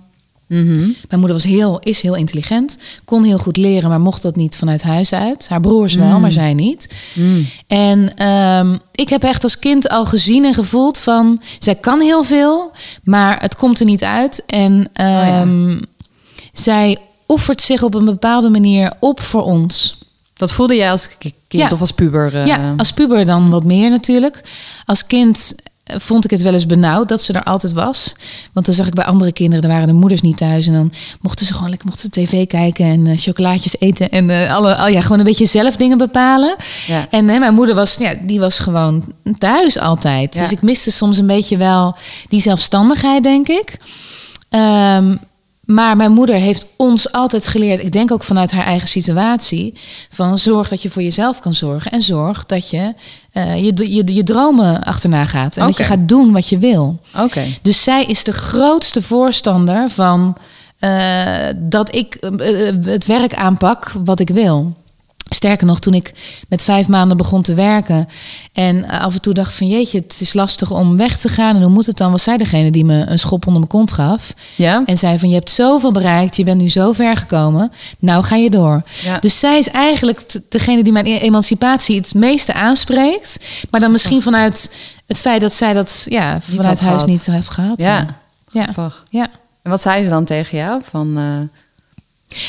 Mhm. 0.54 0.80
Mijn 0.80 1.20
moeder 1.20 1.34
was 1.34 1.44
heel, 1.44 1.80
is 1.80 2.02
heel 2.02 2.16
intelligent, 2.16 2.78
kon 3.06 3.24
heel 3.24 3.38
goed 3.38 3.58
leren, 3.58 3.89
maar 3.89 4.00
mocht 4.02 4.22
dat 4.22 4.36
niet 4.36 4.58
vanuit 4.58 4.82
huis 4.82 5.13
uit. 5.13 5.50
Haar 5.50 5.62
broers 5.62 5.94
wel, 5.94 6.16
Mm. 6.16 6.22
maar 6.22 6.32
zij 6.32 6.54
niet. 6.54 6.96
Mm. 7.13 7.46
En 7.68 8.16
ehm, 8.16 8.76
ik 8.92 9.10
heb 9.10 9.24
echt 9.24 9.44
als 9.44 9.60
kind 9.60 9.89
al 9.89 10.06
gezien 10.06 10.46
en 10.46 10.54
gevoeld 10.54 10.98
van... 10.98 11.42
zij 11.60 11.76
kan 11.76 12.02
heel 12.02 12.24
veel, 12.24 12.72
maar 13.04 13.42
het 13.42 13.56
komt 13.56 13.80
er 13.80 13.86
niet 13.86 14.04
uit. 14.04 14.44
En 14.46 14.89
ehm, 14.94 15.80
zij 16.54 16.98
offert 17.26 17.62
zich 17.62 17.84
op 17.84 17.94
een 17.94 18.06
bepaalde 18.06 18.50
manier 18.50 18.94
op 19.00 19.22
voor 19.22 19.44
ons. 19.44 19.98
Dat 20.34 20.52
voelde 20.52 20.76
jij 20.76 20.92
als 20.92 21.10
kind 21.18 21.34
Ja. 21.48 21.68
of 21.72 21.80
als 21.80 21.92
puber? 21.92 22.36
eh? 22.36 22.46
Ja, 22.46 22.74
als 22.78 22.92
puber 22.94 23.26
dan 23.26 23.50
wat 23.50 23.63
meer 23.63 23.89
natuurlijk. 23.89 24.42
Als 24.86 25.06
kind 25.08 25.56
vond 25.84 26.24
ik 26.24 26.32
het 26.32 26.41
wel 26.41 26.54
eens 26.54 26.65
benauwd 26.65 27.08
dat 27.08 27.22
ze 27.22 27.34
er 27.34 27.43
altijd 27.43 27.74
was. 27.74 28.13
Want 28.54 28.65
dan 28.65 28.76
zag 28.76 28.88
ik 28.88 28.93
bij 28.93 29.06
andere 29.06 29.32
kinderen, 29.32 29.62
daar 29.62 29.72
waren 29.72 29.88
de 29.88 29.93
moeders 29.93 30.22
niet 30.22 30.38
thuis. 30.38 30.67
En 30.67 30.74
dan 30.74 30.93
mochten 31.22 31.46
ze 31.46 31.54
gewoon 31.54 31.69
lekker 31.69 31.88
mochten 31.88 32.10
ze 32.13 32.22
tv 32.22 32.48
kijken 32.48 32.86
en 32.86 33.08
eh, 33.08 33.17
chocolaatjes 33.17 33.80
eten. 33.80 34.10
En 34.10 34.30
eh, 34.30 34.56
alle, 34.56 34.76
al 34.76 34.88
ja, 34.88 35.02
gewoon 35.02 35.19
een 35.19 35.26
beetje 35.26 35.46
zelf 35.46 35.76
dingen 35.76 35.98
bepalen. 35.98 36.56
Ja. 36.88 37.08
En 37.10 37.28
hè, 37.28 37.39
mijn 37.39 37.54
moeder 37.54 37.76
was, 37.76 37.96
ja, 37.96 38.13
die 38.22 38.39
was 38.39 38.60
gewoon 38.60 39.13
thuis 39.38 39.80
altijd. 39.80 40.36
Ja. 40.36 40.41
Dus 40.41 40.52
ik 40.52 40.62
miste 40.62 40.91
soms 40.91 41.17
een 41.17 41.28
beetje 41.28 41.58
wel 41.58 41.96
die 42.30 42.41
zelfstandigheid, 42.41 43.24
denk 43.24 43.48
ik. 43.48 43.78
Ehm, 44.50 45.15
maar 45.65 45.97
mijn 45.97 46.12
moeder 46.12 46.36
heeft 46.36 46.67
ons 46.76 47.12
altijd 47.12 47.47
geleerd, 47.47 47.84
ik 47.84 47.91
denk 47.91 48.12
ook 48.12 48.23
vanuit 48.23 48.52
haar 48.52 48.65
eigen 48.65 48.88
situatie, 48.88 49.73
van 50.10 50.39
zorg 50.39 50.67
dat 50.67 50.82
je 50.82 50.89
voor 50.89 51.02
jezelf 51.02 51.39
kan 51.39 51.54
zorgen 51.54 51.91
en 51.91 52.02
zorg 52.02 52.45
dat 52.45 52.69
je 52.69 52.93
eh, 53.32 53.63
je, 53.63 53.93
je, 53.93 54.13
je 54.13 54.23
dromen 54.23 54.84
achterna 54.84 55.26
gaat 55.26 55.58
en 55.58 55.65
dat 55.65 55.78
je 55.78 55.84
gaat 55.84 56.08
doen 56.08 56.32
wat 56.32 56.49
je 56.49 56.58
wil. 56.58 56.99
Oké. 57.17 57.43
Dus 57.62 57.84
zij 57.84 58.04
is 58.04 58.23
de 58.23 58.32
grootste 58.32 59.02
voorstander 59.02 59.89
van 59.89 60.38
eh, 60.80 61.47
dat 61.56 61.95
ik 61.95 62.15
eh, 62.15 62.71
het 62.84 63.06
werk 63.06 63.34
aanpak 63.34 63.93
wat 64.04 64.19
ik 64.19 64.30
wil. 64.30 64.73
Sterker 65.34 65.67
nog, 65.67 65.80
toen 65.80 65.93
ik 65.93 66.13
met 66.50 66.63
vijf 66.63 66.88
maanden 66.88 67.17
begon 67.17 67.41
te 67.41 67.54
werken 67.54 68.08
en 68.54 68.84
eh, 68.84 69.02
af 69.02 69.13
en 69.13 69.22
toe 69.22 69.34
dacht 69.34 69.56
van 69.56 69.67
jeetje, 69.67 70.00
het 70.00 70.17
is 70.22 70.34
lastig 70.34 70.72
om 70.72 70.98
weg 70.98 71.17
te 71.17 71.28
gaan 71.28 71.56
en 71.56 71.62
hoe 71.62 71.72
moet 71.72 71.86
het 71.86 71.98
dan, 71.98 72.12
was 72.12 72.24
zij 72.24 72.38
degene 72.38 72.72
die 72.72 72.86
me 72.86 73.06
een 73.06 73.19
schop 73.19 73.46
onder 73.48 73.60
mijn 73.60 73.72
kont 73.72 73.91
gaf 73.91 74.34
Ja? 74.56 74.84
en 74.86 74.98
zei 74.98 75.19
van 75.19 75.30
je 75.30 75.36
hebt 75.36 75.52
zoveel 75.52 75.91
bereikt, 75.91 76.36
je 76.36 76.43
bent 76.43 76.62
nu 76.62 76.69
zo 76.69 76.91
ver 76.91 77.17
gekomen, 77.17 77.72
nou 78.00 78.24
ga 78.24 78.36
je 78.36 78.50
door. 78.50 78.84
Ja. 79.02 79.19
Dus 79.19 79.39
zij 79.39 79.58
is 79.60 79.69
eigenlijk 79.69 80.39
degene 80.50 80.84
die 80.84 80.93
mijn 80.93 81.06
e- 81.06 81.17
emancipatie 81.17 81.98
het 81.98 82.13
meeste 82.13 82.54
aanspreekt, 82.54 83.46
maar 83.69 83.80
dan 83.80 83.91
misschien 83.91 84.22
vanuit 84.22 84.76
het 85.08 85.17
feit 85.17 85.41
dat 85.41 85.54
zij 85.54 85.74
dat 85.74 86.06
ja, 86.10 86.41
vanuit 86.41 86.65
huis 86.65 86.80
gehad. 86.80 87.08
niet 87.08 87.26
had 87.26 87.50
gehad. 87.50 87.82
Ja. 87.82 88.06
ja. 88.52 88.69
Ja. 89.10 89.28
En 89.62 89.72
wat 89.72 89.82
zei 89.82 90.04
ze 90.04 90.10
dan 90.10 90.26
tegen 90.26 90.58
jou? 90.58 90.82
Van, 90.89 91.17
eh, 91.17 91.24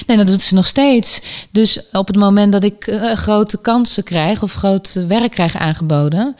Nee, 0.07 0.17
dat 0.17 0.27
doet 0.27 0.43
ze 0.43 0.55
nog 0.55 0.67
steeds. 0.67 1.21
Dus 1.51 1.81
op 1.93 2.07
het 2.07 2.17
moment 2.17 2.53
dat 2.53 2.65
ik 2.65 2.87
eh, 2.87 3.13
grote 3.13 3.59
kansen 3.61 4.03
krijg 4.05 4.43
of 4.43 4.53
groot 4.55 4.95
eh, 4.99 5.05
werk 5.07 5.31
krijg 5.31 5.57
aangeboden. 5.57 6.37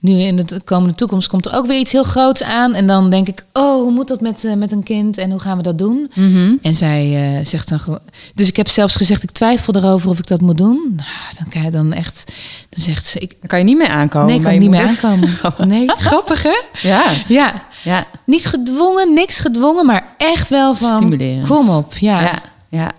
Nu 0.00 0.18
in 0.20 0.36
de 0.36 0.60
komende 0.64 0.94
toekomst 0.94 1.28
komt 1.28 1.46
er 1.46 1.54
ook 1.54 1.66
weer 1.66 1.78
iets 1.78 1.92
heel 1.92 2.02
groots 2.02 2.42
aan. 2.42 2.74
En 2.74 2.86
dan 2.86 3.10
denk 3.10 3.28
ik, 3.28 3.44
oh, 3.52 3.82
hoe 3.82 3.90
moet 3.90 4.08
dat 4.08 4.20
met, 4.20 4.44
eh, 4.44 4.52
met 4.52 4.72
een 4.72 4.82
kind 4.82 5.18
en 5.18 5.30
hoe 5.30 5.40
gaan 5.40 5.56
we 5.56 5.62
dat 5.62 5.78
doen? 5.78 6.10
mhm. 6.14 6.54
En 6.62 6.74
zij 6.74 7.40
zegt 7.44 7.68
dan 7.68 7.80
gewoon. 7.80 7.98
Dus 8.34 8.48
ik 8.48 8.56
heb 8.56 8.68
zelfs 8.68 8.96
gezegd, 8.96 9.22
ik 9.22 9.30
twijfel 9.30 9.74
erover 9.74 10.10
of 10.10 10.18
ik 10.18 10.26
dat 10.26 10.40
moet 10.40 10.58
doen. 10.58 10.92
Nou, 10.96 11.08
dan 11.38 11.48
kan 11.48 11.62
je 11.62 11.70
dan 11.70 11.92
echt. 11.92 12.32
Dan 12.68 12.82
zegt 12.84 13.06
ze, 13.06 13.18
ik, 13.18 13.30
Daar 13.40 13.48
kan 13.48 13.58
je 13.58 13.64
niet 13.64 13.76
mee 13.76 13.88
aankomen. 13.88 14.28
nee, 14.28 14.40
kan 14.40 14.54
je 14.54 14.60
niet 14.60 14.70
meer 14.70 14.86
aankomen. 14.86 15.28
Nee, 15.66 15.90
grappig 16.08 16.42
hè? 16.42 16.60
Ja. 16.88 17.12
Ja, 17.28 17.62
Ja. 17.84 18.06
niet 18.26 18.46
gedwongen, 18.46 19.14
niks 19.14 19.38
gedwongen, 19.38 19.86
maar 19.86 20.08
echt 20.16 20.48
wel 20.48 20.74
van. 20.74 20.96
Stimulerend. 20.96 21.46
Kom 21.46 21.68
op, 21.68 21.96
ja. 21.96 22.20
Ja. 22.20 22.38
Ja. 22.76 22.92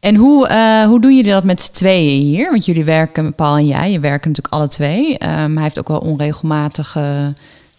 En 0.00 0.14
hoe, 0.16 0.48
eh, 0.48 0.84
hoe 0.84 1.00
doen 1.00 1.16
jullie 1.16 1.32
dat 1.32 1.44
met 1.44 1.60
z'n 1.62 1.72
tweeën 1.72 2.20
hier? 2.26 2.50
Want 2.50 2.64
jullie 2.64 2.84
werken, 2.84 3.34
Paul 3.34 3.56
en 3.56 3.66
jij, 3.66 3.90
je 3.90 4.00
werken 4.00 4.28
natuurlijk 4.28 4.54
alle 4.54 4.68
twee. 4.68 5.18
Ehm, 5.18 5.54
hij 5.54 5.62
heeft 5.62 5.78
ook 5.78 5.88
wel 5.88 5.98
onregelmatige 5.98 7.32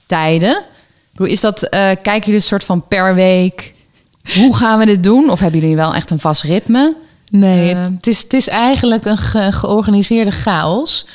tijden. 0.05 0.61
Bedoel, 1.11 1.27
Is 1.33 1.41
dat, 1.41 1.63
eh, 1.63 1.69
kijken 1.79 2.19
jullie 2.19 2.33
een 2.35 2.41
soort 2.41 2.63
van 2.63 2.87
per 2.87 3.15
week? 3.15 3.73
Hoe 4.35 4.55
gaan 4.55 4.79
we 4.79 4.85
dit 4.85 5.03
doen? 5.03 5.29
Of 5.29 5.39
hebben 5.39 5.59
jullie 5.59 5.75
wel 5.75 5.93
echt 5.95 6.09
een 6.09 6.19
vast 6.19 6.41
ritme? 6.43 6.95
Nee, 7.29 7.73
Eh, 7.73 7.81
het, 7.83 8.07
is, 8.07 8.21
het 8.23 8.33
is 8.33 8.47
eigenlijk 8.47 9.05
een 9.05 9.17
ge- 9.17 9.51
georganiseerde 9.51 10.31
chaos. 10.31 11.05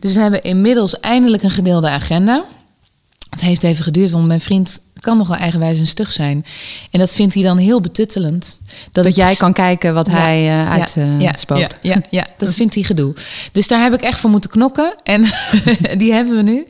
Dus 0.00 0.14
we 0.14 0.20
hebben 0.20 0.42
inmiddels 0.42 1.00
eindelijk 1.00 1.42
een 1.42 1.50
gedeelde 1.50 1.88
agenda. 1.88 2.44
Het 3.34 3.42
heeft 3.42 3.62
even 3.62 3.84
geduurd, 3.84 4.10
want 4.10 4.26
mijn 4.26 4.40
vriend 4.40 4.80
kan 5.00 5.16
nogal 5.16 5.36
eigenwijs 5.36 5.78
en 5.78 5.86
stug 5.86 6.12
zijn. 6.12 6.44
En 6.90 6.98
dat 6.98 7.14
vindt 7.14 7.34
hij 7.34 7.42
dan 7.42 7.58
heel 7.58 7.80
betuttelend. 7.80 8.58
Dat, 8.92 9.16
jij 9.16 9.34
kan 9.34 9.52
kijken 9.52 9.94
wat 9.94 10.06
Ja. 10.06 10.12
hij 10.12 10.36
eh 10.38 10.46
ja, 10.46 11.26
uitspookt. 11.26 11.78
ja, 11.80 11.94
ja, 11.94 12.02
ja, 12.10 12.26
dat 12.38 12.54
vindt 12.60 12.74
hij 12.74 12.82
gedoe. 12.82 13.14
Dus 13.52 13.68
daar 13.68 13.82
heb 13.82 13.92
ik 13.92 14.00
echt 14.02 14.20
voor 14.20 14.30
moeten 14.30 14.50
knokken. 14.50 14.94
En 15.02 15.24
die 15.98 16.12
hebben 16.12 16.36
we 16.36 16.42
nu. 16.42 16.66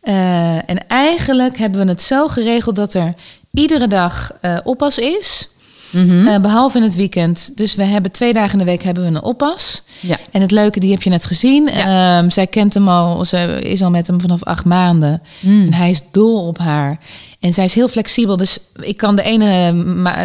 Eh, 0.00 0.70
en 0.70 0.86
eigenlijk 0.88 1.58
hebben 1.58 1.80
we 1.84 1.88
het 1.88 2.02
zo 2.02 2.28
geregeld 2.28 2.76
dat 2.76 2.94
er 2.94 3.14
iedere 3.50 3.88
dag 3.88 4.32
eh, 4.40 4.58
oppas 4.64 4.98
is. 4.98 5.48
Mhm. 5.90 6.26
Eh, 6.26 6.40
behalve 6.40 6.78
in 6.78 6.84
het 6.84 6.94
weekend. 6.94 7.56
Dus 7.56 7.74
we 7.74 7.82
hebben 7.82 8.10
twee 8.10 8.32
dagen 8.32 8.52
in 8.52 8.58
de 8.58 8.64
week 8.64 8.82
hebben 8.82 9.02
we 9.02 9.08
een 9.08 9.22
oppas. 9.22 9.82
Ja. 10.00 10.18
En 10.30 10.40
het 10.40 10.50
leuke, 10.50 10.80
die 10.80 10.90
heb 10.90 11.02
je 11.02 11.10
net 11.10 11.24
gezien. 11.24 11.68
Ehm, 11.68 12.30
zij 12.30 12.46
kent 12.46 12.74
hem 12.74 12.88
al, 12.88 13.24
ze 13.24 13.58
is 13.62 13.82
al 13.82 13.90
met 13.90 14.06
hem 14.06 14.20
vanaf 14.20 14.44
acht 14.44 14.64
maanden. 14.64 15.22
Mm. 15.40 15.66
En 15.66 15.72
hij 15.72 15.90
is 15.90 16.02
dol 16.10 16.46
op 16.46 16.58
haar. 16.58 16.98
En 17.40 17.52
zij 17.52 17.64
is 17.64 17.74
heel 17.74 17.88
flexibel. 17.88 18.36
Dus 18.36 18.58
ik 18.80 18.96
kan 18.96 19.16
de 19.16 19.22
ene, 19.22 19.74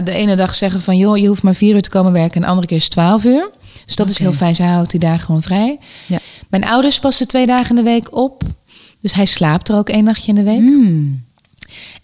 de 0.03 0.11
ene 0.11 0.35
dag 0.35 0.55
zeggen 0.55 0.81
van... 0.81 0.97
joh, 0.97 1.17
je 1.17 1.27
hoeft 1.27 1.43
maar 1.43 1.55
vier 1.55 1.75
uur 1.75 1.81
te 1.81 1.89
komen 1.89 2.11
werken... 2.11 2.35
en 2.35 2.41
de 2.41 2.47
andere 2.47 2.67
keer 2.67 2.77
is 2.77 2.89
twaalf 2.89 3.23
uur. 3.25 3.49
Dus 3.85 3.95
dat 3.95 4.09
is 4.09 4.19
heel 4.19 4.33
fijn. 4.33 4.55
Zij 4.55 4.67
houdt 4.67 4.91
die 4.91 4.99
dagen 4.99 5.25
gewoon 5.25 5.41
vrij. 5.41 5.77
Ja. 6.05 6.19
Mijn 6.49 6.65
ouders 6.65 6.99
passen 6.99 7.27
twee 7.27 7.45
dagen 7.45 7.69
in 7.69 7.83
de 7.83 7.89
week 7.89 8.15
op. 8.15 8.43
Dus 9.01 9.13
hij 9.13 9.25
slaapt 9.25 9.69
er 9.69 9.77
ook 9.77 9.89
één 9.89 10.03
nachtje 10.03 10.29
in 10.29 10.35
de 10.35 10.43
week. 10.43 10.59
Mm. 10.59 11.24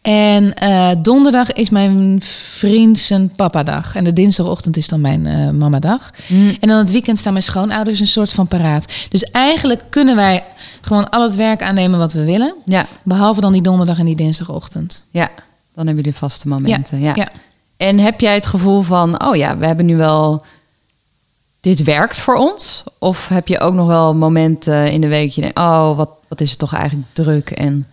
En 0.02 0.54
eh, 0.54 0.90
donderdag 1.02 1.52
is 1.52 1.70
mijn 1.70 2.18
vriend 2.22 3.00
zijn 3.00 3.30
papadag. 3.36 3.96
En 3.96 4.04
de 4.04 4.14
dinsdagochtend 4.14 4.78
is 4.78 4.88
dan 4.88 5.02
mijn 5.02 5.26
eh 5.26 5.50
mamadag. 5.50 6.12
Mm. 6.28 6.58
En 6.60 6.68
dan 6.68 6.78
het 6.78 6.92
weekend 6.92 7.20
staan 7.20 7.34
mijn 7.34 7.46
schoonouders 7.46 8.00
een 8.00 8.08
soort 8.08 8.32
van 8.32 8.48
paraat. 8.48 8.94
Dus 9.10 9.24
eigenlijk 9.24 9.84
kunnen 9.90 10.16
wij 10.16 10.44
gewoon 10.82 11.10
al 11.10 11.24
het 11.24 11.36
werk 11.36 11.62
aannemen 11.62 12.00
wat 12.00 12.14
we 12.14 12.24
willen. 12.26 12.56
Ja, 12.66 12.88
Behalve 13.04 13.42
dan 13.42 13.52
die 13.52 13.62
donderdag 13.62 14.00
en 14.00 14.06
die 14.06 14.16
dinsdagochtend. 14.16 15.06
ja, 15.12 15.30
dan 15.74 15.86
hebben 15.86 16.04
jullie 16.04 16.20
vaste 16.20 16.48
momenten. 16.48 17.00
Ja. 17.00 17.14
ja. 17.16 17.28
En 17.78 18.00
heb 18.00 18.20
jij 18.20 18.34
het 18.34 18.46
gevoel 18.46 18.82
van, 18.82 19.24
oh 19.26 19.36
ja, 19.36 19.58
we 19.58 19.66
hebben 19.66 19.86
nu 19.86 19.98
wel, 19.98 20.44
dit 21.60 21.84
werkt 21.84 22.20
voor 22.20 22.36
ons? 22.36 22.84
Of 23.00 23.28
heb 23.28 23.48
je 23.48 23.60
ook 23.60 23.74
nog 23.74 23.88
wel 23.88 24.16
momenten 24.16 24.92
in 24.92 25.02
de 25.02 25.08
week 25.08 25.32
je 25.32 25.42
denkt, 25.42 25.60
oh, 25.60 25.98
wat, 25.98 26.10
wat 26.28 26.42
is 26.42 26.50
het 26.50 26.60
toch 26.60 26.74
eigenlijk 26.74 27.08
druk? 27.14 27.50
En 27.50 27.86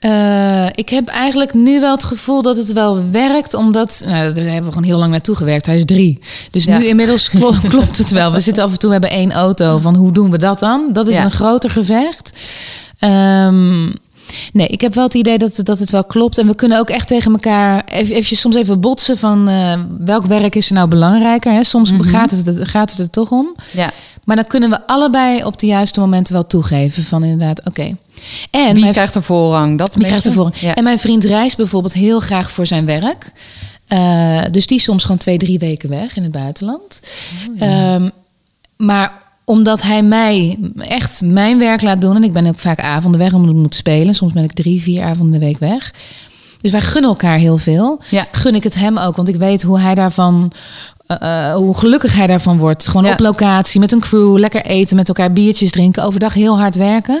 Eh, 0.00 0.66
ik 0.74 0.88
heb 0.88 1.08
eigenlijk 1.08 1.54
nu 1.54 1.80
wel 1.80 1.92
het 1.94 2.04
gevoel 2.04 2.42
dat 2.42 2.56
het 2.56 2.72
wel 2.72 3.10
werkt, 3.10 3.54
omdat 3.54 4.02
nou, 4.06 4.32
daar 4.32 4.44
hebben 4.44 4.64
we 4.64 4.68
gewoon 4.72 4.82
heel 4.88 4.98
lang 4.98 5.10
naartoe 5.10 5.34
gewerkt. 5.36 5.66
Hij 5.66 5.76
is 5.76 5.84
drie. 5.84 6.18
Dus 6.50 6.64
Ja. 6.64 6.78
nu 6.78 6.86
inmiddels 6.86 7.28
klo- 7.30 7.54
klopt 7.68 7.98
het 7.98 8.10
wel. 8.10 8.32
We 8.32 8.40
zitten 8.40 8.64
af 8.64 8.72
en 8.72 8.78
toe, 8.78 8.88
we 8.88 8.92
hebben 9.00 9.18
één 9.18 9.32
auto. 9.32 9.78
Van 9.78 9.94
hoe 9.96 10.12
doen 10.12 10.30
we 10.30 10.38
dat 10.38 10.60
dan? 10.60 10.88
Dat 10.92 11.08
is 11.08 11.14
Ja. 11.14 11.24
een 11.24 11.30
groter 11.30 11.70
gevecht. 11.70 12.32
Ehm, 12.98 13.88
nee, 14.52 14.66
ik 14.66 14.80
heb 14.80 14.94
wel 14.94 15.04
het 15.04 15.14
idee 15.14 15.38
dat, 15.38 15.56
het- 15.56 15.66
dat 15.66 15.78
het 15.78 15.90
wel 15.90 16.04
klopt. 16.04 16.38
En 16.38 16.46
we 16.46 16.54
kunnen 16.54 16.78
ook 16.78 16.90
echt 16.90 17.06
tegen 17.06 17.32
elkaar 17.32 17.84
even, 17.84 18.10
eventjes 18.14 18.40
soms 18.40 18.56
even 18.56 18.80
botsen 18.80 19.18
van 19.18 19.48
eh, 19.48 19.80
welk 19.98 20.24
werk 20.26 20.54
is 20.54 20.68
er 20.68 20.74
nou 20.74 20.88
belangrijker. 20.88 21.52
Hè? 21.52 21.64
Soms 21.64 21.92
Mhm. 21.92 22.02
gaat, 22.02 22.30
het, 22.30 22.60
gaat 22.68 22.90
het 22.90 22.98
er 23.00 23.10
toch 23.10 23.30
om. 23.30 23.54
ja, 23.72 23.90
Maar 24.24 24.36
dan 24.36 24.46
kunnen 24.46 24.70
we 24.70 24.86
allebei 24.86 25.44
op 25.44 25.58
de 25.58 25.66
juiste 25.66 26.00
momenten 26.00 26.32
wel 26.34 26.46
toegeven 26.46 27.02
van 27.02 27.24
inderdaad, 27.24 27.66
oké. 27.66 27.82
En 28.50 28.72
wie 28.72 28.80
mijn 28.80 28.92
krijgt 28.92 29.14
er 29.14 29.22
voorrang? 29.22 29.78
Dat 29.78 29.92
die 29.92 30.04
krijgt 30.04 30.24
beetje? 30.24 30.38
ervoor. 30.40 30.56
Ja. 30.60 30.74
En 30.74 30.84
mijn 30.84 30.98
vriend 30.98 31.24
reist 31.24 31.56
bijvoorbeeld 31.56 31.92
heel 31.92 32.20
graag 32.20 32.50
voor 32.52 32.66
zijn 32.66 32.86
werk. 32.86 33.32
Eh, 33.86 34.40
dus 34.50 34.66
die 34.66 34.76
is 34.78 34.84
soms 34.84 35.02
gewoon 35.02 35.18
twee, 35.18 35.38
drie 35.38 35.58
weken 35.58 35.88
weg 35.88 36.16
in 36.16 36.22
het 36.22 36.32
buitenland. 36.32 37.00
Oh, 37.60 37.68
Ehm, 37.68 38.08
maar 38.76 39.12
omdat 39.50 39.82
hij 39.82 40.02
mij 40.02 40.58
echt 40.78 41.20
mijn 41.24 41.58
werk 41.58 41.82
laat 41.82 42.00
doen... 42.00 42.16
en 42.16 42.24
ik 42.24 42.32
ben 42.32 42.46
ook 42.46 42.58
vaak 42.58 42.80
avonden 42.80 43.20
weg 43.20 43.32
omdat 43.32 43.50
ik 43.50 43.56
moet 43.60 43.74
spelen. 43.74 44.14
Soms 44.14 44.32
ben 44.32 44.44
ik 44.44 44.52
drie, 44.52 44.82
vier 44.82 45.02
avonden 45.02 45.40
de 45.40 45.46
week 45.46 45.58
weg. 45.58 45.92
Dus 46.60 46.72
wij 46.72 46.80
gunnen 46.80 47.10
elkaar 47.10 47.38
heel 47.38 47.58
veel. 47.58 48.00
Ja. 48.10 48.26
Gun 48.32 48.54
ik 48.54 48.62
het 48.62 48.74
hem 48.74 48.98
ook, 48.98 49.16
want 49.16 49.28
ik 49.28 49.36
weet 49.36 49.62
hoe 49.62 49.78
hij 49.80 49.94
daarvan... 49.94 50.52
eh, 51.06 51.48
eh, 51.48 51.54
hoe 51.54 51.76
gelukkig 51.76 52.14
hij 52.14 52.26
daarvan 52.26 52.58
wordt. 52.58 52.86
Gewoon 52.88 53.06
Ja. 53.06 53.12
op 53.12 53.20
locatie, 53.20 53.80
met 53.80 53.92
een 53.92 54.00
crew, 54.00 54.38
lekker 54.38 54.62
eten, 54.64 54.96
met 54.96 55.08
elkaar 55.08 55.32
biertjes 55.32 55.70
drinken, 55.70 56.04
overdag 56.04 56.34
heel 56.34 56.58
hard 56.58 56.76
werken. 56.76 57.20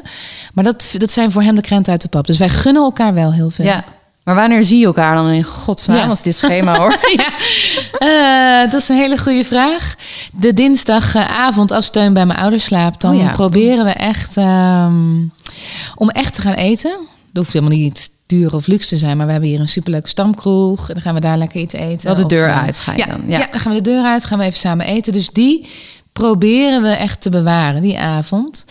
Maar 0.54 0.64
dat, 0.64 0.94
dat 0.98 1.10
zijn 1.10 1.30
voor 1.32 1.42
hem 1.42 1.54
de 1.54 1.60
krenten 1.60 1.92
uit 1.92 2.02
de 2.02 2.08
pap. 2.08 2.26
Dus 2.26 2.38
wij 2.38 2.48
gunnen 2.48 2.82
elkaar 2.82 3.14
wel 3.14 3.32
heel 3.32 3.50
veel. 3.50 3.64
ja. 3.64 3.84
Maar 4.30 4.38
wanneer 4.48 4.64
zie 4.64 4.78
je 4.78 4.86
elkaar 4.86 5.14
dan 5.14 5.28
in 5.30 5.44
godsnaam 5.44 5.96
Ja. 5.96 6.06
als 6.06 6.22
dit 6.22 6.36
schema 6.36 6.76
hoor? 6.78 6.96
ja. 7.16 7.28
Eh, 8.64 8.70
dat 8.70 8.80
is 8.80 8.88
een 8.88 8.96
hele 8.96 9.18
goede 9.18 9.44
vraag. 9.44 9.94
De 10.32 10.52
dinsdagavond 10.52 11.70
als 11.70 11.90
Teun 11.90 12.12
bij 12.12 12.26
mijn 12.26 12.38
ouders 12.38 12.64
slaapt, 12.64 13.00
dan 13.00 13.14
Oh 13.14 13.20
ja. 13.20 13.30
proberen 13.32 13.84
we 13.84 13.90
echt 13.90 14.36
ehm, 14.36 15.18
om 15.94 16.08
echt 16.10 16.34
te 16.34 16.40
gaan 16.40 16.52
eten. 16.54 16.90
Dat 17.32 17.42
hoeft 17.42 17.52
helemaal 17.52 17.76
niet 17.78 18.10
duur 18.26 18.54
of 18.54 18.66
luxe 18.66 18.88
te 18.88 18.96
zijn, 18.98 19.16
maar 19.16 19.26
we 19.26 19.32
hebben 19.32 19.50
hier 19.50 19.60
een 19.60 19.68
superleuke 19.68 20.08
stamkroeg. 20.08 20.88
En 20.88 20.94
dan 20.94 21.02
gaan 21.02 21.14
we 21.14 21.20
daar 21.20 21.38
lekker 21.38 21.60
iets 21.60 21.74
eten. 21.74 22.06
Wel 22.06 22.16
de 22.16 22.22
Of, 22.22 22.28
deur 22.28 22.48
eh, 22.48 22.62
uit 22.62 22.78
ga 22.78 22.92
je 22.92 22.98
ja, 22.98 23.06
dan, 23.06 23.22
Ja. 23.26 23.38
ja. 23.38 23.46
dan 23.50 23.60
gaan 23.60 23.72
we 23.74 23.82
de 23.82 23.90
deur 23.90 24.04
uit, 24.04 24.24
gaan 24.24 24.38
we 24.38 24.44
even 24.44 24.58
samen 24.58 24.86
eten. 24.86 25.12
Dus 25.12 25.28
die 25.30 25.68
proberen 26.12 26.82
we 26.82 26.88
echt 26.88 27.20
te 27.20 27.30
bewaren, 27.30 27.82
die 27.82 27.98
avond. 27.98 28.64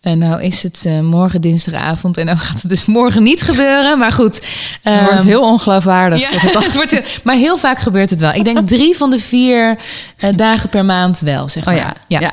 En 0.00 0.18
nou 0.18 0.42
is 0.42 0.62
het 0.62 0.82
eh, 0.86 1.00
morgen 1.00 1.40
dinsdagavond 1.40 2.16
en 2.16 2.26
nou 2.26 2.38
gaat 2.46 2.60
het 2.60 2.70
dus 2.70 2.84
morgen 2.86 3.22
niet 3.22 3.42
gebeuren. 3.42 3.98
Maar 3.98 4.12
goed. 4.12 4.40
Dan 4.82 4.92
wordt 4.94 5.10
het 5.10 5.18
ehm, 5.18 5.28
heel 5.28 5.42
ongeloofwaardig. 5.42 6.20
ja, 6.20 6.28
het 6.60 6.74
wordt, 6.74 6.90
heel- 6.90 7.02
maar 7.24 7.36
heel 7.36 7.56
vaak 7.58 7.78
gebeurt 7.78 8.10
het 8.10 8.20
wel. 8.20 8.32
Ik 8.32 8.44
denk 8.44 8.66
drie 8.76 8.96
van 8.96 9.10
de 9.10 9.18
vier 9.18 9.76
eh, 10.16 10.36
dagen 10.36 10.68
per 10.68 10.84
maand 10.84 11.18
wel, 11.20 11.48
zeg 11.48 11.62
Oh 11.62 11.68
maar. 11.74 11.76
ja, 11.76 11.94
ja. 12.06 12.20
ja, 12.20 12.30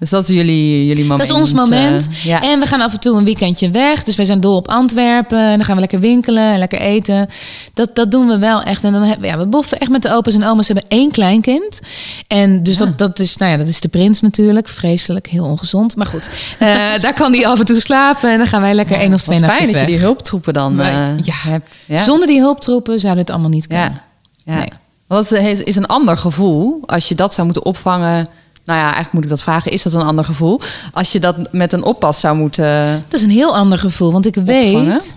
Dus 0.00 0.10
dat 0.10 0.28
is 0.28 0.36
jullie, 0.36 0.86
jullie 0.86 1.04
moment. 1.04 1.28
Dat 1.28 1.36
is 1.36 1.42
ons 1.42 1.52
moment. 1.52 2.08
eh, 2.08 2.24
ja. 2.24 2.42
En 2.42 2.60
we 2.60 2.66
gaan 2.66 2.80
af 2.80 2.92
en 2.92 3.00
toe 3.00 3.18
een 3.18 3.24
weekendje 3.24 3.70
weg. 3.70 4.02
Dus 4.02 4.16
wij 4.16 4.24
zijn 4.24 4.40
dol 4.40 4.56
op 4.56 4.68
Antwerpen. 4.68 5.38
En 5.38 5.56
dan 5.56 5.64
gaan 5.64 5.74
we 5.74 5.80
lekker 5.80 6.00
winkelen 6.00 6.52
en 6.52 6.58
lekker 6.58 6.80
eten. 6.80 7.28
Dat, 7.74 7.94
dat 7.94 8.10
doen 8.10 8.26
we 8.26 8.38
wel 8.38 8.62
echt. 8.62 8.84
En 8.84 8.92
dan 8.92 9.02
hebben 9.02 9.28
ja, 9.28 9.38
we 9.38 9.46
boffen 9.46 9.78
echt 9.78 9.90
met 9.90 10.02
de 10.02 10.12
opa's 10.12 10.34
en 10.34 10.44
oma's. 10.44 10.68
We 10.68 10.72
hebben 10.72 10.98
één 10.98 11.10
kleinkind. 11.10 11.80
En 12.26 12.62
dus 12.62 12.76
dat, 12.76 12.98
dat, 12.98 13.18
is, 13.18 13.36
nou 13.36 13.50
ja, 13.50 13.56
dat 13.56 13.66
is 13.66 13.80
de 13.80 13.88
prins 13.88 14.20
natuurlijk. 14.20 14.68
Vreselijk, 14.68 15.26
heel 15.26 15.44
ongezond. 15.44 15.96
Maar 15.96 16.06
goed, 16.06 16.28
eh, 16.58 16.68
daar 17.02 17.14
kan 17.14 17.32
die 17.32 17.48
af 17.48 17.58
en 17.58 17.64
toe 17.64 17.80
slapen. 17.80 18.30
En 18.30 18.38
dan 18.38 18.46
gaan 18.46 18.60
wij 18.60 18.74
lekker 18.74 18.96
één 18.96 19.14
of 19.14 19.22
twee 19.22 19.38
nachtjes 19.38 19.58
fijn 19.58 19.72
dat 19.72 19.80
weg. 19.80 19.90
je 19.90 19.96
die 19.96 20.04
hulptroepen 20.04 20.52
dan 20.52 20.80
eh, 20.80 20.86
ja. 21.22 21.34
hebt. 21.34 21.84
Ja. 21.86 21.98
Zonder 21.98 22.26
die 22.26 22.40
hulptroepen 22.40 23.00
zouden 23.00 23.22
het 23.22 23.30
allemaal 23.30 23.50
niet 23.50 23.66
kunnen. 23.66 24.02
Ja. 24.44 24.54
Nee. 24.54 24.68
Want 25.06 25.28
dat 25.28 25.40
is, 25.40 25.62
is 25.62 25.76
een 25.76 25.86
ander 25.86 26.18
gevoel. 26.18 26.82
Als 26.86 27.08
je 27.08 27.14
dat 27.14 27.34
zou 27.34 27.46
moeten 27.46 27.64
opvangen. 27.64 28.28
Nou 28.64 28.78
ja, 28.78 28.84
eigenlijk 28.84 29.12
moet 29.12 29.24
ik 29.24 29.30
dat 29.30 29.42
vragen. 29.42 29.72
Is 29.72 29.82
dat 29.82 29.94
een 29.94 30.02
ander 30.02 30.24
gevoel? 30.24 30.60
Als 30.92 31.12
je 31.12 31.20
dat 31.20 31.52
met 31.52 31.72
een 31.72 31.82
oppas 31.84 32.20
zou 32.20 32.36
moeten. 32.36 33.04
Dat 33.08 33.18
is 33.20 33.22
een 33.26 33.30
heel 33.30 33.56
ander 33.56 33.78
gevoel. 33.78 34.12
Want 34.12 34.26
ik 34.26 34.36
Opvangen? 34.36 34.86
weet. 34.86 35.16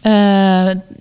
eh, 0.00 0.12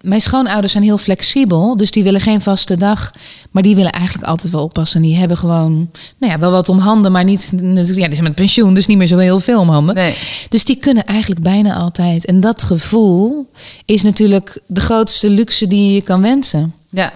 mijn 0.01 0.21
schoonouders 0.21 0.71
zijn 0.71 0.83
heel 0.83 0.97
flexibel. 0.97 1.77
Dus 1.77 1.91
die 1.91 2.03
willen 2.03 2.21
geen 2.21 2.41
vaste 2.41 2.77
dag. 2.77 3.11
Maar 3.51 3.63
die 3.63 3.75
willen 3.75 3.91
eigenlijk 3.91 4.27
altijd 4.27 4.51
wel 4.51 4.63
oppassen. 4.63 5.01
Die 5.01 5.15
hebben 5.17 5.37
gewoon. 5.37 5.89
Nou 6.17 6.31
ja, 6.33 6.39
wel 6.39 6.51
wat 6.51 6.69
om 6.69 6.77
handen. 6.77 7.11
Maar 7.11 7.23
niet. 7.23 7.53
Ja, 7.55 7.83
die 7.83 7.95
zijn 7.95 8.23
met 8.23 8.35
pensioen. 8.35 8.73
Dus 8.73 8.85
niet 8.85 8.97
meer 8.97 9.07
zo 9.07 9.17
heel 9.17 9.39
veel 9.39 9.59
om 9.59 9.69
handen. 9.69 9.95
Nee. 9.95 10.17
Dus 10.49 10.65
die 10.65 10.75
kunnen 10.75 11.05
eigenlijk 11.05 11.41
bijna 11.41 11.75
altijd. 11.75 12.25
En 12.25 12.39
dat 12.39 12.63
gevoel 12.63 13.49
is 13.85 14.01
natuurlijk 14.03 14.59
de 14.67 14.81
grootste 14.81 15.29
luxe 15.29 15.67
die 15.67 15.85
je 15.87 15.93
je 15.93 16.01
kan 16.01 16.21
wensen. 16.21 16.73
Ja. 16.89 17.11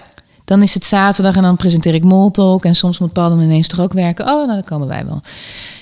Dan 0.48 0.62
is 0.62 0.74
het 0.74 0.84
zaterdag 0.84 1.36
en 1.36 1.42
dan 1.42 1.56
presenteer 1.56 1.94
ik 1.94 2.04
Moltalk. 2.04 2.64
En 2.64 2.74
soms 2.74 2.98
moet 2.98 3.12
Paul 3.12 3.28
dan 3.28 3.40
ineens 3.40 3.68
toch 3.68 3.80
ook 3.80 3.92
werken. 3.92 4.24
Oh, 4.24 4.30
nou, 4.32 4.46
dan 4.46 4.64
komen 4.64 4.88
wij 4.88 5.04
wel. 5.06 5.20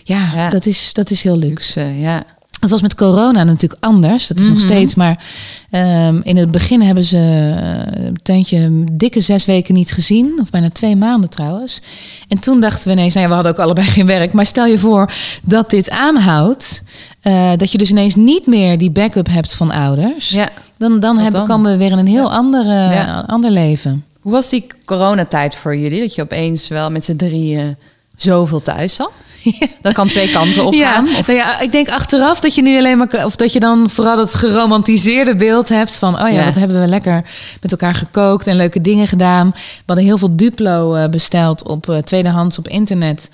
Ja, 0.04 0.30
Ja. 0.34 0.48
Dat, 0.50 0.66
is, 0.66 0.92
dat 0.92 1.10
is 1.10 1.22
heel 1.22 1.36
luxe. 1.36 1.80
Luxe, 1.80 2.00
ja. 2.00 2.22
Het 2.60 2.70
was 2.70 2.82
met 2.82 2.94
corona 2.94 3.44
natuurlijk 3.44 3.84
anders. 3.84 4.26
Dat 4.26 4.38
is 4.38 4.46
nog 4.46 4.56
Mhm. 4.56 4.66
steeds. 4.66 4.94
Maar 4.94 5.24
ehm, 5.70 6.20
in 6.22 6.36
het 6.36 6.50
begin 6.50 6.82
hebben 6.82 7.04
ze 7.04 7.16
eh, 7.16 8.04
een 8.06 8.18
tentje 8.22 8.58
een 8.58 8.88
dikke 8.92 9.20
zes 9.20 9.44
weken 9.44 9.74
niet 9.74 9.92
gezien. 9.92 10.38
Of 10.40 10.50
bijna 10.50 10.70
twee 10.70 10.96
maanden 10.96 11.30
trouwens. 11.30 11.80
En 12.28 12.38
toen 12.40 12.60
dachten 12.60 12.86
we 12.88 12.92
ineens, 12.94 13.14
nou 13.14 13.24
ja, 13.24 13.28
we 13.28 13.34
hadden 13.34 13.52
ook 13.52 13.64
allebei 13.64 13.86
geen 13.96 14.06
werk. 14.06 14.32
Maar 14.32 14.46
stel 14.46 14.66
je 14.66 14.78
voor 14.78 15.12
dat 15.42 15.70
dit 15.70 15.90
aanhoudt. 15.90 16.82
eh, 17.20 17.50
dat 17.56 17.72
je 17.72 17.78
dus 17.78 17.90
ineens 17.90 18.14
niet 18.14 18.46
meer 18.46 18.78
die 18.78 18.90
backup 18.90 19.28
hebt 19.28 19.54
van 19.54 19.70
ouders. 19.70 20.28
ja. 20.28 20.48
Dan, 20.78 21.00
dan, 21.00 21.16
hebben, 21.18 21.38
dan? 21.40 21.48
komen 21.48 21.70
we 21.72 21.76
weer 21.78 21.90
in 21.90 21.98
een 21.98 22.06
heel 22.06 22.28
Ja. 22.30 22.36
ander, 22.36 22.60
eh, 22.60 22.94
Ja. 22.94 23.24
ander 23.26 23.50
leven. 23.50 24.04
Hoe 24.26 24.34
was 24.34 24.48
die 24.48 24.66
coronatijd 24.84 25.56
voor 25.56 25.76
jullie? 25.76 26.00
Dat 26.00 26.14
je 26.14 26.22
opeens 26.22 26.68
wel 26.68 26.90
met 26.90 27.04
z'n 27.04 27.16
drieën 27.16 27.76
zoveel 28.16 28.62
thuis 28.62 28.94
zat? 28.94 29.10
Dat 29.82 29.92
kan 29.92 30.08
twee 30.08 30.30
kanten 30.30 30.66
op 30.66 30.74
Ja, 30.74 30.92
gaan. 30.92 31.04
Of, 31.04 31.26
nou 31.26 31.38
ja, 31.38 31.60
ik 31.60 31.72
denk 31.72 31.88
achteraf 31.88 32.40
dat 32.40 32.54
je 32.54 32.62
nu 32.62 32.78
alleen 32.78 32.98
maar, 32.98 33.24
of 33.24 33.36
dat 33.36 33.52
je 33.52 33.60
dan 33.60 33.90
vooral 33.90 34.18
het 34.18 34.34
geromantiseerde 34.34 35.36
beeld 35.36 35.68
hebt 35.68 35.94
van, 35.96 36.14
oh 36.14 36.20
ja, 36.20 36.28
Ja. 36.28 36.44
wat 36.44 36.54
hebben 36.54 36.80
we 36.80 36.86
lekker 36.88 37.24
met 37.60 37.70
elkaar 37.70 37.94
gekookt 37.94 38.46
en 38.46 38.56
leuke 38.56 38.80
dingen 38.80 39.08
gedaan. 39.08 39.50
We 39.54 39.82
hadden 39.86 40.04
heel 40.04 40.18
veel 40.18 40.36
Duplo 40.36 40.94
eh, 40.94 41.08
besteld 41.08 41.62
op 41.68 41.88
eh, 41.90 41.98
tweedehands 41.98 42.58
op 42.58 42.68
internet. 42.68 43.28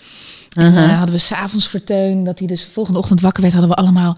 En 0.53 0.77
eh, 0.77 0.97
hadden 0.99 1.15
we 1.15 1.21
s'avonds 1.21 1.69
voor 1.69 1.85
Teun, 1.85 2.25
dat 2.25 2.39
hij 2.39 2.49
dus 2.49 2.65
de 2.65 2.71
volgende 2.71 2.99
ochtend 2.99 3.21
wakker 3.21 3.43
werd, 3.43 3.55
hadden 3.55 3.71
we 3.73 3.77
allemaal 3.83 4.17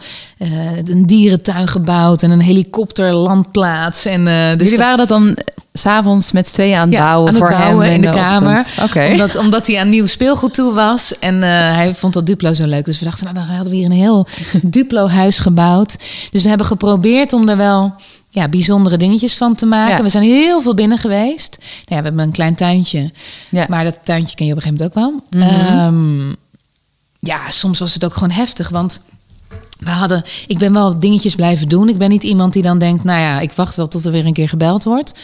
een 0.85 1.07
dierentuin 1.07 1.69
gebouwd 1.69 2.23
en 2.23 2.31
een 2.31 2.41
helikopterlandplaats. 2.41 4.05
En, 4.05 4.25
dus 4.25 4.33
jullie 4.51 4.69
dat- 4.71 4.79
waren 4.79 4.99
dat 4.99 5.09
dan 5.09 5.37
s'avonds 5.79 6.33
met 6.33 6.49
z'n 6.49 6.55
tweeën 6.55 6.77
aan 6.77 6.89
het 6.89 6.97
ja, 6.97 7.05
bouwen 7.05 7.29
aan 7.29 7.35
het 7.35 7.43
voor 7.43 7.53
bouwen 7.53 7.85
hem 7.87 7.95
in 7.95 8.01
de, 8.01 8.11
kamer. 8.11 8.69
Omdat, 9.11 9.37
omdat 9.37 9.67
hij 9.67 9.81
aan 9.81 9.89
nieuw 9.89 10.07
speelgoed 10.07 10.55
toe 10.55 10.73
was. 10.73 11.19
En 11.19 11.43
eh, 11.43 11.49
hij 11.49 11.95
vond 11.95 12.13
dat 12.13 12.27
Duplo 12.27 12.53
zo 12.53 12.67
leuk. 12.67 12.85
Dus 12.85 12.99
we 12.99 13.05
dachten, 13.05 13.25
nou, 13.25 13.47
dan 13.47 13.55
hadden 13.55 13.71
we 13.71 13.77
hier 13.77 13.87
een 13.87 13.93
heel 13.93 14.27
Duplo-huis 14.63 15.39
gebouwd. 15.39 15.97
Dus 16.31 16.43
we 16.43 16.49
hebben 16.49 16.67
geprobeerd 16.67 17.33
om 17.33 17.49
er 17.49 17.57
wel 17.57 17.95
ja, 18.29 18.49
bijzondere 18.49 18.97
dingetjes 18.97 19.37
van 19.37 19.55
te 19.55 19.67
maken. 19.67 19.97
Ja. 19.97 20.03
We 20.03 20.09
zijn 20.09 20.25
heel 20.25 20.61
veel 20.61 20.75
binnen 20.75 20.99
geweest. 20.99 21.57
Nou 21.59 21.69
ja, 21.85 21.97
we 21.97 22.03
hebben 22.03 22.19
een 22.19 22.33
klein 22.33 22.55
tuintje. 22.55 23.11
Ja. 23.51 23.67
Maar 23.69 23.85
dat 23.85 23.99
tuintje 24.03 24.37
ken 24.37 24.47
je 24.47 24.53
op 24.53 24.59
een 24.59 24.63
gegeven 24.63 24.95
moment 24.95 25.15
ook 25.15 25.29
wel. 25.31 25.49
Mhm. 25.49 25.67
Ehm, 25.67 26.29
ja, 27.21 27.51
soms 27.51 27.79
was 27.79 27.95
het 27.95 28.05
ook 28.05 28.15
gewoon 28.15 28.31
heftig. 28.31 28.69
Want 28.69 29.01
we 29.79 29.91
hadden, 29.91 30.25
ik 30.47 30.59
ben 30.59 30.73
wel 30.73 30.99
dingetjes 30.99 31.35
blijven 31.35 31.69
doen. 31.69 31.89
Ik 31.89 31.99
ben 31.99 32.11
niet 32.11 32.23
iemand 32.23 32.53
die 32.53 32.63
dan 32.63 32.79
denkt, 32.79 33.05
nou 33.05 33.21
ja, 33.21 33.41
ik 33.41 33.53
wacht 33.53 33.77
wel 33.77 33.89
tot 33.89 34.05
er 34.05 34.13
weer 34.13 34.27
een 34.27 34.33
keer 34.33 34.49
gebeld 34.49 34.85
wordt. 34.85 35.15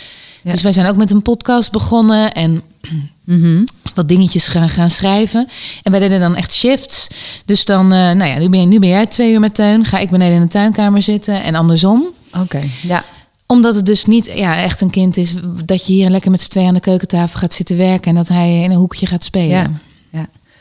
Ja. 0.42 0.52
Dus 0.52 0.62
wij 0.62 0.72
zijn 0.72 0.86
ook 0.86 0.96
met 0.96 1.10
een 1.10 1.22
podcast 1.22 1.72
begonnen 1.72 2.32
en 2.32 2.62
Mhm. 3.24 3.64
wat 3.94 4.08
dingetjes 4.08 4.46
gaan, 4.46 4.68
gaan 4.68 4.90
schrijven. 4.90 5.48
En 5.82 5.90
wij 5.90 6.00
deden 6.00 6.20
dan 6.20 6.36
echt 6.36 6.52
shifts. 6.52 7.08
Dus 7.44 7.64
dan, 7.64 7.84
eh, 7.92 7.98
nou 7.98 8.24
ja, 8.24 8.38
nu 8.38 8.48
ben, 8.48 8.60
je, 8.60 8.66
nu 8.66 8.78
ben 8.78 8.88
jij 8.88 9.06
twee 9.06 9.32
uur 9.32 9.40
met 9.40 9.54
Teun. 9.54 9.84
Ga 9.84 9.98
ik 9.98 10.10
beneden 10.10 10.34
in 10.34 10.42
de 10.42 10.48
tuinkamer 10.48 11.02
zitten 11.02 11.42
en 11.42 11.54
andersom 11.54 12.04
Oké, 12.38 12.60
ja. 12.82 13.04
omdat 13.46 13.74
het 13.74 13.86
dus 13.86 14.04
niet 14.04 14.30
ja, 14.34 14.56
echt 14.62 14.80
een 14.80 14.90
kind 14.90 15.16
is 15.16 15.34
dat 15.64 15.86
je 15.86 15.92
hier 15.92 16.10
lekker 16.10 16.30
met 16.30 16.40
z'n 16.40 16.48
twee 16.50 16.66
aan 16.66 16.74
de 16.74 16.80
keukentafel 16.80 17.38
gaat 17.38 17.54
zitten 17.54 17.76
werken 17.76 18.08
en 18.10 18.14
dat 18.14 18.28
hij 18.28 18.62
in 18.62 18.70
een 18.70 18.76
hoekje 18.76 19.06
gaat 19.06 19.24
spelen. 19.24 19.48
Ja. 19.48 19.70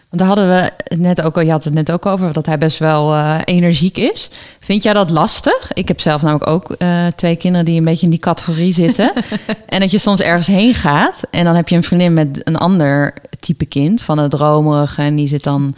Want 0.09 0.21
daar 0.21 0.27
hadden 0.27 0.47
we 0.47 0.71
het 0.83 0.99
net 0.99 1.21
ook 1.21 1.35
al, 1.35 1.41
je 1.43 1.51
had 1.51 1.63
het 1.63 1.73
net 1.73 1.91
ook 1.91 2.05
over, 2.05 2.33
dat 2.33 2.45
hij 2.45 2.57
best 2.57 2.77
wel 2.79 3.13
eh, 3.13 3.35
energiek 3.45 3.97
is. 3.97 4.29
Vind 4.59 4.83
jij 4.83 4.93
dat 4.93 5.09
lastig? 5.09 5.71
Ik 5.73 5.87
heb 5.87 5.99
zelf 5.99 6.21
namelijk 6.21 6.49
ook 6.49 6.71
eh, 6.71 7.05
twee 7.15 7.35
kinderen 7.35 7.65
die 7.65 7.77
een 7.77 7.83
beetje 7.85 8.03
in 8.05 8.09
die 8.09 8.19
categorie 8.19 8.73
zitten. 8.73 9.11
en 9.67 9.79
dat 9.79 9.91
je 9.91 9.97
soms 9.97 10.19
ergens 10.21 10.47
heen 10.47 10.73
gaat 10.73 11.21
en 11.31 11.43
dan 11.43 11.55
heb 11.55 11.69
je 11.69 11.75
een 11.75 11.83
vriendin 11.83 12.13
met 12.13 12.41
een 12.43 12.55
ander 12.57 13.13
type 13.39 13.65
kind, 13.65 14.01
van 14.01 14.17
het 14.17 14.31
dromerige. 14.31 15.01
En 15.01 15.15
die 15.15 15.27
zit 15.27 15.43
dan 15.43 15.75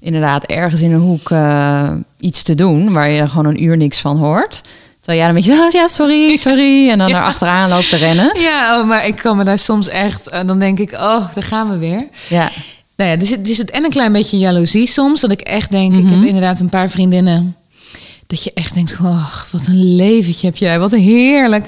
inderdaad 0.00 0.44
ergens 0.44 0.80
in 0.80 0.92
een 0.92 1.00
hoek 1.00 1.30
eh, 1.30 1.90
iets 2.18 2.42
te 2.42 2.54
doen, 2.54 2.92
waar 2.92 3.10
je 3.10 3.28
gewoon 3.28 3.46
een 3.46 3.62
uur 3.64 3.76
niks 3.76 4.00
van 4.00 4.16
hoort. 4.16 4.62
Terwijl 5.00 5.18
jij 5.18 5.26
dan 5.32 5.36
een 5.36 5.42
beetje, 5.44 5.64
oh, 5.64 5.70
ja, 5.70 5.86
sorry, 5.86 6.36
sorry. 6.36 6.90
En 6.90 6.98
dan 6.98 7.08
Ja. 7.08 7.16
er 7.18 7.24
achteraan 7.24 7.68
loopt 7.68 7.88
te 7.88 7.96
rennen. 7.96 8.40
Ja, 8.40 8.80
oh, 8.80 8.86
maar 8.86 9.06
ik 9.06 9.16
kan 9.16 9.36
me 9.36 9.44
daar 9.44 9.58
soms 9.58 9.88
echt, 9.88 10.28
en 10.28 10.46
dan 10.46 10.58
denk 10.58 10.78
ik, 10.78 10.92
oh, 10.92 11.32
daar 11.34 11.42
gaan 11.44 11.70
we 11.70 11.78
weer. 11.78 12.06
Ja, 12.28 12.48
Nou 12.96 13.10
ja, 13.10 13.18
er 13.18 13.26
zit, 13.26 13.48
er 13.48 13.54
zit 13.54 13.70
en 13.70 13.84
een 13.84 13.90
klein 13.90 14.12
beetje 14.12 14.38
jaloezie 14.38 14.86
soms, 14.86 15.20
dat 15.20 15.30
ik 15.30 15.40
echt 15.40 15.70
denk, 15.70 15.94
ik 15.94 16.02
Mhm. 16.02 16.12
heb 16.14 16.24
inderdaad 16.24 16.60
een 16.60 16.68
paar 16.68 16.90
vriendinnen, 16.90 17.56
dat 18.26 18.44
je 18.44 18.50
echt 18.54 18.74
denkt, 18.74 18.96
oh, 19.02 19.30
wat 19.52 19.66
een 19.66 19.94
leventje 19.96 20.46
heb 20.46 20.56
jij, 20.56 20.78
wat 20.78 20.92
een 20.92 21.00
heerlijk. 21.00 21.66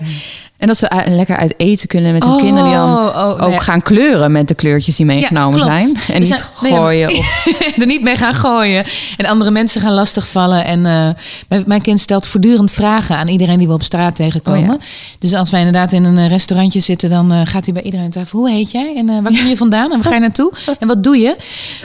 En 0.59 0.67
dat 0.67 0.77
ze 0.77 1.03
lekker 1.09 1.37
uit 1.37 1.55
eten 1.57 1.89
kunnen 1.89 2.13
met 2.13 2.25
hun 2.25 2.33
Oh, 2.33 2.39
kinderen 2.41 2.65
die 2.65 2.75
dan 2.79 2.95
oh, 2.95 3.43
ook 3.43 3.63
gaan 3.63 3.83
kleuren 3.83 4.33
met 4.33 4.49
de 4.49 4.55
kleurtjes 4.55 4.97
die 4.97 5.07
meegenomen 5.07 5.61
zijn. 5.61 5.97
En 6.09 6.19
niet 6.19 6.27
zijn- 6.27 6.41
nee, 6.61 6.73
ja. 6.73 6.79
gooien. 6.79 7.11
Of, 7.19 7.47
er 7.81 7.87
niet 7.87 8.03
mee 8.03 8.17
gaan 8.17 8.35
gooien. 8.35 8.85
En 9.17 9.27
andere 9.27 9.51
mensen 9.51 9.81
gaan 9.81 9.93
lastigvallen. 9.93 10.65
En 10.65 10.87
eh, 10.87 11.09
mijn, 11.49 11.63
mijn 11.67 11.83
kind 11.83 12.01
stelt 12.01 12.27
voortdurend 12.27 12.73
vragen 12.73 13.17
aan 13.17 13.29
iedereen 13.29 13.59
die 13.59 13.67
we 13.67 13.73
op 13.73 13.83
straat 13.83 14.15
tegenkomen. 14.17 14.75
Oh 14.75 14.81
Dus 15.19 15.33
als 15.33 15.51
wij 15.51 15.61
inderdaad 15.61 15.93
in 15.93 16.05
een 16.05 16.19
eh, 16.19 16.29
restaurantje 16.29 16.81
zitten, 16.81 17.11
dan 17.11 17.33
eh, 17.33 17.41
gaat 17.45 17.65
hij 17.65 17.75
bij 17.75 17.83
iedereen 17.83 18.05
aan 18.05 18.11
tafel. 18.11 18.39
Hoe 18.39 18.51
heet 18.51 18.71
jij? 18.71 18.93
En 18.97 19.09
eh, 19.09 19.15
waar 19.23 19.33
kom 19.33 19.47
je 19.47 19.57
vandaan? 19.57 19.93
En 19.93 19.97
waar 20.03 20.07
ga 20.07 20.15
je 20.15 20.21
naartoe? 20.21 20.53
En 20.79 20.87
wat 20.87 21.03
doe 21.03 21.19
je? 21.19 21.37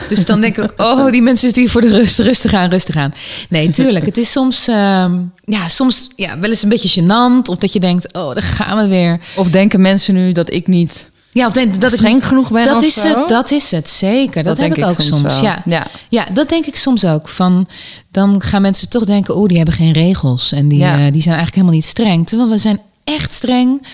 Dus 0.08 0.26
dan 0.26 0.40
denk 0.40 0.56
ik 0.58 0.72
oh, 0.76 1.10
die 1.10 1.22
mensen 1.22 1.44
zitten 1.44 1.62
hier 1.62 1.70
voor 1.70 1.80
de 1.80 1.88
rust. 1.88 2.18
Rustig 2.18 2.54
aan, 2.54 2.70
rustig 2.70 2.96
aan. 2.96 3.12
Nee, 3.48 3.70
tuurlijk. 3.70 4.06
Het 4.06 4.18
is 4.18 4.30
soms, 4.30 4.68
ehm, 4.68 5.12
ja, 5.52 5.68
soms 5.68 6.08
ja, 6.16 6.38
wel 6.38 6.50
eens 6.50 6.62
een 6.62 6.68
beetje 6.68 7.00
gênant. 7.02 7.48
Of 7.50 7.56
dat 7.56 7.72
je 7.72 7.80
denkt, 7.80 8.12
oh, 8.12 8.32
daar 8.34 8.42
gaan 8.42 8.78
we 8.78 8.86
weer. 8.86 9.20
of 9.36 9.50
denken 9.50 9.80
mensen 9.80 10.14
nu 10.14 10.32
dat 10.32 10.52
ik 10.52 10.66
niet 10.66 11.10
Ja, 11.32 11.46
of 11.46 11.52
denk, 11.52 11.80
dat 11.80 11.92
ik 11.92 11.98
streng 11.98 12.26
genoeg 12.26 12.50
ben 12.52 12.64
dat 12.64 12.82
is 12.82 12.94
zo? 12.94 13.18
het, 13.18 13.28
dat 13.28 13.50
is 13.50 13.70
het, 13.70 13.88
zeker. 13.90 14.42
Dat, 14.42 14.44
Dat 14.44 14.56
heb 14.66 14.74
denk 14.74 14.86
ik 14.86 14.92
ook 14.92 15.06
soms. 15.06 15.40
Ja. 15.40 15.62
Ja. 15.64 15.86
Ja. 16.08 16.26
dat 16.32 16.48
denk 16.48 16.66
ik 16.66 16.76
soms 16.76 17.04
ook. 17.04 17.28
Van, 17.28 17.66
dan 18.10 18.42
gaan 18.42 18.62
mensen 18.62 18.88
toch 18.88 19.04
denken, 19.04 19.36
oh, 19.36 19.46
die 19.48 19.56
hebben 19.56 19.74
geen 19.74 19.92
regels. 19.92 20.52
En 20.52 20.68
die, 20.68 20.78
Ja. 20.78 20.92
eh, 20.92 21.12
die 21.12 21.22
zijn 21.22 21.34
eigenlijk 21.34 21.54
helemaal 21.54 21.74
niet 21.74 21.84
streng. 21.84 22.26
Terwijl 22.28 22.48
we 22.50 22.58
zijn 22.58 22.80
echt 23.04 23.32
streng. 23.32 23.86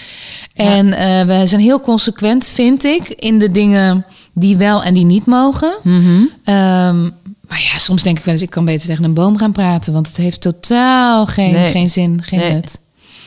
En 0.54 0.92
eh, 0.92 1.26
we 1.40 1.46
zijn 1.46 1.60
heel 1.60 1.80
consequent, 1.80 2.46
vind 2.46 2.84
ik, 2.84 3.08
in 3.08 3.38
de 3.38 3.50
dingen 3.50 4.04
die 4.32 4.56
wel 4.56 4.82
en 4.82 4.94
die 4.94 5.04
niet 5.04 5.26
mogen. 5.26 5.74
Mhm. 5.82 6.22
Ehm, 6.44 7.08
maar 7.48 7.60
ja, 7.72 7.78
soms 7.78 8.02
denk 8.02 8.18
ik 8.18 8.24
wel 8.24 8.34
eens, 8.34 8.42
ik 8.42 8.50
kan 8.50 8.64
beter 8.64 8.86
tegen 8.88 9.04
een 9.04 9.14
boom 9.14 9.38
gaan 9.38 9.52
praten. 9.52 9.92
Want 9.92 10.06
het 10.06 10.16
heeft 10.16 10.40
totaal 10.40 11.26
geen, 11.26 11.52
Nee. 11.52 11.70
geen 11.70 11.90
zin, 11.90 12.20
geen 12.24 12.38
Nee. 12.38 12.52
nut. 12.52 12.80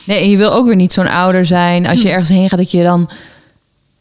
Nee, 0.04 0.18
en 0.22 0.30
je 0.30 0.36
wil 0.36 0.52
ook 0.52 0.66
weer 0.66 0.76
niet 0.76 0.92
zo'n 0.92 1.08
ouder 1.08 1.46
zijn 1.46 1.86
als 1.86 2.02
je 2.02 2.08
ergens 2.08 2.28
heen 2.28 2.48
gaat 2.48 2.58
dat 2.58 2.70
je 2.70 2.82
dan 2.82 3.10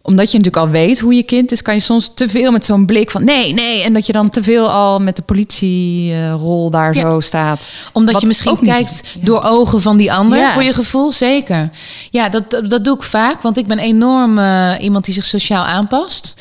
omdat 0.04 0.32
je 0.32 0.38
natuurlijk 0.38 0.66
al 0.66 0.72
weet 0.72 1.00
hoe 1.00 1.14
je 1.14 1.24
kind 1.24 1.52
is, 1.52 1.62
kan 1.62 1.74
je 1.74 1.80
soms 1.80 2.12
te 2.16 2.30
veel 2.30 2.52
met 2.52 2.66
zo'n 2.66 2.86
blik 2.86 3.12
van 3.12 3.24
nee, 3.24 3.54
nee. 3.54 3.84
En 3.84 3.94
dat 3.94 4.06
je 4.06 4.12
dan 4.14 4.30
te 4.30 4.44
veel 4.44 4.70
al 4.70 5.00
met 5.00 5.16
de 5.16 5.22
politierol 5.22 6.70
daar 6.70 6.96
Ja. 6.96 7.02
zo 7.02 7.20
staat. 7.20 7.70
Omdat 7.94 8.14
Wat 8.14 8.22
je 8.22 8.28
misschien 8.28 8.60
kijkt 8.62 9.04
door 9.22 9.44
ogen 9.44 9.82
van 9.82 9.98
die 9.98 10.14
ander, 10.14 10.38
Ja. 10.40 10.54
voor 10.54 10.64
je 10.64 10.74
gevoel, 10.74 11.12
zeker. 11.12 11.70
Ja, 12.12 12.30
dat, 12.30 12.52
dat, 12.52 12.70
dat 12.70 12.84
doe 12.84 12.96
ik 12.96 13.04
vaak, 13.04 13.42
want 13.42 13.58
ik 13.58 13.68
ben 13.68 13.80
enorm 13.80 14.38
eh, 14.38 14.72
iemand 14.80 15.06
die 15.06 15.14
zich 15.14 15.26
sociaal 15.26 15.66
aanpast. 15.66 16.36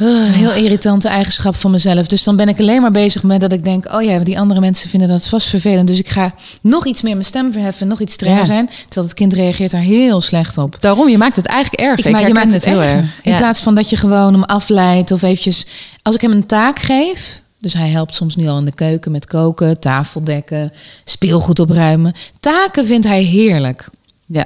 Uh, 0.00 0.32
heel 0.32 0.52
irritante 0.54 1.08
eigenschap 1.08 1.54
van 1.56 1.70
mezelf. 1.70 2.06
Dus 2.06 2.24
dan 2.24 2.36
ben 2.36 2.48
ik 2.48 2.60
alleen 2.60 2.80
maar 2.82 2.90
bezig 2.90 3.22
met 3.22 3.40
dat 3.40 3.52
ik 3.52 3.64
denk... 3.64 3.92
oh 3.94 4.02
ja, 4.02 4.18
die 4.18 4.38
andere 4.38 4.60
mensen 4.60 4.90
vinden 4.90 5.08
dat 5.08 5.26
vast 5.28 5.48
vervelend. 5.48 5.88
Dus 5.88 5.98
ik 5.98 6.08
ga 6.08 6.34
nog 6.60 6.86
iets 6.86 7.02
meer 7.02 7.12
mijn 7.12 7.24
stem 7.24 7.52
verheffen, 7.52 7.88
nog 7.88 8.00
iets 8.00 8.12
strenger 8.14 8.38
Ja. 8.38 8.44
zijn. 8.46 8.66
Terwijl 8.66 9.06
het 9.06 9.14
kind 9.14 9.32
reageert 9.32 9.70
daar 9.70 9.80
heel 9.80 10.20
slecht 10.20 10.58
op. 10.58 10.76
Daarom, 10.80 11.08
je 11.08 11.18
maakt 11.18 11.36
het 11.36 11.46
eigenlijk 11.46 11.82
erg. 11.82 11.98
Ik, 11.98 12.04
Ik, 12.04 12.12
maar 12.12 12.26
je 12.26 12.34
maakt 12.34 12.52
het 12.52 12.64
heel 12.64 12.82
erg. 12.82 13.04
In 13.22 13.32
Ja. 13.32 13.38
plaats 13.38 13.60
van 13.60 13.74
dat 13.74 13.90
je 13.90 13.96
gewoon 13.96 14.32
hem 14.32 14.42
afleidt 14.44 15.10
of 15.10 15.22
eventjes... 15.22 15.66
Als 16.02 16.14
ik 16.14 16.20
hem 16.20 16.32
een 16.32 16.46
taak 16.46 16.78
geef... 16.78 17.42
Dus 17.60 17.72
hij 17.72 17.88
helpt 17.88 18.14
soms 18.14 18.36
nu 18.36 18.48
al 18.48 18.58
in 18.58 18.64
de 18.64 18.74
keuken 18.74 19.12
met 19.12 19.26
koken, 19.26 19.80
tafel 19.80 20.24
dekken, 20.24 20.72
speelgoed 21.04 21.58
opruimen. 21.58 22.12
Taken 22.40 22.86
vindt 22.86 23.06
hij 23.06 23.22
heerlijk. 23.22 23.88
ja, 24.26 24.44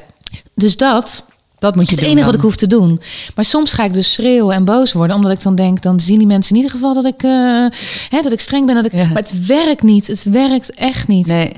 Dus 0.55 0.77
dat 0.77 1.25
dat 1.63 1.75
moet 1.75 1.83
is 1.85 1.89
je 1.89 1.95
het 1.95 2.05
doen 2.05 2.13
enige 2.13 2.27
wat 2.27 2.35
ik 2.37 2.41
hoef 2.45 2.57
te 2.57 2.67
doen. 2.67 3.01
Maar 3.35 3.45
soms 3.45 3.73
ga 3.73 3.85
ik 3.85 3.93
dus 3.93 4.13
schreeuwen 4.13 4.55
en 4.55 4.65
boos 4.65 4.93
worden. 4.93 5.17
Omdat 5.17 5.33
ik 5.33 5.43
dan 5.43 5.55
denk, 5.55 5.83
dan 5.83 6.01
zien 6.01 6.19
die 6.19 6.27
mensen 6.27 6.51
in 6.51 6.57
ieder 6.63 6.71
geval 6.77 6.95
dat 6.95 7.05
ik, 7.05 7.23
eh, 7.23 7.31
hè, 8.09 8.21
dat 8.23 8.33
ik 8.33 8.41
streng 8.41 8.67
ben. 8.67 8.75
Dat 8.75 8.85
ik, 8.85 8.93
Ja. 8.93 9.05
Maar 9.07 9.17
het 9.17 9.47
werkt 9.47 9.83
niet. 9.83 10.07
Het 10.07 10.23
werkt 10.25 10.75
echt 10.75 11.09
niet. 11.09 11.27
Nee, 11.27 11.53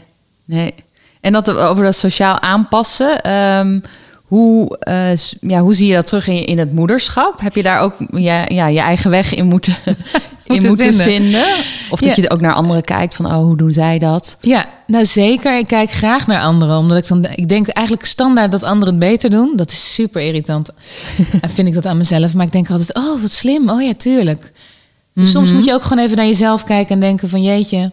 nee. 0.45 0.75
En 1.21 1.33
dat 1.33 1.51
over 1.57 1.85
dat 1.85 1.97
sociaal 1.97 2.41
aanpassen. 2.41 3.23
ehm, 3.23 3.81
hoe, 4.25 4.79
eh, 4.79 5.17
ja, 5.41 5.61
hoe 5.61 5.75
zie 5.75 5.87
je 5.89 5.95
dat 5.95 6.07
terug 6.07 6.29
in, 6.29 6.35
je- 6.35 6.45
in 6.45 6.59
het 6.59 6.73
moederschap? 6.73 7.41
Heb 7.41 7.55
je 7.55 7.63
daar 7.63 7.81
ook 7.81 7.95
ja, 8.13 8.45
ja, 8.49 8.67
je 8.67 8.81
eigen 8.81 9.11
weg 9.11 9.35
in 9.35 9.47
moeten, 9.47 9.77
Moeten 10.47 10.69
moeten 10.69 10.95
vinden. 10.95 11.07
vinden? 11.07 11.45
Of 11.91 12.01
dat 12.01 12.17
Ja. 12.17 12.23
je 12.23 12.31
ook 12.31 12.41
naar 12.41 12.55
anderen 12.55 12.83
kijkt 12.83 13.15
van, 13.15 13.27
oh, 13.27 13.37
hoe 13.37 13.57
doen 13.57 13.73
zij 13.73 13.99
dat? 13.99 14.37
Ja, 14.41 14.67
nou 14.87 15.05
zeker. 15.07 15.59
Ik 15.59 15.67
kijk 15.67 15.91
graag 15.91 16.27
naar 16.27 16.41
anderen. 16.43 16.77
Omdat 16.79 16.97
ik 16.99 17.09
dan, 17.09 17.27
ik 17.35 17.49
denk 17.49 17.69
eigenlijk 17.69 18.07
standaard 18.07 18.51
dat 18.53 18.63
anderen 18.63 18.95
het 18.95 19.03
beter 19.11 19.31
doen. 19.31 19.53
Dat 19.57 19.71
is 19.71 19.95
super 19.95 20.21
irritant. 20.23 20.69
En 21.41 21.51
vind 21.51 21.69
ik 21.69 21.75
dat 21.75 21.87
aan 21.87 21.97
mezelf. 21.97 22.35
Maar 22.35 22.47
ik 22.47 22.53
denk 22.53 22.71
altijd, 22.71 22.95
oh 22.95 23.21
wat 23.21 23.31
slim. 23.33 23.69
Oh 23.71 23.83
ja, 23.83 23.93
tuurlijk. 23.95 24.53
Dus 25.15 25.31
Soms 25.31 25.47
Mhm. 25.49 25.57
moet 25.57 25.65
je 25.65 25.73
ook 25.73 25.83
gewoon 25.83 26.05
even 26.05 26.17
naar 26.17 26.27
jezelf 26.27 26.65
kijken 26.65 26.95
en 26.95 27.01
denken 27.01 27.29
van 27.29 27.43
jeetje. 27.43 27.91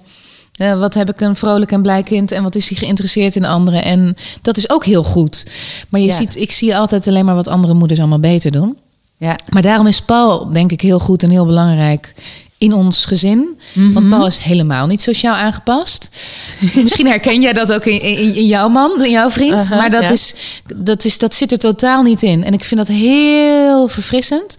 eh, 0.55 0.79
wat 0.79 0.93
heb 0.93 1.09
ik 1.09 1.21
een 1.21 1.35
vrolijk 1.35 1.71
en 1.71 1.81
blij 1.81 2.03
kind 2.03 2.31
en 2.31 2.43
wat 2.43 2.55
is 2.55 2.69
hij 2.69 2.77
geïnteresseerd 2.77 3.35
in 3.35 3.45
anderen? 3.45 3.83
En 3.83 4.15
dat 4.41 4.57
is 4.57 4.69
ook 4.69 4.85
heel 4.85 5.03
goed. 5.03 5.45
Maar 5.89 5.99
je 6.01 6.07
Ja. 6.07 6.15
ziet, 6.15 6.35
ik 6.35 6.51
zie 6.51 6.77
altijd 6.77 7.07
alleen 7.07 7.25
maar 7.25 7.35
wat 7.35 7.47
andere 7.47 7.73
moeders 7.73 7.99
allemaal 7.99 8.19
beter 8.19 8.51
doen. 8.51 8.77
Ja, 9.21 9.35
Maar 9.49 9.61
daarom 9.61 9.87
is 9.87 10.01
Paul, 10.01 10.49
denk 10.49 10.71
ik, 10.71 10.81
heel 10.81 10.99
goed 10.99 11.23
en 11.23 11.29
heel 11.29 11.45
belangrijk 11.45 12.13
in 12.57 12.73
ons 12.73 13.05
gezin. 13.05 13.59
Mhm. 13.73 13.93
Want 13.93 14.09
Paul 14.09 14.25
is 14.25 14.37
helemaal 14.37 14.87
niet 14.87 15.01
sociaal 15.01 15.35
aangepast. 15.35 16.09
Misschien 16.83 17.07
herken 17.07 17.41
jij 17.41 17.53
dat 17.53 17.73
ook 17.73 17.85
in, 17.85 18.01
in, 18.01 18.35
in 18.35 18.45
jouw 18.45 18.69
man, 18.69 19.03
in 19.03 19.11
jouw 19.11 19.29
vriend. 19.29 19.61
Uh-huh, 19.61 19.77
maar 19.77 19.89
dat, 19.89 20.01
ja. 20.01 20.09
is, 20.09 20.35
dat, 20.75 21.05
is, 21.05 21.17
dat 21.17 21.35
zit 21.35 21.51
er 21.51 21.57
totaal 21.57 22.03
niet 22.03 22.21
in. 22.21 22.43
En 22.43 22.53
ik 22.53 22.63
vind 22.63 22.79
dat 22.79 22.95
heel 22.95 23.87
verfrissend. 23.87 24.55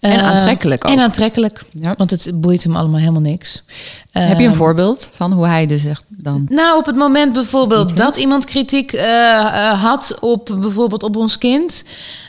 En 0.00 0.10
Eh, 0.18 0.30
aantrekkelijk 0.30 0.84
ook. 0.84 0.92
En 0.92 1.00
aantrekkelijk. 1.00 1.62
Ja. 1.72 1.94
Want 1.96 2.10
het 2.10 2.30
boeit 2.40 2.62
hem 2.62 2.76
allemaal 2.76 3.00
helemaal 3.00 3.20
niks. 3.20 3.62
Heb 4.10 4.38
je 4.38 4.44
een 4.44 4.50
Ehm, 4.50 4.54
voorbeeld 4.58 5.08
van 5.12 5.32
hoe 5.32 5.46
hij 5.46 5.66
dus 5.66 5.84
echt 5.84 6.04
dan... 6.08 6.46
nou, 6.48 6.78
op 6.78 6.86
het 6.86 6.96
moment 6.96 7.32
bijvoorbeeld 7.32 7.96
dat 7.96 8.16
iemand 8.16 8.44
kritiek 8.44 8.92
eh, 8.92 9.38
eh, 9.38 9.82
had 9.82 10.16
op 10.20 10.56
bijvoorbeeld 10.60 11.02
op 11.02 11.16
ons 11.16 11.38
kind. 11.38 11.84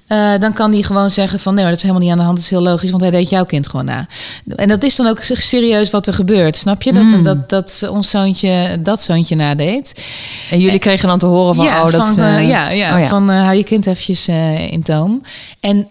Eh, 0.10 0.32
dan 0.39 0.54
kan 0.54 0.72
die 0.72 0.84
gewoon 0.84 1.12
zeggen 1.12 1.39
van 1.39 1.54
nee, 1.54 1.65
dat 1.65 1.76
is 1.76 1.82
helemaal 1.82 2.02
niet 2.04 2.12
aan 2.12 2.17
de 2.17 2.24
hand. 2.24 2.36
Dat 2.36 2.43
is 2.45 2.52
heel 2.52 2.62
logisch, 2.62 2.89
want 2.89 3.02
hij 3.02 3.12
deed 3.12 3.30
jouw 3.30 3.45
kind 3.45 3.67
gewoon 3.67 3.86
na. 3.86 4.08
En 4.56 4.67
dat 4.67 4.84
is 4.84 4.95
dan 4.95 5.08
ook 5.08 5.19
serieus 5.22 5.89
wat 5.89 6.08
er 6.08 6.13
gebeurt. 6.13 6.56
Snap 6.58 6.82
je? 6.82 6.93
Dat, 6.93 7.04
Mm. 7.04 7.24
dat, 7.24 7.50
dat 7.50 7.88
ons 7.91 8.10
zoontje 8.10 8.78
dat 8.80 9.02
zoontje 9.02 9.36
nadeed. 9.36 10.04
En 10.50 10.60
jullie 10.60 10.80
kregen 10.80 11.08
dan 11.08 11.19
te 11.19 11.26
horen 11.26 11.56
van, 11.56 11.65
ja, 11.65 11.84
oh, 11.84 11.91
dat 11.91 12.06
van, 12.06 12.19
eh, 12.19 12.38
eh, 12.38 12.50
ja, 12.50 12.69
ja, 12.69 13.00
oh, 13.02 13.08
van 13.08 13.30
hou 13.30 13.56
je 13.56 13.63
kind 13.63 13.86
eventjes 13.86 14.28
in 14.72 14.82
toom. 14.84 15.22
En 15.60 15.88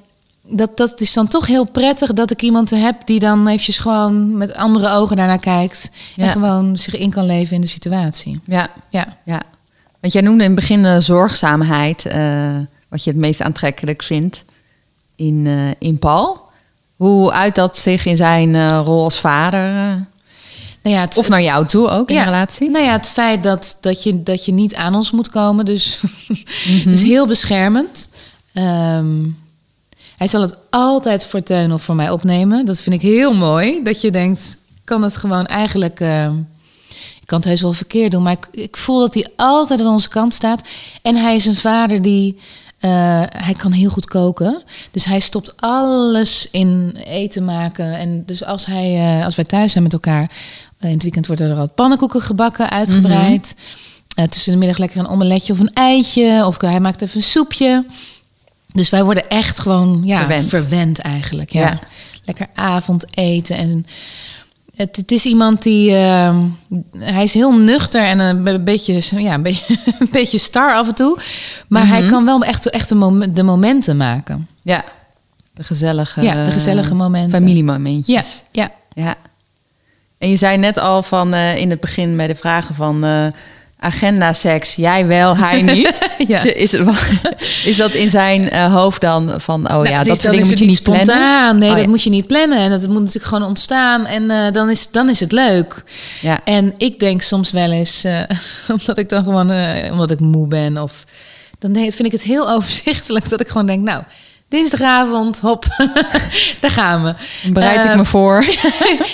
dat, 0.51 0.77
dat 0.77 1.01
is 1.01 1.13
dan 1.13 1.29
toch 1.29 1.47
heel 1.47 1.65
prettig 1.65 2.13
dat 2.13 2.31
ik 2.31 2.43
iemand 2.43 2.71
heb 2.71 2.95
die 3.05 3.19
dan 3.19 3.47
eventjes 3.47 3.79
gewoon 3.79 4.37
met 4.37 4.55
andere 4.55 4.91
ogen 4.93 5.17
daarnaar 5.17 5.39
kijkt. 5.41 5.91
En 6.17 6.25
Ja. 6.25 6.31
gewoon 6.31 6.77
zich 6.77 6.97
in 6.97 7.11
kan 7.11 7.27
leven 7.27 7.55
in 7.55 7.61
de 7.61 7.67
situatie. 7.67 8.41
ja, 8.47 8.69
Ja. 8.91 9.17
ja. 9.25 9.43
Want 10.01 10.13
jij 10.13 10.23
noemde 10.23 10.45
in 10.45 10.51
het 10.51 10.59
begin 10.61 10.83
de 10.83 11.01
zorgzaamheid, 11.01 12.07
wat 12.89 13.05
je 13.05 13.11
het 13.11 13.19
meest 13.19 13.41
aantrekkelijk 13.41 14.03
vindt 14.03 14.45
in, 15.17 15.43
eh, 15.47 15.71
in 15.89 15.99
Paul. 15.99 16.41
Hoe 16.97 17.33
uit 17.33 17.55
dat 17.55 17.79
zich 17.79 18.07
in 18.07 18.17
zijn 18.17 18.55
eh, 18.55 18.81
rol 18.85 19.03
als 19.05 19.19
vader? 19.21 19.61
eh? 19.75 19.97
Nou 20.83 20.97
ja, 20.97 21.01
het, 21.01 21.17
Of 21.17 21.29
naar 21.29 21.43
jou 21.43 21.67
toe 21.67 21.89
ook 21.89 22.09
in 22.09 22.15
Ja. 22.15 22.21
een 22.21 22.27
relatie? 22.27 22.71
nou 22.71 22.85
ja, 22.85 22.93
het 22.93 23.09
feit 23.09 23.43
dat, 23.43 23.79
dat, 23.81 24.03
je, 24.03 24.23
dat 24.23 24.45
je 24.45 24.53
niet 24.53 24.75
aan 24.75 24.95
ons 24.95 25.11
moet 25.11 25.29
komen. 25.29 25.65
Dus, 25.65 26.01
Mhm. 26.69 26.91
dus 26.91 27.03
heel 27.03 27.27
beschermend. 27.27 28.09
Ehm, 28.53 29.17
hij 30.17 30.27
zal 30.27 30.41
het 30.41 30.57
altijd 30.71 31.25
voor 31.25 31.43
Teun 31.43 31.73
of 31.73 31.83
voor 31.83 31.95
mij 31.95 32.11
opnemen. 32.11 32.67
Dat 32.67 32.81
vind 32.81 32.95
ik 32.95 33.01
heel 33.03 33.35
mooi. 33.35 33.83
Dat 33.85 34.01
je 34.01 34.11
denkt, 34.11 34.59
ik 34.75 34.81
kan 34.85 35.03
het 35.03 35.17
gewoon 35.17 35.47
eigenlijk... 35.47 36.01
ehm, 36.01 36.35
ik 37.21 37.35
kan 37.35 37.39
het 37.39 37.49
heus 37.49 37.63
wel 37.63 37.73
verkeerd 37.73 38.11
doen, 38.11 38.23
maar 38.23 38.33
ik, 38.33 38.49
ik 38.51 38.77
voel 38.77 38.99
dat 39.01 39.15
hij 39.15 39.29
altijd 39.37 39.81
aan 39.81 39.93
onze 39.93 40.09
kant 40.09 40.35
staat. 40.35 40.69
En 41.03 41.17
hij 41.17 41.35
is 41.37 41.47
een 41.47 41.57
vader 41.57 42.03
die... 42.03 42.39
eh, 42.79 43.23
hij 43.37 43.55
kan 43.57 43.73
heel 43.73 43.91
goed 43.91 44.07
koken. 44.07 44.63
Dus 44.91 45.05
hij 45.05 45.21
stopt 45.21 45.53
alles 45.61 46.49
in 46.51 46.97
eten 47.05 47.45
maken. 47.45 47.99
En 47.99 48.23
dus 48.27 48.45
als, 48.45 48.67
hij, 48.67 49.19
eh, 49.19 49.25
als 49.25 49.37
wij 49.37 49.45
thuis 49.45 49.73
zijn 49.73 49.85
met 49.85 49.93
elkaar... 49.93 50.31
eh, 50.79 50.89
in 50.89 50.95
het 50.95 51.03
weekend 51.03 51.27
worden 51.27 51.51
er 51.51 51.57
al 51.57 51.69
pannenkoeken 51.69 52.21
gebakken, 52.21 52.71
uitgebreid. 52.71 53.55
Eh, 54.17 54.25
tussen 54.25 54.53
de 54.53 54.59
middag 54.59 54.79
lekker 54.79 54.99
een 54.99 55.09
omeletje 55.09 55.53
of 55.53 55.59
een 55.59 55.73
eitje. 55.73 56.47
Of 56.47 56.61
hij 56.61 56.81
maakt 56.81 57.03
even 57.03 57.17
een 57.17 57.23
soepje. 57.23 57.85
Dus 58.73 58.91
wij 58.91 59.05
worden 59.05 59.29
echt 59.29 59.59
gewoon 59.59 60.01
ja, 60.05 60.19
Verwend. 60.19 60.49
verwend. 60.49 60.99
eigenlijk. 60.99 61.53
Ja. 61.53 61.61
Ja. 61.61 61.79
Lekker 62.25 62.47
avondeten. 62.55 63.57
En 63.57 63.87
het, 64.79 64.97
het 64.97 65.11
is 65.13 65.25
iemand 65.25 65.63
die... 65.63 65.95
eh, 65.97 66.39
hij 66.99 67.23
is 67.23 67.35
heel 67.35 67.53
nuchter 67.59 68.03
en 68.03 68.19
een 68.19 68.43
be- 68.43 68.59
beetje, 68.59 69.01
ja, 69.23 69.35
een 69.35 69.43
beetje, 69.43 69.77
een 69.99 70.09
beetje 70.11 70.39
star 70.39 70.75
af 70.75 70.89
en 70.89 70.95
toe. 70.95 71.19
Maar 71.69 71.89
hij 71.89 72.07
kan 72.07 72.25
wel 72.25 72.43
echt, 72.43 72.71
echt 72.71 72.89
de, 72.89 72.95
mom- 72.95 73.35
de 73.35 73.43
momenten 73.43 73.97
maken. 73.97 74.49
Ja. 74.63 74.85
De 75.55 75.63
gezellige, 75.65 76.23
Ja, 76.23 76.45
de 76.45 76.51
gezellige 76.51 76.95
momenten. 76.95 77.31
familiemomentjes. 77.39 78.43
Ja, 78.53 78.63
ja. 78.95 79.03
Ja. 79.05 79.15
En 80.19 80.31
je 80.31 80.37
zei 80.37 80.57
net 80.57 80.79
al 80.79 81.03
van 81.03 81.35
eh, 81.35 81.57
in 81.57 81.71
het 81.71 81.81
begin 81.81 82.17
bij 82.17 82.27
de 82.27 82.35
vragen 82.35 82.75
van 82.75 83.05
eh, 83.05 83.27
agenda 83.81 84.33
seks, 84.33 84.75
jij 84.75 85.07
wel, 85.07 85.37
hij 85.37 85.63
niet. 85.73 85.99
Ja. 86.29 86.43
is, 86.55 86.73
is 87.65 87.77
dat 87.77 87.93
in 87.93 88.11
zijn 88.11 88.51
eh, 88.51 88.73
hoofd 88.75 89.01
dan 89.01 89.41
van, 89.41 89.61
oh 89.65 89.69
Nou, 89.73 89.89
ja, 89.89 89.99
het 89.99 90.07
dat 90.07 90.21
soort 90.21 90.31
dingen 90.33 90.41
moet 90.41 90.51
het 90.51 90.59
je 90.59 90.67
niet 90.67 90.83
plannen? 90.83 91.07
spontaan. 91.07 91.59
Nee, 91.59 91.69
Oh, 91.69 91.75
dat 91.75 91.85
ja. 91.85 91.91
moet 91.91 92.03
je 92.03 92.11
niet 92.11 92.27
plannen. 92.27 92.59
En 92.59 92.71
dat 92.71 92.87
moet 92.87 92.99
natuurlijk 92.99 93.25
gewoon 93.27 93.49
ontstaan. 93.49 94.07
En 94.07 94.31
eh, 94.31 94.53
dan, 94.53 94.71
is, 94.71 94.91
dan 94.91 95.09
is 95.09 95.21
het 95.21 95.33
leuk. 95.33 95.83
Ja. 96.21 96.41
En 96.45 96.75
ik 96.79 96.99
denk 96.99 97.23
soms 97.23 97.51
wel 97.51 97.71
eens, 97.73 98.05
eh, 98.05 98.21
omdat 98.79 98.99
ik 98.99 99.09
dan 99.09 99.25
gewoon, 99.25 99.53
omdat 99.91 100.11
ik 100.11 100.21
moe 100.21 100.47
ben, 100.47 100.83
of 100.83 101.05
dan 101.59 101.75
vind 101.75 102.05
ik 102.05 102.13
het 102.13 102.23
heel 102.23 102.51
overzichtelijk 102.55 103.29
dat 103.29 103.41
ik 103.41 103.49
gewoon 103.49 103.67
denk, 103.67 103.85
nou, 103.85 104.03
dinsdagavond, 104.49 105.41
hop, 105.41 105.65
daar 106.61 106.71
gaan 106.71 107.05
we. 107.05 107.15
Bereid 107.53 107.85
ik 107.85 107.91
Eh, 107.91 107.97
me 107.97 108.05
voor. 108.05 108.45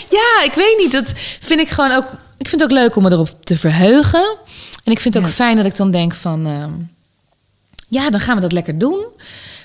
ja, 0.08 0.44
ik 0.44 0.52
weet 0.54 0.76
niet. 0.78 0.92
Dat 0.92 1.12
vind 1.40 1.60
ik 1.60 1.68
gewoon 1.68 1.92
ook. 1.92 2.04
Ik 2.38 2.48
vind 2.48 2.60
het 2.62 2.70
ook 2.70 2.76
leuk 2.78 2.96
om 2.96 3.02
me 3.02 3.10
erop 3.10 3.44
te 3.44 3.56
verheugen. 3.58 4.24
En 4.84 4.92
ik 4.92 5.00
vind 5.00 5.14
het 5.14 5.22
ook 5.22 5.28
Ja. 5.28 5.34
fijn 5.34 5.56
dat 5.56 5.66
ik 5.66 5.76
dan 5.76 5.90
denk 5.90 6.14
van. 6.14 6.46
ehm, 6.46 6.70
ja, 7.88 8.10
dan 8.10 8.20
gaan 8.20 8.34
we 8.34 8.40
dat 8.40 8.52
lekker 8.52 8.78
doen. 8.78 9.04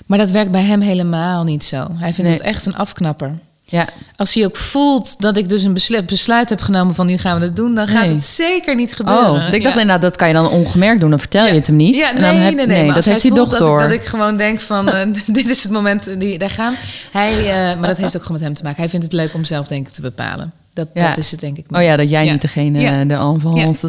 Maar 0.06 0.18
dat 0.18 0.30
werkt 0.30 0.50
bij 0.50 0.62
hem 0.62 0.80
helemaal 0.80 1.44
niet 1.44 1.64
zo. 1.64 1.86
Hij 1.94 2.12
vindt 2.14 2.30
Nee. 2.30 2.38
het 2.38 2.46
echt 2.48 2.66
een 2.66 2.76
afknapper. 2.76 3.32
Ja. 3.64 3.88
Als 4.16 4.34
hij 4.34 4.44
ook 4.44 4.56
voelt 4.56 5.20
dat 5.20 5.36
ik 5.36 5.48
dus 5.48 5.62
een 5.62 5.72
besluit, 5.74 6.06
besluit 6.06 6.48
heb 6.48 6.60
genomen 6.60 6.94
van 6.94 7.06
nu 7.06 7.18
gaan 7.18 7.40
we 7.40 7.46
dat 7.46 7.56
doen, 7.56 7.74
dan 7.74 7.88
gaat 7.88 8.04
Nee. 8.06 8.14
het 8.14 8.24
zeker 8.24 8.74
niet 8.74 8.94
gebeuren. 8.94 9.30
Oh, 9.30 9.36
ik 9.36 9.62
dacht 9.62 9.62
Ja. 9.74 9.80
inderdaad, 9.80 10.00
dat 10.02 10.16
kan 10.16 10.28
je 10.28 10.34
dan 10.34 10.48
ongemerkt 10.50 11.00
doen. 11.00 11.10
Dan 11.10 11.18
vertel 11.18 11.46
je 11.46 11.52
het 11.52 11.66
hem 11.66 11.76
niet. 11.76 11.94
Ja, 11.94 12.10
nee, 12.12 12.20
dan 12.20 12.34
heb- 12.36 12.54
nee, 12.54 12.66
nee, 12.66 12.84
Maar 12.84 12.94
dat 12.94 13.04
heeft 13.04 13.22
hij 13.22 13.30
toch 13.32 13.56
door. 13.56 13.82
Ik, 13.82 13.88
dat 13.88 13.98
ik 13.98 14.04
gewoon 14.04 14.36
denk 14.36 14.60
van, 14.60 14.88
eh, 14.88 15.08
dit 15.26 15.48
is 15.48 15.62
het 15.62 15.72
moment 15.72 16.20
die 16.20 16.38
daar 16.38 16.50
gaan. 16.50 16.74
Hij, 17.12 17.38
eh, 17.38 17.78
maar 17.78 17.88
dat 17.88 17.96
heeft 17.98 18.16
ook 18.16 18.22
gewoon 18.22 18.36
met 18.38 18.46
hem 18.46 18.54
te 18.56 18.62
maken. 18.62 18.80
Hij 18.80 18.88
vindt 18.90 19.04
het 19.04 19.14
leuk 19.14 19.34
om 19.34 19.44
zelf 19.44 19.66
denk 19.66 19.86
ik 19.88 19.92
te 19.92 20.00
bepalen. 20.00 20.52
Dat, 20.74 20.88
Ja. 20.94 21.08
dat 21.08 21.16
is 21.18 21.30
het 21.30 21.40
denk 21.40 21.56
ik. 21.56 21.64
Oh 21.76 21.82
ja, 21.82 21.96
dat 21.96 22.10
jij 22.10 22.30
niet 22.30 22.40
degene 22.40 23.06
de 23.06 23.14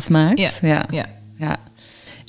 maakt. 0.09 0.39
Ja. 0.39 0.49
ja. 0.61 0.67
Ja. 0.69 0.83
Ja. 0.91 1.05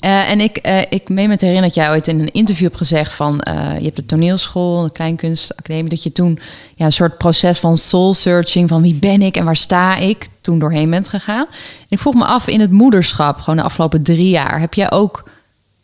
Eh, 0.03 0.29
en 0.29 0.41
ik, 0.41 0.57
eh, 0.57 0.81
ik 0.89 1.09
meen 1.09 1.29
me 1.29 1.35
te 1.37 1.45
herinneren 1.45 1.73
dat 1.73 1.83
jij 1.83 1.93
ooit 1.93 2.07
in 2.07 2.19
een 2.19 2.31
interview 2.31 2.65
hebt 2.65 2.77
gezegd 2.77 3.13
van 3.13 3.41
eh, 3.41 3.77
je 3.77 3.83
hebt 3.83 3.95
de 3.95 4.05
toneelschool, 4.05 4.83
de 4.83 4.91
kleinkunstacademie, 4.91 5.89
dat 5.89 6.03
je 6.03 6.11
toen 6.11 6.39
ja, 6.75 6.85
een 6.85 6.91
soort 6.91 7.17
proces 7.17 7.59
van 7.59 7.77
soul 7.77 8.13
searching 8.13 8.69
van 8.69 8.81
wie 8.81 8.93
ben 8.93 9.21
ik 9.21 9.37
en 9.37 9.45
waar 9.45 9.55
sta 9.55 9.95
ik 9.95 10.27
toen 10.41 10.59
doorheen 10.59 10.89
bent 10.89 11.07
gegaan. 11.07 11.45
En 11.49 11.87
ik 11.89 11.99
vroeg 11.99 12.13
me 12.13 12.25
af 12.25 12.47
in 12.47 12.59
het 12.59 12.71
moederschap, 12.71 13.39
gewoon 13.39 13.55
de 13.55 13.61
afgelopen 13.61 14.03
drie 14.03 14.29
jaar, 14.29 14.59
heb 14.59 14.73
jij 14.73 14.91
ook 14.91 15.29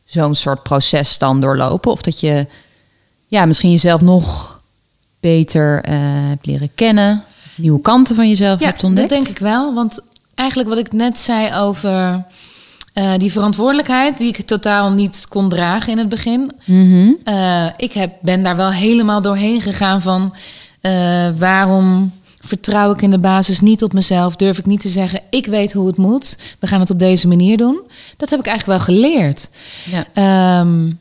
zo'n 0.06 0.36
soort 0.36 0.64
proces 0.64 1.18
dan 1.18 1.42
doorlopen? 1.42 1.92
Of 1.92 2.02
dat 2.02 2.20
je 2.20 2.48
ja, 3.28 3.46
misschien 3.46 3.72
jezelf 3.72 4.02
nog 4.02 4.60
beter 5.20 5.82
hebt 6.30 6.46
leren 6.46 6.70
kennen, 6.76 7.24
nieuwe 7.56 7.82
kanten 7.82 8.16
van 8.16 8.30
jezelf 8.30 8.60
Ja, 8.60 8.66
hebt 8.66 8.84
ontdekt? 8.84 9.10
dat 9.10 9.18
denk 9.18 9.30
ik 9.30 9.40
wel. 9.40 9.74
Want 9.74 10.00
eigenlijk 10.36 10.70
wat 10.70 10.78
ik 10.78 10.92
net 10.92 11.20
zei 11.20 11.56
over 11.56 12.26
eh, 12.94 13.14
die 13.18 13.32
verantwoordelijkheid... 13.32 14.18
die 14.18 14.28
ik 14.28 14.46
totaal 14.46 14.92
niet 14.92 15.26
kon 15.30 15.50
dragen 15.50 15.92
in 15.92 15.98
het 15.98 16.10
begin. 16.10 16.52
Mhm. 16.66 17.12
Eh, 17.24 17.66
ik 17.78 17.94
heb, 17.94 18.14
ben 18.22 18.44
daar 18.44 18.56
wel 18.56 18.72
helemaal 18.72 19.22
doorheen 19.22 19.62
gegaan 19.62 20.02
van... 20.02 20.34
eh, 20.82 21.28
waarom 21.38 22.12
vertrouw 22.40 22.92
ik 22.92 23.02
in 23.02 23.12
de 23.12 23.20
basis 23.20 23.60
niet 23.60 23.84
op 23.84 23.94
mezelf? 23.94 24.36
Durf 24.36 24.58
ik 24.58 24.66
niet 24.66 24.82
te 24.82 24.90
zeggen, 24.90 25.20
ik 25.30 25.46
weet 25.46 25.74
hoe 25.74 25.88
het 25.88 25.98
moet. 25.98 26.38
We 26.60 26.68
gaan 26.68 26.80
het 26.80 26.90
op 26.90 27.00
deze 27.00 27.28
manier 27.28 27.58
doen. 27.58 27.82
Dat 28.18 28.30
heb 28.30 28.40
ik 28.40 28.46
eigenlijk 28.46 28.86
wel 28.86 28.96
geleerd. 28.96 29.50
Ja. 29.92 30.06
Ehm, 30.14 30.92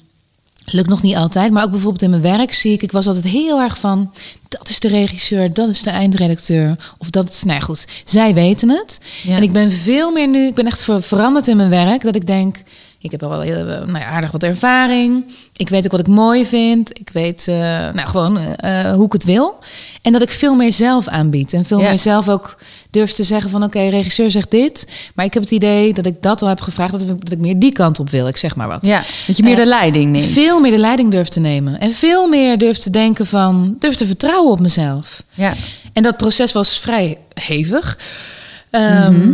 lukt 0.72 0.88
nog 0.88 1.02
niet 1.02 1.16
altijd, 1.16 1.52
maar 1.52 1.64
ook 1.64 1.70
bijvoorbeeld 1.70 2.02
in 2.02 2.10
mijn 2.10 2.22
werk 2.22 2.52
zie 2.52 2.72
ik, 2.72 2.82
ik 2.82 2.92
was 2.92 3.06
altijd 3.06 3.24
heel 3.24 3.60
erg 3.60 3.78
van, 3.78 4.12
dat 4.48 4.68
is 4.68 4.80
de 4.80 4.88
regisseur, 4.88 5.52
dat 5.52 5.68
is 5.68 5.82
de 5.82 5.90
eindredacteur, 5.90 6.76
of 6.98 7.10
dat 7.10 7.28
is, 7.28 7.42
nou 7.44 7.58
ja, 7.58 7.64
goed, 7.64 7.86
zij 8.04 8.34
weten 8.34 8.68
het. 8.68 9.00
Ja. 9.22 9.36
En 9.36 9.42
ik 9.42 9.52
ben 9.52 9.72
veel 9.72 10.10
meer 10.12 10.28
nu, 10.28 10.46
ik 10.46 10.54
ben 10.54 10.66
echt 10.66 10.84
ver- 10.84 11.02
veranderd 11.02 11.48
in 11.48 11.56
mijn 11.56 11.70
werk, 11.70 12.02
dat 12.02 12.16
ik 12.16 12.26
denk, 12.26 12.56
ik 13.00 13.10
heb 13.10 13.22
al 13.22 13.28
wel 13.28 13.40
heel, 13.40 13.56
eh, 13.56 13.64
nou 13.86 13.98
ja, 13.98 14.04
aardig 14.04 14.30
wat 14.30 14.42
ervaring, 14.42 15.24
ik 15.56 15.68
weet 15.68 15.84
ook 15.84 15.90
wat 15.90 16.00
ik 16.00 16.06
mooi 16.08 16.46
vind, 16.46 16.98
ik 16.98 17.10
weet, 17.12 17.48
eh, 17.48 17.54
nou 17.92 18.08
gewoon 18.08 18.38
eh, 18.38 18.92
hoe 18.92 19.06
ik 19.06 19.12
het 19.12 19.24
wil. 19.24 19.58
En 20.02 20.12
dat 20.12 20.22
ik 20.22 20.30
veel 20.30 20.54
meer 20.54 20.72
zelf 20.72 21.08
aanbied 21.08 21.52
en 21.52 21.64
veel 21.64 21.80
Ja. 21.80 21.88
meer 21.88 21.98
zelf 21.98 22.28
ook 22.28 22.56
durf 22.90 23.12
te 23.12 23.24
zeggen 23.24 23.50
van, 23.50 23.62
oké, 23.62 23.88
regisseur 23.88 24.30
zegt 24.30 24.50
dit, 24.50 24.88
maar 25.14 25.24
ik 25.24 25.34
heb 25.34 25.42
het 25.42 25.52
idee 25.52 25.94
dat 25.94 26.06
ik 26.06 26.22
dat 26.22 26.42
al 26.42 26.48
heb 26.48 26.60
gevraagd, 26.60 26.92
dat 26.92 27.00
ik, 27.00 27.08
dat 27.08 27.32
ik 27.32 27.38
meer 27.38 27.58
die 27.58 27.72
kant 27.72 28.00
op 28.00 28.10
wil, 28.10 28.26
ik 28.28 28.36
zeg 28.36 28.56
maar 28.56 28.68
wat. 28.68 28.86
Ja, 28.86 29.02
dat 29.26 29.36
je 29.36 29.42
meer 29.42 29.52
Eh, 29.52 29.58
de 29.62 29.66
leiding 29.68 30.10
neemt. 30.10 30.24
Veel 30.24 30.60
meer 30.60 30.70
de 30.70 30.78
leiding 30.78 31.10
durft 31.10 31.32
te 31.32 31.40
nemen. 31.40 31.80
En 31.80 31.92
veel 31.92 32.28
meer 32.28 32.58
durft 32.58 32.82
te 32.82 32.90
denken 32.90 33.26
van... 33.26 33.76
durf 33.78 33.94
te 33.94 34.06
vertrouwen 34.06 34.50
op 34.52 34.60
mezelf. 34.60 35.22
Ja. 35.34 35.54
En 35.92 36.02
dat 36.02 36.16
proces 36.16 36.52
was 36.52 36.78
vrij 36.78 37.18
hevig. 37.34 37.98
Ehm, 38.70 39.32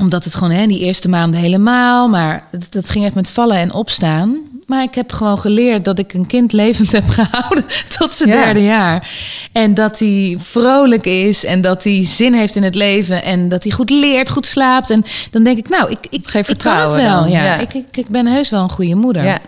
Omdat 0.00 0.24
het 0.24 0.34
gewoon, 0.34 0.50
hè, 0.52 0.66
die 0.66 0.78
eerste 0.80 1.08
maanden 1.08 1.40
helemaal... 1.40 2.08
maar 2.08 2.48
dat 2.70 2.90
ging 2.90 3.04
echt 3.04 3.14
met 3.14 3.30
vallen 3.30 3.56
en 3.56 3.72
opstaan. 3.74 4.36
Maar 4.66 4.82
ik 4.82 4.94
heb 4.94 5.12
gewoon 5.12 5.38
geleerd 5.38 5.84
dat 5.84 5.98
ik 5.98 6.12
een 6.12 6.26
kind 6.26 6.52
levend 6.52 6.92
heb 6.92 7.08
gehouden... 7.18 7.64
tot 7.98 8.14
zijn 8.14 8.28
Ja. 8.28 8.44
derde 8.44 8.62
jaar. 8.62 9.10
En 9.52 9.74
dat 9.74 9.98
hij 9.98 10.36
vrolijk 10.38 11.04
is 11.04 11.44
en 11.44 11.60
dat 11.60 11.84
hij 11.84 12.04
zin 12.04 12.34
heeft 12.34 12.56
in 12.56 12.62
het 12.62 12.74
leven... 12.74 13.22
en 13.22 13.48
dat 13.48 13.62
hij 13.62 13.72
goed 13.72 13.90
leert, 13.90 14.30
goed 14.30 14.46
slaapt. 14.46 14.90
En 14.90 15.04
dan 15.30 15.44
denk 15.44 15.58
ik, 15.58 15.68
nou, 15.68 15.90
ik, 15.90 15.98
ik, 16.10 16.26
geeft 16.26 16.50
ik 16.50 16.58
kan 16.58 16.72
het 16.72 16.82
vertrouwen 16.90 16.96
wel. 16.96 17.20
dan, 17.20 17.30
Ja. 17.30 17.44
ja. 17.44 17.58
Ik, 17.58 17.74
ik, 17.74 17.96
ik 17.96 18.08
ben 18.08 18.26
heus 18.26 18.50
wel 18.50 18.62
een 18.62 18.70
goede 18.70 18.94
moeder. 18.94 19.24
Ja. 19.24 19.38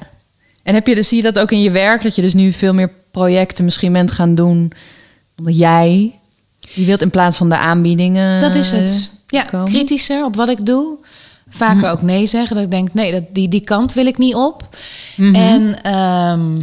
En 0.63 0.75
heb 0.75 0.87
je, 0.87 0.95
dus, 0.95 1.09
zie 1.09 1.17
je 1.17 1.23
dat 1.23 1.39
ook 1.39 1.51
in 1.51 1.63
je 1.63 1.71
werk? 1.71 2.03
Dat 2.03 2.15
je 2.15 2.23
dus 2.23 2.35
nu 2.35 2.53
veel 2.53 2.73
meer 2.73 2.91
projecten 3.11 3.65
misschien 3.65 3.93
bent 3.93 4.11
gaan 4.11 4.35
doen. 4.35 4.73
Omdat 5.39 5.57
jij 5.59 6.15
die 6.75 6.87
wilt 6.87 7.03
in 7.03 7.11
plaats 7.11 7.37
van 7.37 7.49
de 7.49 7.57
aanbiedingen. 7.57 8.41
Dat 8.41 8.55
is 8.55 8.73
het. 8.73 9.11
Ja, 9.29 9.43
komen? 9.43 9.69
kritischer 9.69 10.25
op 10.25 10.37
wat 10.37 10.49
ik 10.49 10.67
doe. 10.67 10.97
Vaker 11.49 11.91
ook 11.91 12.03
nee 12.03 12.27
zeggen. 12.27 12.57
Dat 12.57 12.65
ik 12.65 12.71
denk, 12.71 12.95
nee, 12.95 13.13
dat, 13.13 13.23
die, 13.33 13.49
die 13.49 13.61
kant 13.61 13.93
wil 13.93 14.07
ik 14.07 14.19
niet 14.19 14.35
op. 14.35 14.77
Mhm. 15.17 15.35
En 15.35 15.83
ehm, 15.83 16.61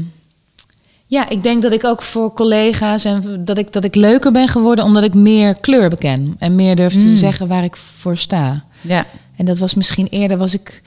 ja, 1.06 1.30
ik 1.30 1.43
denk 1.43 1.62
dat 1.62 1.72
ik 1.72 1.84
ook 1.84 2.02
voor 2.02 2.34
collega's... 2.34 3.06
en 3.06 3.46
dat 3.46 3.58
ik, 3.58 3.72
dat 3.72 3.84
ik 3.84 3.96
leuker 3.96 4.32
ben 4.32 4.48
geworden... 4.48 4.86
omdat 4.86 5.04
ik 5.04 5.13
meer 5.13 5.60
kleur 5.60 5.89
beken. 5.89 6.36
En 6.39 6.56
meer 6.56 6.76
durf 6.76 6.93
te 6.93 7.08
Mm. 7.08 7.15
zeggen 7.17 7.48
waar 7.48 7.63
ik 7.63 7.76
voor 7.76 8.17
sta. 8.17 8.63
Ja. 8.82 9.06
En 9.36 9.46
dat 9.46 9.58
was 9.58 9.74
misschien 9.74 10.08
eerder... 10.08 10.38
was 10.38 10.54
ik 10.54 10.82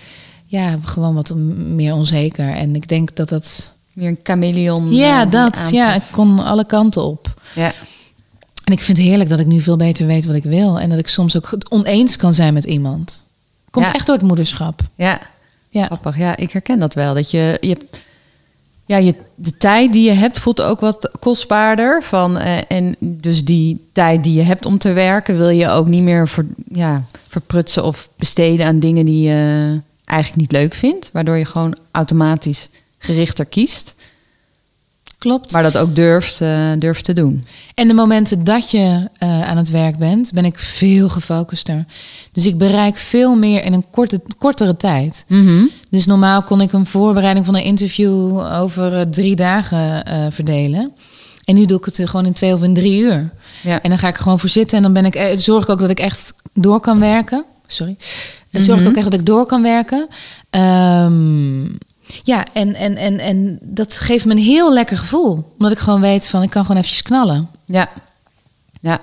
ja, 0.46 0.78
gewoon 0.84 1.14
wat 1.14 1.34
meer 1.56 1.94
onzeker. 1.94 2.50
En 2.50 2.74
ik 2.74 2.88
denk 2.88 3.16
dat 3.16 3.28
dat... 3.28 3.72
Weer 3.92 4.08
een 4.08 4.18
chameleon. 4.22 4.94
Ja, 4.94 5.16
eh, 5.16 5.22
die 5.22 5.30
dat. 5.30 5.68
Ja, 5.70 5.94
ik 5.94 6.08
kon 6.12 6.44
alle 6.44 6.64
kanten 6.66 7.02
op. 7.02 7.40
Ja. 7.54 7.72
En 8.64 8.72
ik 8.72 8.80
vind 8.80 8.98
het 8.98 9.06
heerlijk 9.06 9.30
dat 9.30 9.40
ik 9.40 9.46
nu 9.46 9.60
veel 9.60 9.76
beter 9.76 10.06
weet 10.06 10.26
wat 10.26 10.36
ik 10.36 10.44
wil. 10.44 10.80
En 10.80 10.90
dat 10.90 10.98
ik 10.98 11.08
soms 11.08 11.36
ook 11.36 11.56
oneens 11.68 12.16
kan 12.16 12.34
zijn 12.34 12.54
met 12.54 12.64
iemand. 12.64 13.24
Komt 13.76 13.86
Ja. 13.88 13.94
echt 13.94 14.06
door 14.06 14.16
het 14.16 14.24
moederschap. 14.24 14.80
Ja. 14.94 15.20
Ja. 15.68 15.84
Grappig. 15.84 16.18
Ja, 16.18 16.36
ik 16.36 16.52
herken 16.52 16.78
dat 16.78 16.94
wel. 16.94 17.14
Dat 17.14 17.30
je, 17.30 17.58
je 17.60 17.68
hebt- 17.68 18.00
ja, 18.86 18.96
je, 18.96 19.14
de 19.34 19.56
tijd 19.56 19.92
die 19.92 20.04
je 20.04 20.12
hebt 20.12 20.38
voelt 20.38 20.62
ook 20.62 20.80
wat 20.80 21.10
kostbaarder. 21.20 22.02
Van, 22.02 22.38
eh, 22.38 22.58
en 22.68 22.96
dus 22.98 23.44
die 23.44 23.88
tijd 23.92 24.24
die 24.24 24.34
je 24.34 24.42
hebt 24.42 24.66
om 24.66 24.78
te 24.78 24.92
werken, 24.92 25.36
wil 25.38 25.48
je 25.48 25.68
ook 25.68 25.86
niet 25.86 26.02
meer 26.02 26.28
ver, 26.28 26.46
ja, 26.72 27.02
verprutsen 27.28 27.84
of 27.84 28.08
besteden 28.16 28.66
aan 28.66 28.78
dingen 28.78 29.06
die 29.06 29.28
je 29.28 29.80
eigenlijk 30.04 30.40
niet 30.40 30.52
leuk 30.52 30.74
vindt. 30.74 31.10
Waardoor 31.12 31.36
je 31.36 31.44
gewoon 31.44 31.76
automatisch 31.90 32.68
gerichter 32.98 33.44
kiest. 33.44 33.94
Klopt. 35.18 35.52
Maar 35.52 35.62
dat 35.62 35.78
ook 35.78 35.94
durft, 35.94 36.40
eh, 36.40 36.70
durft 36.78 37.04
te 37.04 37.12
doen. 37.12 37.44
En 37.74 37.88
de 37.88 37.94
momenten 37.94 38.44
dat 38.44 38.70
je 38.70 39.08
eh, 39.18 39.48
aan 39.48 39.56
het 39.56 39.70
werk 39.70 39.96
bent, 39.96 40.32
ben 40.32 40.44
ik 40.44 40.58
veel 40.58 41.08
gefocuster. 41.08 41.84
Dus 42.32 42.46
ik 42.46 42.58
bereik 42.58 42.96
veel 42.96 43.34
meer 43.34 43.64
in 43.64 43.72
een 43.72 43.84
korte, 43.90 44.20
kortere 44.38 44.76
tijd. 44.76 45.24
Dus 45.90 46.06
normaal 46.06 46.42
kon 46.42 46.60
ik 46.60 46.72
een 46.72 46.86
voorbereiding 46.86 47.44
van 47.46 47.56
een 47.56 47.62
interview 47.62 48.38
over 48.38 48.98
eh, 48.98 49.06
drie 49.10 49.36
dagen 49.36 50.04
verdelen. 50.32 50.92
En 51.44 51.54
nu 51.54 51.66
doe 51.66 51.78
ik 51.78 51.84
het 51.84 52.00
gewoon 52.04 52.26
in 52.26 52.32
twee 52.32 52.52
of 52.52 52.62
in 52.62 52.74
drie 52.74 53.00
uur. 53.00 53.30
Ja. 53.62 53.82
En 53.82 53.88
dan 53.88 53.98
ga 53.98 54.08
ik 54.08 54.16
er 54.16 54.22
gewoon 54.22 54.40
voor 54.40 54.48
zitten 54.48 54.76
en 54.76 54.82
dan 54.82 54.92
ben 54.92 55.04
ik, 55.04 55.34
zorg 55.36 55.62
ik 55.62 55.70
ook 55.70 55.80
dat 55.80 55.90
ik 55.90 56.00
echt 56.00 56.34
door 56.52 56.80
kan 56.80 57.00
werken. 57.00 57.44
Sorry. 57.66 57.96
En 58.50 58.62
zorg 58.62 58.80
ik 58.80 58.88
ook 58.88 58.96
echt 58.96 59.10
dat 59.10 59.20
ik 59.20 59.26
door 59.26 59.46
kan 59.46 59.62
werken. 59.62 60.08
Ehm, 60.50 61.64
ja, 62.22 62.44
en, 62.52 62.74
en, 62.74 62.96
en, 62.96 63.18
en 63.18 63.58
dat 63.62 63.96
geeft 63.96 64.24
me 64.24 64.30
een 64.32 64.38
heel 64.38 64.72
lekker 64.72 64.96
gevoel. 64.96 65.52
Omdat 65.52 65.72
ik 65.72 65.78
gewoon 65.78 66.00
weet 66.00 66.26
van 66.26 66.42
ik 66.42 66.50
kan 66.50 66.62
gewoon 66.62 66.76
eventjes 66.76 67.02
knallen. 67.02 67.48
Ja. 67.64 67.88
Ja. 68.80 69.00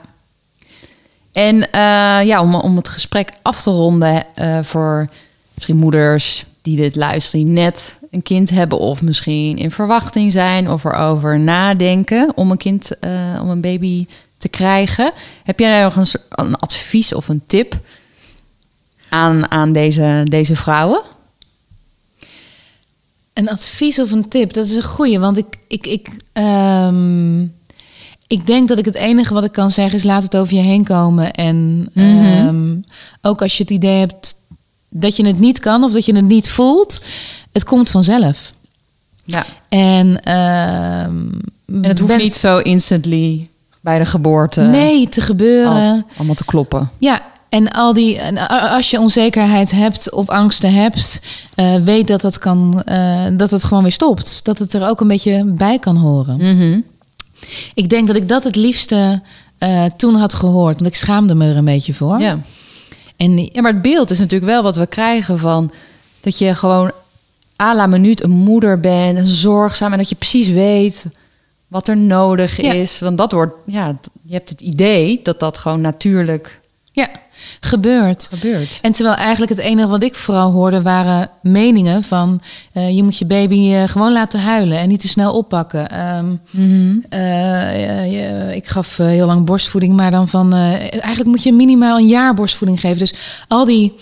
En 1.31 1.71
eh, 1.71 2.27
ja, 2.27 2.41
om, 2.41 2.55
om 2.55 2.75
het 2.75 2.87
gesprek 2.87 3.31
af 3.41 3.61
te 3.61 3.69
ronden 3.69 4.23
eh, 4.35 4.59
voor 4.61 5.09
misschien 5.53 5.77
moeders 5.77 6.45
die 6.61 6.75
dit 6.75 6.95
luisteren, 6.95 7.45
die 7.45 7.55
net 7.55 7.97
een 8.11 8.23
kind 8.23 8.49
hebben 8.49 8.79
of 8.79 9.01
misschien 9.01 9.57
in 9.57 9.71
verwachting 9.71 10.31
zijn 10.31 10.69
of 10.69 10.83
erover 10.83 11.39
nadenken 11.39 12.31
om 12.35 12.51
een 12.51 12.57
kind, 12.57 12.99
eh, 12.99 13.39
om 13.41 13.49
een 13.49 13.61
baby 13.61 14.07
te 14.37 14.49
krijgen. 14.49 15.11
Heb 15.43 15.59
jij 15.59 15.83
nog 15.83 15.95
een, 15.95 16.07
een 16.29 16.55
advies 16.55 17.13
of 17.13 17.27
een 17.27 17.43
tip 17.47 17.79
aan, 19.09 19.51
aan 19.51 19.73
deze, 19.73 20.25
deze 20.29 20.55
vrouwen? 20.55 21.01
Een 23.33 23.49
advies 23.49 23.99
of 23.99 24.11
een 24.11 24.27
tip, 24.27 24.53
dat 24.53 24.65
is 24.65 24.75
een 24.75 24.83
goeie. 24.83 25.19
Want 25.19 25.37
ik, 25.37 25.45
ik, 25.67 25.87
ik, 25.87 26.07
ehm, 26.33 27.41
ik 28.27 28.45
denk 28.47 28.67
dat 28.67 28.77
ik 28.77 28.85
het 28.85 28.95
enige 28.95 29.33
wat 29.33 29.43
ik 29.43 29.51
kan 29.51 29.71
zeggen 29.71 29.97
is 29.97 30.03
laat 30.03 30.23
het 30.23 30.35
over 30.37 30.55
je 30.55 30.61
heen 30.61 30.83
komen. 30.83 31.31
En 31.33 31.87
Mhm. 31.93 32.23
ehm, 32.23 32.75
ook 33.21 33.41
als 33.41 33.57
je 33.57 33.63
het 33.63 33.71
idee 33.71 33.99
hebt 33.99 34.35
dat 34.89 35.15
je 35.15 35.25
het 35.25 35.39
niet 35.39 35.59
kan 35.59 35.83
of 35.83 35.93
dat 35.93 36.05
je 36.05 36.15
het 36.15 36.25
niet 36.25 36.49
voelt, 36.49 37.03
het 37.51 37.63
komt 37.63 37.89
vanzelf. 37.89 38.53
Ja. 39.25 39.45
En, 39.69 40.21
ehm, 40.23 41.27
En 41.65 41.83
het 41.89 41.99
hoeft 41.99 42.11
ben- 42.11 42.21
niet 42.23 42.35
zo 42.35 42.57
instantly 42.57 43.47
bij 43.81 43.99
de 43.99 44.05
geboorte 44.05 44.61
nee 44.61 45.09
te 45.09 45.21
gebeuren. 45.21 45.71
al- 45.91 46.03
allemaal 46.17 46.35
te 46.35 46.45
kloppen. 46.45 46.89
Ja, 46.97 47.21
en 47.53 47.71
al 47.71 47.93
die, 47.93 48.21
als 48.49 48.89
je 48.89 48.99
onzekerheid 48.99 49.71
hebt 49.71 50.11
of 50.11 50.29
angsten 50.29 50.73
hebt, 50.73 51.21
eh, 51.55 51.75
weet 51.75 52.07
dat 52.07 52.21
dat 52.21 52.39
kan, 52.39 52.83
eh, 52.83 53.25
dat 53.31 53.51
het 53.51 53.63
gewoon 53.63 53.83
weer 53.83 53.91
stopt. 53.91 54.45
Dat 54.45 54.59
het 54.59 54.73
er 54.73 54.87
ook 54.87 55.01
een 55.01 55.07
beetje 55.07 55.43
bij 55.45 55.79
kan 55.79 55.95
horen. 55.95 56.37
Mhm. 56.37 56.79
Ik 57.73 57.89
denk 57.89 58.07
dat 58.07 58.15
ik 58.15 58.27
dat 58.27 58.43
het 58.43 58.55
liefste 58.55 59.21
eh, 59.57 59.85
toen 59.85 60.15
had 60.15 60.33
gehoord, 60.33 60.73
want 60.79 60.85
ik 60.85 60.95
schaamde 60.95 61.35
me 61.35 61.47
er 61.47 61.57
een 61.57 61.65
beetje 61.65 61.93
voor. 61.93 62.19
Ja. 62.19 62.39
En 63.17 63.37
Ja, 63.37 63.61
maar 63.61 63.73
het 63.73 63.81
beeld 63.81 64.11
is 64.11 64.19
natuurlijk 64.19 64.51
wel 64.51 64.63
wat 64.63 64.75
we 64.75 64.87
krijgen 64.87 65.39
van 65.39 65.71
dat 66.21 66.37
je 66.37 66.55
gewoon 66.55 66.91
à 67.61 67.75
la 67.75 67.87
minuut 67.87 68.23
een 68.23 68.29
moeder 68.31 68.79
bent 68.79 69.17
en 69.17 69.25
zorgzaam 69.25 69.91
en 69.91 69.97
dat 69.97 70.09
je 70.09 70.15
precies 70.15 70.47
weet 70.47 71.05
wat 71.67 71.87
er 71.87 71.97
nodig 71.97 72.61
Ja. 72.61 72.73
is. 72.73 72.99
Want 72.99 73.17
dat 73.17 73.31
wordt, 73.31 73.53
ja, 73.65 73.97
je 74.23 74.33
hebt 74.33 74.49
het 74.49 74.61
idee 74.61 75.19
dat 75.23 75.39
dat 75.39 75.57
gewoon 75.57 75.81
natuurlijk 75.81 76.61
ja, 76.91 77.09
gebeurt. 77.59 78.27
gebeurt. 78.31 78.79
En 78.81 78.91
terwijl 78.91 79.15
eigenlijk 79.15 79.51
het 79.51 79.59
enige 79.59 79.87
wat 79.87 80.03
ik 80.03 80.15
vooral 80.15 80.51
hoorde 80.51 80.81
waren 80.81 81.29
meningen 81.41 82.03
van 82.03 82.41
eh, 82.73 82.95
je 82.95 83.03
moet 83.03 83.17
je 83.17 83.25
baby 83.25 83.73
eh, 83.73 83.83
gewoon 83.87 84.11
laten 84.13 84.39
huilen 84.39 84.77
en 84.77 84.87
niet 84.89 84.99
te 84.99 85.07
snel 85.07 85.33
oppakken. 85.33 85.89
Ehm, 85.89 86.25
eh, 87.09 88.11
je- 88.11 88.55
ik 88.55 88.67
gaf 88.67 88.99
eh, 88.99 89.05
heel 89.05 89.25
lang 89.25 89.45
borstvoeding, 89.45 89.95
maar 89.95 90.11
dan 90.11 90.27
van 90.27 90.53
eh, 90.53 90.71
eigenlijk 90.81 91.25
moet 91.25 91.43
je 91.43 91.53
minimaal 91.53 91.97
een 91.97 92.07
jaar 92.07 92.33
borstvoeding 92.33 92.79
geven. 92.79 92.97
Dus 92.99 93.13
al 93.47 93.65
die, 93.65 93.93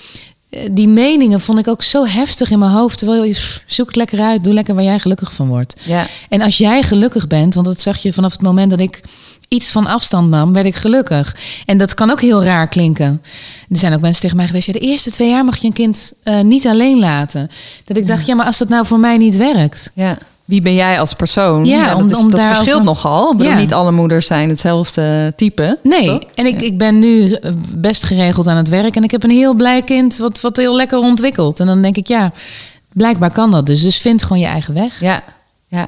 eh, 0.50 0.60
die 0.72 0.88
meningen 0.88 1.42
vond 1.42 1.60
ik 1.60 1.68
ook 1.68 1.84
zo 1.84 2.06
heftig 2.06 2.52
in 2.52 2.60
mijn 2.60 2.72
hoofd. 2.72 2.98
Terwijl 2.98 3.24
je 3.24 3.32
pff, 3.34 3.62
zoek 3.66 3.88
het 3.88 3.96
lekker 3.96 4.20
uit, 4.22 4.44
doe 4.44 4.54
lekker 4.54 4.76
waar 4.76 4.84
jij 4.84 5.00
gelukkig 5.00 5.34
van 5.34 5.48
wordt. 5.48 5.74
Ja. 5.84 6.06
En 6.30 6.42
als 6.42 6.58
jij 6.58 6.84
gelukkig 6.84 7.28
bent, 7.28 7.54
want 7.54 7.66
dat 7.66 7.82
zag 7.82 7.98
je 7.98 8.14
vanaf 8.14 8.32
het 8.32 8.42
moment 8.42 8.70
dat 8.70 8.80
ik 8.80 9.02
iets 9.54 9.72
van 9.72 9.88
afstand 9.88 10.30
nam, 10.30 10.54
werd 10.54 10.66
ik 10.66 10.76
gelukkig. 10.76 11.36
En 11.66 11.78
dat 11.78 11.94
kan 11.94 12.12
ook 12.12 12.22
heel 12.22 12.44
raar 12.44 12.68
klinken. 12.68 13.22
Er 13.70 13.78
zijn 13.78 13.94
ook 13.94 14.02
mensen 14.02 14.22
tegen 14.22 14.38
mij 14.38 14.48
geweest, 14.48 14.68
ja, 14.68 14.74
de 14.74 14.80
eerste 14.80 15.12
twee 15.12 15.30
jaar 15.30 15.46
mag 15.46 15.58
je 15.58 15.68
een 15.68 15.74
kind 15.74 16.14
eh, 16.24 16.42
niet 16.42 16.68
alleen 16.68 17.00
laten. 17.00 17.50
Dat 17.86 17.98
ik 17.98 18.08
dacht, 18.08 18.26
ja, 18.26 18.36
maar 18.36 18.46
als 18.46 18.58
dat 18.58 18.70
nou 18.70 18.86
voor 18.86 19.00
mij 19.00 19.18
niet 19.18 19.38
werkt. 19.38 19.92
ja. 19.94 20.18
Wie 20.46 20.62
ben 20.62 20.74
jij 20.74 21.00
als 21.00 21.14
persoon? 21.14 21.66
Ja, 21.66 21.88
dat, 21.88 22.02
om- 22.02 22.10
is- 22.10 22.18
om 22.18 22.22
dat 22.30 22.32
daarover- 22.40 22.56
verschilt 22.56 22.84
nogal. 22.84 23.36
Bedoel, 23.36 23.52
Ja. 23.54 23.58
Niet 23.60 23.74
alle 23.74 23.92
moeders 23.92 24.28
zijn 24.28 24.50
hetzelfde 24.50 25.34
type. 25.36 25.78
Nee, 25.84 26.06
toch? 26.06 26.20
en 26.36 26.46
ik, 26.46 26.62
ik 26.62 26.78
ben 26.78 27.00
nu 27.00 27.34
eh, 27.34 27.52
best 27.76 28.04
geregeld 28.04 28.48
aan 28.48 28.58
het 28.58 28.70
werk. 28.70 28.96
En 28.96 29.04
ik 29.04 29.12
heb 29.12 29.24
een 29.24 29.30
heel 29.30 29.54
blij 29.54 29.82
kind 29.82 30.18
wat, 30.18 30.42
wat 30.42 30.58
heel 30.58 30.76
lekker 30.76 30.98
ontwikkelt. 31.00 31.60
En 31.60 31.66
dan 31.66 31.82
denk 31.82 31.98
ik, 31.98 32.08
ja, 32.08 32.32
blijkbaar 32.94 33.32
kan 33.32 33.52
dat 33.52 33.66
dus. 33.66 33.82
Dus 33.82 33.98
vind 33.98 34.24
gewoon 34.24 34.40
je 34.40 34.46
eigen 34.48 34.74
weg. 34.74 35.00
Ja, 35.00 35.24
ja. 35.68 35.88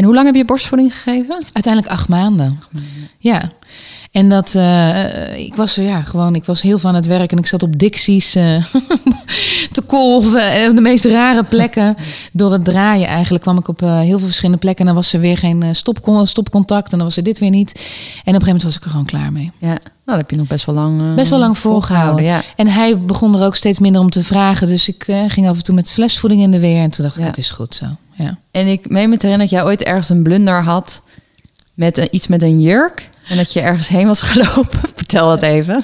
En 0.00 0.06
hoe 0.06 0.14
lang 0.14 0.26
heb 0.26 0.34
je 0.34 0.44
borstvoeding 0.44 0.94
gegeven? 0.94 1.42
Uiteindelijk 1.52 1.92
acht 1.92 2.08
maanden. 2.08 2.60
Ja. 3.18 3.50
En 4.12 4.28
dat, 4.28 4.54
eh, 4.54 5.38
ik 5.38 5.54
was 5.54 5.74
ja, 5.74 6.00
gewoon, 6.00 6.34
ik 6.34 6.44
was 6.44 6.62
heel 6.62 6.78
aan 6.82 6.94
het 6.94 7.06
werk 7.06 7.32
en 7.32 7.38
ik 7.38 7.46
zat 7.46 7.62
op 7.62 7.78
Dixies 7.78 8.34
eh, 8.34 8.64
te 9.72 9.82
kolven. 9.86 10.52
En 10.52 10.68
op 10.68 10.74
de 10.74 10.80
meest 10.80 11.04
rare 11.04 11.42
plekken. 11.44 11.96
Door 12.32 12.52
het 12.52 12.64
draaien 12.64 13.06
eigenlijk 13.08 13.42
kwam 13.42 13.58
ik 13.58 13.68
op 13.68 13.82
eh, 13.82 13.98
heel 14.00 14.18
veel 14.18 14.26
verschillende 14.26 14.58
plekken. 14.60 14.86
En 14.86 14.92
dan 14.92 15.02
was 15.02 15.12
er 15.12 15.20
weer 15.20 15.36
geen 15.38 15.62
eh, 15.62 15.68
stopcon- 15.72 16.26
stopcontact 16.26 16.92
en 16.92 16.98
dan 16.98 17.06
was 17.06 17.16
er 17.16 17.22
dit 17.22 17.38
weer 17.38 17.50
niet. 17.50 17.72
En 17.74 17.80
op 17.80 17.86
een 17.86 18.24
gegeven 18.24 18.46
moment 18.46 18.62
was 18.62 18.76
ik 18.76 18.84
er 18.84 18.90
gewoon 18.90 19.04
klaar 19.06 19.32
mee. 19.32 19.50
Ja, 19.58 19.66
nou, 19.68 19.78
dat 20.04 20.16
heb 20.16 20.30
je 20.30 20.36
nog 20.36 20.46
best 20.46 20.64
wel 20.64 20.74
lang 20.74 21.00
eh, 21.00 21.14
Best 21.14 21.30
wel 21.30 21.38
lang 21.38 21.58
volgehouden. 21.58 22.24
Ja. 22.24 22.42
En 22.56 22.68
hij 22.68 22.96
begon 22.98 23.34
er 23.38 23.44
ook 23.44 23.56
steeds 23.56 23.78
minder 23.78 24.00
om 24.00 24.10
te 24.10 24.24
vragen. 24.24 24.66
Dus 24.66 24.88
ik 24.88 25.04
eh, 25.06 25.18
ging 25.28 25.48
af 25.48 25.56
en 25.56 25.62
toe 25.62 25.74
met 25.74 25.90
flesvoeding 25.90 26.42
in 26.42 26.50
de 26.50 26.58
weer. 26.58 26.82
En 26.82 26.90
toen 26.90 27.04
dacht 27.04 27.16
ik, 27.16 27.22
Ja. 27.22 27.28
het 27.28 27.38
is 27.38 27.50
goed 27.50 27.74
zo. 27.74 27.86
Ja. 28.22 28.38
En 28.50 28.66
ik 28.66 28.88
meen 28.88 29.08
me 29.08 29.16
te 29.16 29.26
herinneren 29.26 29.38
dat 29.38 29.50
jij 29.50 29.64
ooit 29.64 29.82
ergens 29.82 30.08
een 30.08 30.22
blunder 30.22 30.62
had 30.62 31.02
met 31.74 31.98
een, 31.98 32.08
iets 32.10 32.26
met 32.26 32.42
een 32.42 32.60
jurk. 32.60 33.08
En 33.28 33.36
dat 33.36 33.52
je 33.52 33.60
ergens 33.60 33.88
heen 33.88 34.06
was 34.06 34.20
gelopen. 34.30 34.80
Vertel 34.94 35.28
dat 35.28 35.42
even. 35.42 35.82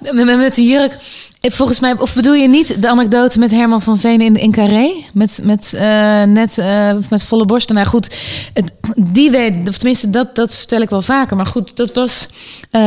Met, 0.00 0.24
met, 0.24 0.36
met 0.38 0.54
de 0.54 0.66
jurk. 0.66 0.98
Eh, 1.40 1.50
Volgens 1.50 1.80
mij, 1.80 1.98
of 1.98 2.14
bedoel 2.14 2.34
je 2.34 2.48
niet 2.48 2.82
de 2.82 2.88
anekdote 2.88 3.38
met 3.38 3.50
Herman 3.50 3.82
van 3.82 3.98
Veen 3.98 4.20
in, 4.20 4.36
in 4.36 4.50
Carré? 4.52 4.92
Met, 5.12 5.40
met 5.42 5.74
eh, 5.74 6.22
net 6.22 6.58
eh, 6.58 6.92
met 7.10 7.24
volle 7.24 7.44
borsten. 7.44 7.74
Nou 7.74 7.86
goed, 7.86 8.16
het, 8.52 8.72
die 8.96 9.30
weet, 9.30 9.68
of 9.68 9.76
tenminste, 9.76 10.10
dat, 10.10 10.34
dat 10.34 10.56
vertel 10.56 10.80
ik 10.80 10.90
wel 10.90 11.02
vaker. 11.02 11.36
Maar 11.36 11.46
goed, 11.46 11.76
dat 11.76 11.94
was. 11.94 12.28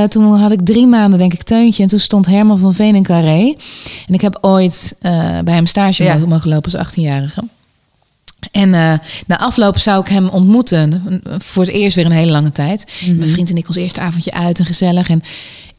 toen 0.07 0.35
had 0.35 0.51
ik 0.51 0.59
drie 0.65 0.87
maanden, 0.87 1.19
denk 1.19 1.33
ik, 1.33 1.43
teuntje. 1.43 1.83
En 1.83 1.89
toen 1.89 1.99
stond 1.99 2.25
Herman 2.25 2.57
van 2.59 2.73
Veen 2.73 2.95
in 2.95 3.03
Carré. 3.03 3.55
En 4.07 4.13
ik 4.13 4.21
heb 4.21 4.37
ooit 4.41 4.95
bij 5.43 5.53
hem 5.53 5.65
stage 5.65 6.03
Ja. 6.03 6.17
mogen 6.17 6.49
lopen 6.49 6.79
als 6.79 6.87
18-jarige. 6.89 7.43
En 8.51 8.73
eh, 8.73 8.93
na 9.27 9.37
afloop 9.37 9.77
zou 9.77 10.01
ik 10.01 10.07
hem 10.07 10.27
ontmoeten. 10.29 11.21
Voor 11.37 11.63
het 11.63 11.71
eerst 11.71 11.95
weer 11.95 12.05
een 12.05 12.11
hele 12.11 12.31
lange 12.31 12.51
tijd. 12.51 12.91
Mijn 13.15 13.29
vriend 13.29 13.49
en 13.49 13.57
ik 13.57 13.67
ons 13.67 13.77
eerste 13.77 14.01
avondje 14.01 14.31
uit 14.31 14.59
en 14.59 14.65
gezellig. 14.65 15.09
En 15.09 15.21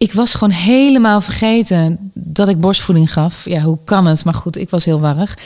ik 0.00 0.12
was 0.12 0.34
gewoon 0.34 0.54
helemaal 0.54 1.20
vergeten 1.20 2.10
dat 2.14 2.48
ik 2.48 2.58
borstvoeding 2.58 3.12
gaf. 3.12 3.44
Ja, 3.44 3.60
hoe 3.60 3.78
kan 3.84 4.06
het? 4.06 4.24
Maar 4.24 4.34
goed, 4.34 4.58
ik 4.58 4.70
was 4.70 4.84
heel 4.84 5.00
warrig. 5.00 5.36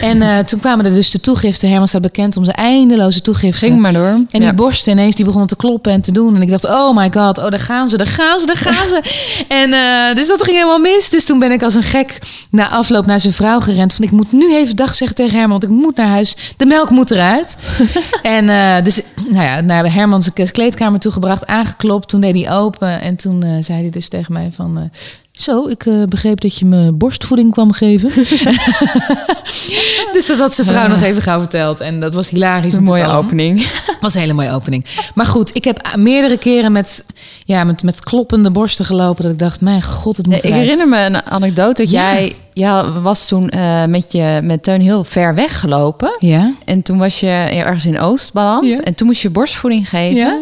En 0.00 0.22
eh, 0.22 0.38
toen 0.38 0.60
kwamen 0.60 0.84
er 0.84 0.94
dus 0.94 1.10
de 1.10 1.20
toegiften. 1.20 1.68
Herman 1.68 1.88
staat 1.88 2.00
bekend 2.00 2.36
om 2.36 2.44
zijn 2.44 2.56
eindeloze 2.56 3.20
toegiften. 3.20 3.68
Ging 3.68 3.80
maar 3.80 3.92
door. 3.92 4.24
En 4.30 4.40
die 4.40 4.52
borsten 4.52 4.92
ineens, 4.92 5.14
die 5.14 5.24
begonnen 5.24 5.48
te 5.48 5.56
kloppen 5.56 5.92
en 5.92 6.00
te 6.00 6.12
doen. 6.12 6.34
En 6.34 6.42
ik 6.42 6.50
dacht, 6.50 6.64
oh 6.64 6.96
my 6.96 7.10
god, 7.12 7.38
oh 7.38 7.50
daar 7.50 7.60
gaan 7.60 7.88
ze, 7.88 7.96
daar 7.96 8.06
gaan 8.06 8.38
ze, 8.38 8.46
daar 8.46 8.56
gaan 8.56 8.88
ze. 8.88 9.02
en 9.62 9.72
eh, 9.72 10.14
dus 10.14 10.26
dat 10.26 10.42
ging 10.42 10.56
helemaal 10.56 10.78
mis. 10.78 11.10
Dus 11.10 11.24
toen 11.24 11.38
ben 11.38 11.52
ik 11.52 11.62
als 11.62 11.74
een 11.74 11.82
gek 11.82 12.18
na 12.50 12.68
afloop 12.68 13.06
naar 13.06 13.20
zijn 13.20 13.32
vrouw 13.32 13.60
gerend. 13.60 13.94
Van 13.94 14.04
ik 14.04 14.10
moet 14.10 14.32
nu 14.32 14.56
even 14.56 14.76
dag 14.76 14.94
zeggen 14.94 15.16
tegen 15.16 15.32
Herman, 15.38 15.50
want 15.50 15.64
ik 15.64 15.78
moet 15.78 15.96
naar 15.96 16.08
huis. 16.08 16.36
De 16.56 16.66
melk 16.66 16.90
moet 16.90 17.10
eruit. 17.10 17.56
en 18.22 18.48
eh, 18.48 18.84
dus, 18.84 19.00
nou 19.28 19.44
ja, 19.44 19.60
naar 19.60 19.92
Hermans 19.92 20.30
kleedkamer 20.52 21.00
toegebracht, 21.00 21.46
aangeklopt. 21.46 22.08
Toen 22.08 22.20
deed 22.20 22.44
hij 22.44 22.52
open 22.52 23.00
en 23.00 23.16
toen 23.16 23.44
zei 23.60 23.80
hij 23.80 23.89
dus 23.92 24.08
tegen 24.08 24.32
mij 24.32 24.48
van... 24.52 24.78
eh, 24.78 24.84
zo, 25.32 25.68
ik 25.68 25.86
eh, 25.86 25.94
begreep 26.08 26.40
dat 26.40 26.56
je 26.58 26.64
me 26.64 26.92
borstvoeding 26.92 27.52
kwam 27.52 27.72
geven. 27.72 28.10
dus 30.12 30.26
dat 30.26 30.38
had 30.38 30.54
zijn 30.54 30.66
vrouw 30.66 30.88
nog 30.88 31.02
even 31.02 31.22
gauw 31.22 31.38
verteld. 31.38 31.80
En 31.80 32.00
dat 32.00 32.14
was 32.14 32.28
hilarisch. 32.28 32.74
Een 32.74 32.82
mooie 32.82 33.06
opening. 33.08 33.66
was 34.00 34.14
een 34.14 34.20
hele 34.20 34.32
mooie 34.32 34.52
opening. 34.52 34.84
Maar 35.14 35.26
goed, 35.26 35.50
ik 35.56 35.64
heb 35.64 35.94
meerdere 35.96 36.38
keren 36.38 36.72
met, 36.72 37.04
ja, 37.44 37.64
met, 37.64 37.82
met 37.82 38.04
kloppende 38.04 38.50
borsten 38.50 38.84
gelopen. 38.84 39.22
Dat 39.22 39.32
ik 39.32 39.38
dacht, 39.38 39.60
mijn 39.60 39.82
god, 39.82 40.16
het 40.16 40.26
moet 40.26 40.42
Nee, 40.42 40.52
ik 40.52 40.58
herinner 40.58 40.88
me 40.88 40.98
een 41.04 41.22
anekdote. 41.22 41.82
Dat 41.82 41.90
Ja. 41.90 42.12
jij, 42.12 42.34
jij 42.52 42.82
was 42.84 43.28
toen 43.28 43.48
eh, 43.48 43.84
met, 43.84 44.12
je, 44.12 44.40
met 44.42 44.62
Teun 44.62 44.80
heel 44.80 45.04
ver 45.04 45.34
weggelopen. 45.34 46.16
Ja? 46.18 46.52
En 46.64 46.82
toen 46.82 46.98
was 46.98 47.20
je 47.20 47.26
ergens 47.50 47.86
in 47.86 47.98
Oost 48.00 48.32
beland. 48.32 48.66
Ja. 48.66 48.80
En 48.80 48.94
toen 48.94 49.06
moest 49.06 49.22
je 49.22 49.30
borstvoeding 49.30 49.88
geven. 49.88 50.16
Ja. 50.16 50.38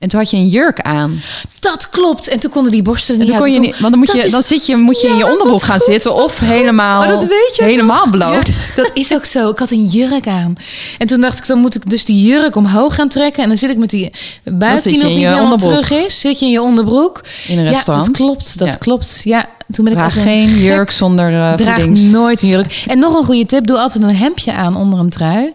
En 0.00 0.08
toen 0.08 0.20
had 0.20 0.30
je 0.30 0.36
een 0.36 0.48
jurk 0.48 0.80
aan. 0.80 1.20
Dat 1.60 1.88
klopt. 1.90 2.28
En 2.28 2.38
toen 2.38 2.50
konden 2.50 2.72
die 2.72 2.82
borsten 2.82 3.14
En 3.14 3.20
niet 3.20 3.28
dan 3.30 3.38
kon 3.38 3.52
je 3.52 3.60
niet, 3.60 3.70
want 3.78 3.90
dan, 3.90 3.98
moet 3.98 4.12
je, 4.12 4.18
is- 4.24 4.30
dan 4.30 4.42
zit 4.42 4.66
je, 4.66 4.76
moet 4.76 5.00
je 5.00 5.08
in 5.08 5.16
je 5.16 5.30
onderbroek 5.30 5.62
gaan 5.62 5.78
zitten. 5.80 6.14
Of 6.14 6.38
goed. 6.38 6.48
helemaal, 6.48 7.02
Oh, 7.02 7.08
dat 7.08 7.20
weet 7.24 7.52
je 7.56 7.62
helemaal 7.64 8.06
nog. 8.06 8.10
bloot. 8.10 8.46
Ja, 8.48 8.54
dat 8.76 8.90
is 8.94 9.14
ook 9.14 9.24
zo. 9.24 9.48
Ik 9.50 9.58
had 9.58 9.70
een 9.70 9.84
jurk 9.86 10.26
aan. 10.26 10.54
En 10.98 11.06
toen 11.06 11.20
dacht 11.20 11.38
ik, 11.38 11.46
dan 11.46 11.58
moet 11.58 11.74
ik 11.74 11.90
dus 11.90 12.04
die 12.04 12.26
jurk 12.26 12.56
omhoog 12.56 12.94
gaan 12.94 13.08
trekken. 13.08 13.42
En 13.42 13.48
dan 13.48 13.58
zit 13.58 13.70
ik 13.70 13.76
met 13.76 13.90
die 13.90 14.10
buiten 14.44 14.90
die 14.90 15.02
nog 15.02 15.08
niet 15.10 15.18
helemaal 15.18 15.42
onderbroek. 15.42 15.72
terug 15.82 16.04
is. 16.06 16.20
Zit 16.20 16.38
je 16.38 16.44
in 16.46 16.50
je 16.52 16.62
onderbroek. 16.62 17.20
In 17.48 17.58
een 17.58 17.64
restaurant. 17.64 18.06
Ja, 18.06 18.12
dat 18.12 18.22
klopt. 18.22 18.58
Dat 18.58 18.68
Ja. 18.68 18.74
klopt. 18.74 19.20
Ja, 19.24 19.46
toen 19.70 19.84
ben 19.84 19.92
ik 19.92 19.98
Draag 19.98 20.04
als 20.04 20.16
een 20.16 20.22
geen 20.22 20.58
jurk 20.58 20.90
zonder 20.90 21.26
eh 21.32 21.52
Draag 21.52 21.74
voedings. 21.74 22.00
nooit 22.00 22.42
een 22.42 22.48
jurk. 22.48 22.84
En 22.86 22.98
nog 22.98 23.14
een 23.18 23.24
goede 23.24 23.46
tip: 23.46 23.66
doe 23.66 23.78
altijd 23.78 24.04
een 24.04 24.16
hemdje 24.16 24.52
aan 24.52 24.76
onder 24.76 24.98
een 24.98 25.10
trui. 25.10 25.52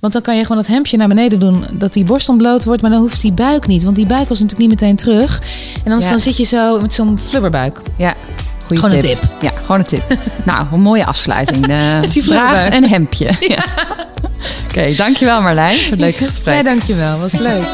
Want 0.00 0.12
dan 0.12 0.22
kan 0.22 0.36
je 0.36 0.42
gewoon 0.42 0.56
dat 0.56 0.66
hemdje 0.66 0.96
naar 0.96 1.08
beneden 1.08 1.40
doen, 1.40 1.64
dat 1.72 1.92
die 1.92 2.04
borst 2.04 2.28
ontbloot 2.28 2.64
wordt. 2.64 2.82
Maar 2.82 2.90
dan 2.90 3.00
hoeft 3.00 3.20
die 3.20 3.32
buik 3.32 3.66
niet, 3.66 3.84
want 3.84 3.96
die 3.96 4.06
buik 4.06 4.28
was 4.28 4.40
natuurlijk 4.40 4.70
niet 4.70 4.80
meteen 4.80 4.96
terug. 4.96 5.40
En 5.74 5.84
anders 5.84 6.04
Ja. 6.04 6.10
dan 6.10 6.20
zit 6.20 6.36
je 6.36 6.44
zo 6.44 6.80
met 6.80 6.94
zo'n 6.94 7.18
flubberbuik. 7.18 7.80
Ja, 7.96 8.14
goede 8.66 8.82
Gewoon 8.82 8.96
een 8.96 9.02
tip. 9.02 9.20
tip. 9.20 9.30
Ja, 9.42 9.50
gewoon 9.62 9.78
een 9.78 9.86
tip. 9.86 10.02
nou, 10.44 10.66
een 10.72 10.80
mooie 10.80 11.04
afsluiting. 11.04 11.68
Eh, 11.68 11.76
Met 12.00 12.12
die 12.12 12.22
vleugelbuik. 12.22 12.74
een 12.74 12.88
hemdje. 12.88 13.30
Ja. 13.48 13.64
Oké, 14.68 14.94
dankjewel 14.96 15.40
Marlijn 15.42 15.78
voor 15.78 15.90
het 15.90 16.00
leuke 16.00 16.24
gesprek. 16.24 16.54
Ja, 16.56 16.62
dankjewel. 16.62 17.18
Was 17.18 17.32
leuk. 17.32 17.66